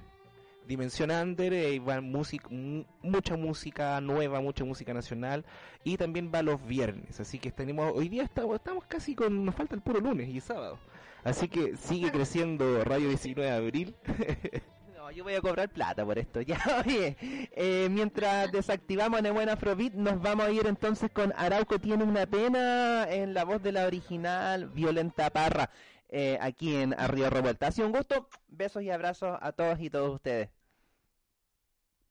Dimensión 0.67 1.09
Under, 1.09 1.53
eh, 1.53 1.79
va 1.79 2.01
mucha 2.01 3.37
música 3.37 3.99
nueva, 4.01 4.41
mucha 4.41 4.65
música 4.65 4.93
nacional, 4.93 5.45
y 5.83 5.97
también 5.97 6.29
va 6.33 6.43
los 6.43 6.63
viernes. 6.67 7.19
Así 7.19 7.39
que 7.39 7.51
tenemos, 7.51 7.91
hoy 7.95 8.09
día 8.09 8.23
estamos, 8.23 8.55
estamos 8.55 8.83
casi 8.85 9.15
con, 9.15 9.45
nos 9.45 9.55
falta 9.55 9.75
el 9.75 9.81
puro 9.81 9.99
lunes 9.99 10.27
y 10.27 10.41
sábado. 10.41 10.77
Así 11.23 11.47
que 11.47 11.75
sigue 11.77 12.11
creciendo 12.11 12.83
Radio 12.83 13.07
19 13.07 13.49
de 13.49 13.55
Abril. 13.55 13.95
yo 15.11 15.23
voy 15.23 15.35
a 15.35 15.41
cobrar 15.41 15.69
plata 15.69 16.05
por 16.05 16.17
esto. 16.17 16.41
Ya, 16.47 16.59
oye, 16.85 17.17
eh, 17.51 17.87
mientras 17.89 18.51
desactivamos 18.51 19.21
Nebuena 19.21 19.53
Afrobeat, 19.53 19.93
nos 19.93 20.21
vamos 20.21 20.47
a 20.47 20.51
ir 20.51 20.65
entonces 20.65 21.11
con 21.11 21.33
Arauco 21.35 21.79
tiene 21.79 22.03
una 22.03 22.25
pena 22.25 23.05
en 23.09 23.33
la 23.33 23.43
voz 23.43 23.61
de 23.61 23.71
la 23.71 23.85
original 23.85 24.69
Violenta 24.69 25.29
Parra, 25.29 25.69
eh, 26.09 26.37
aquí 26.41 26.75
en 26.75 26.93
Arriba 26.93 27.29
Revuelta. 27.29 27.67
Ha 27.67 27.71
sido 27.71 27.87
un 27.87 27.93
gusto, 27.93 28.29
besos 28.47 28.83
y 28.83 28.89
abrazos 28.89 29.37
a 29.41 29.51
todos 29.51 29.79
y 29.81 29.89
todos 29.89 30.15
ustedes. 30.15 30.49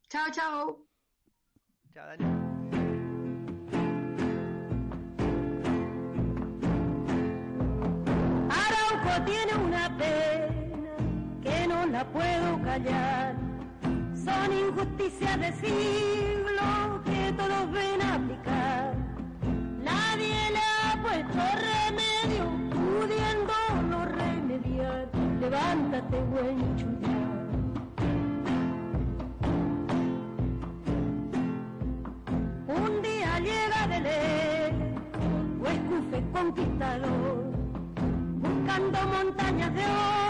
Chao, 0.09 0.27
chao. 0.31 0.85
Chao. 1.93 2.05
Arauco 8.49 9.25
tiene 9.25 9.55
una 9.55 9.97
pena 9.97 10.46
la 11.91 12.03
puedo 12.05 12.61
callar. 12.63 13.35
Son 14.13 14.51
injusticias 14.51 15.39
de 15.39 15.51
siglo 15.53 17.01
que 17.05 17.33
todos 17.33 17.71
ven 17.71 18.01
aplicar. 18.01 18.93
Nadie 19.83 20.35
le 20.51 20.59
ha 20.59 21.01
puesto 21.01 21.39
remedio, 21.67 22.45
pudiendo 22.71 24.05
remediar. 24.05 25.07
Levántate, 25.39 26.19
buen 26.23 26.75
chullar. 26.75 27.17
Un 32.67 33.01
día 33.01 33.39
llega 33.39 33.87
de 33.87 33.99
ley, 34.01 34.95
o 35.61 35.67
escufe 35.67 36.23
conquistador, 36.33 37.43
buscando 38.41 38.97
montañas 39.07 39.73
de 39.73 39.85
oro 39.85 40.26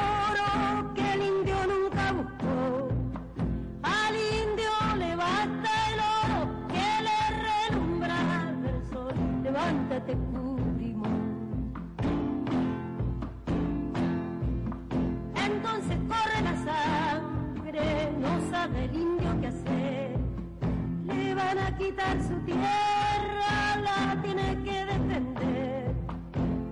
quitar 21.77 22.21
su 22.21 22.35
tierra, 22.45 23.77
la 23.83 24.21
tiene 24.21 24.57
que 24.63 24.85
defender. 24.85 25.95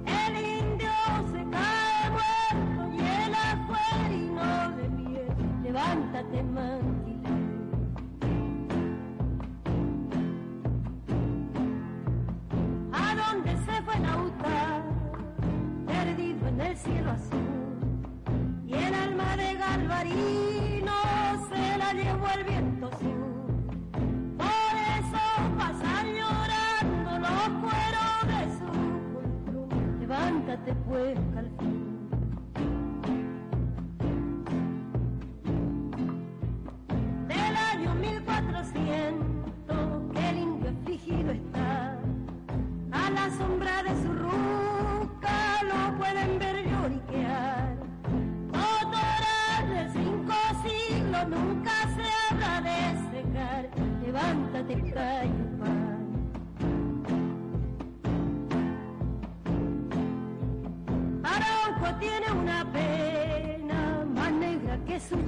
El 0.06 0.36
indio 0.38 0.90
se 1.32 1.46
cae 1.50 2.10
muerto 2.12 2.94
y 2.94 3.00
el 3.00 3.34
acuerino 3.36 4.72
de 4.78 4.90
pie. 4.98 5.28
Levántate, 5.64 6.44
manquilé. 6.44 7.30
¿A 12.92 13.16
dónde 13.16 13.52
se 13.66 13.82
fue 13.84 14.00
Nauta? 14.00 14.84
Perdido 15.86 16.48
en 16.48 16.62
el 16.62 16.78
cielo 16.78 17.12
azul. 17.12 17.40
Y 18.66 18.74
el 18.74 18.94
alma 18.94 19.38
de 19.38 19.54
Galvarino 19.54 20.45
Levántate 30.66 30.74
pues, 30.88 31.35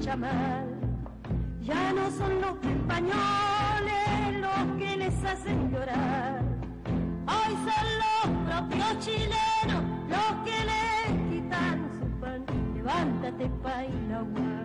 Ya 0.07 1.91
no 1.91 2.09
son 2.11 2.39
los 2.39 2.55
españoles 2.63 4.39
los 4.39 4.77
que 4.77 4.95
les 4.95 5.23
hacen 5.25 5.69
llorar. 5.69 6.41
Hoy 7.27 7.53
son 7.67 7.85
los 7.99 8.25
propios 8.47 8.99
chilenos 8.99 9.83
los 10.07 10.31
que 10.45 10.57
les 10.63 11.29
quitan 11.29 11.89
su 11.99 12.05
pan. 12.21 12.45
Levántate, 12.73 13.49
Painahuá. 13.61 14.63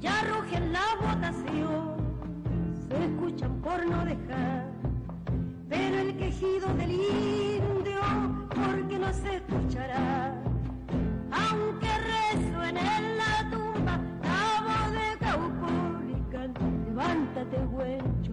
Ya 0.00 0.22
rugen 0.22 0.72
la 0.72 0.86
votación, 1.02 1.96
se 2.88 3.04
escuchan 3.04 3.60
por 3.60 3.86
no 3.86 4.06
dejar. 4.06 4.70
Pero 5.68 5.98
el 5.98 6.16
quejido 6.16 6.72
del 6.76 6.92
indio, 6.92 8.00
porque 8.48 8.98
no 8.98 9.12
se 9.12 9.40
tumba 17.44 17.84
la 17.84 18.02
voz 18.02 18.27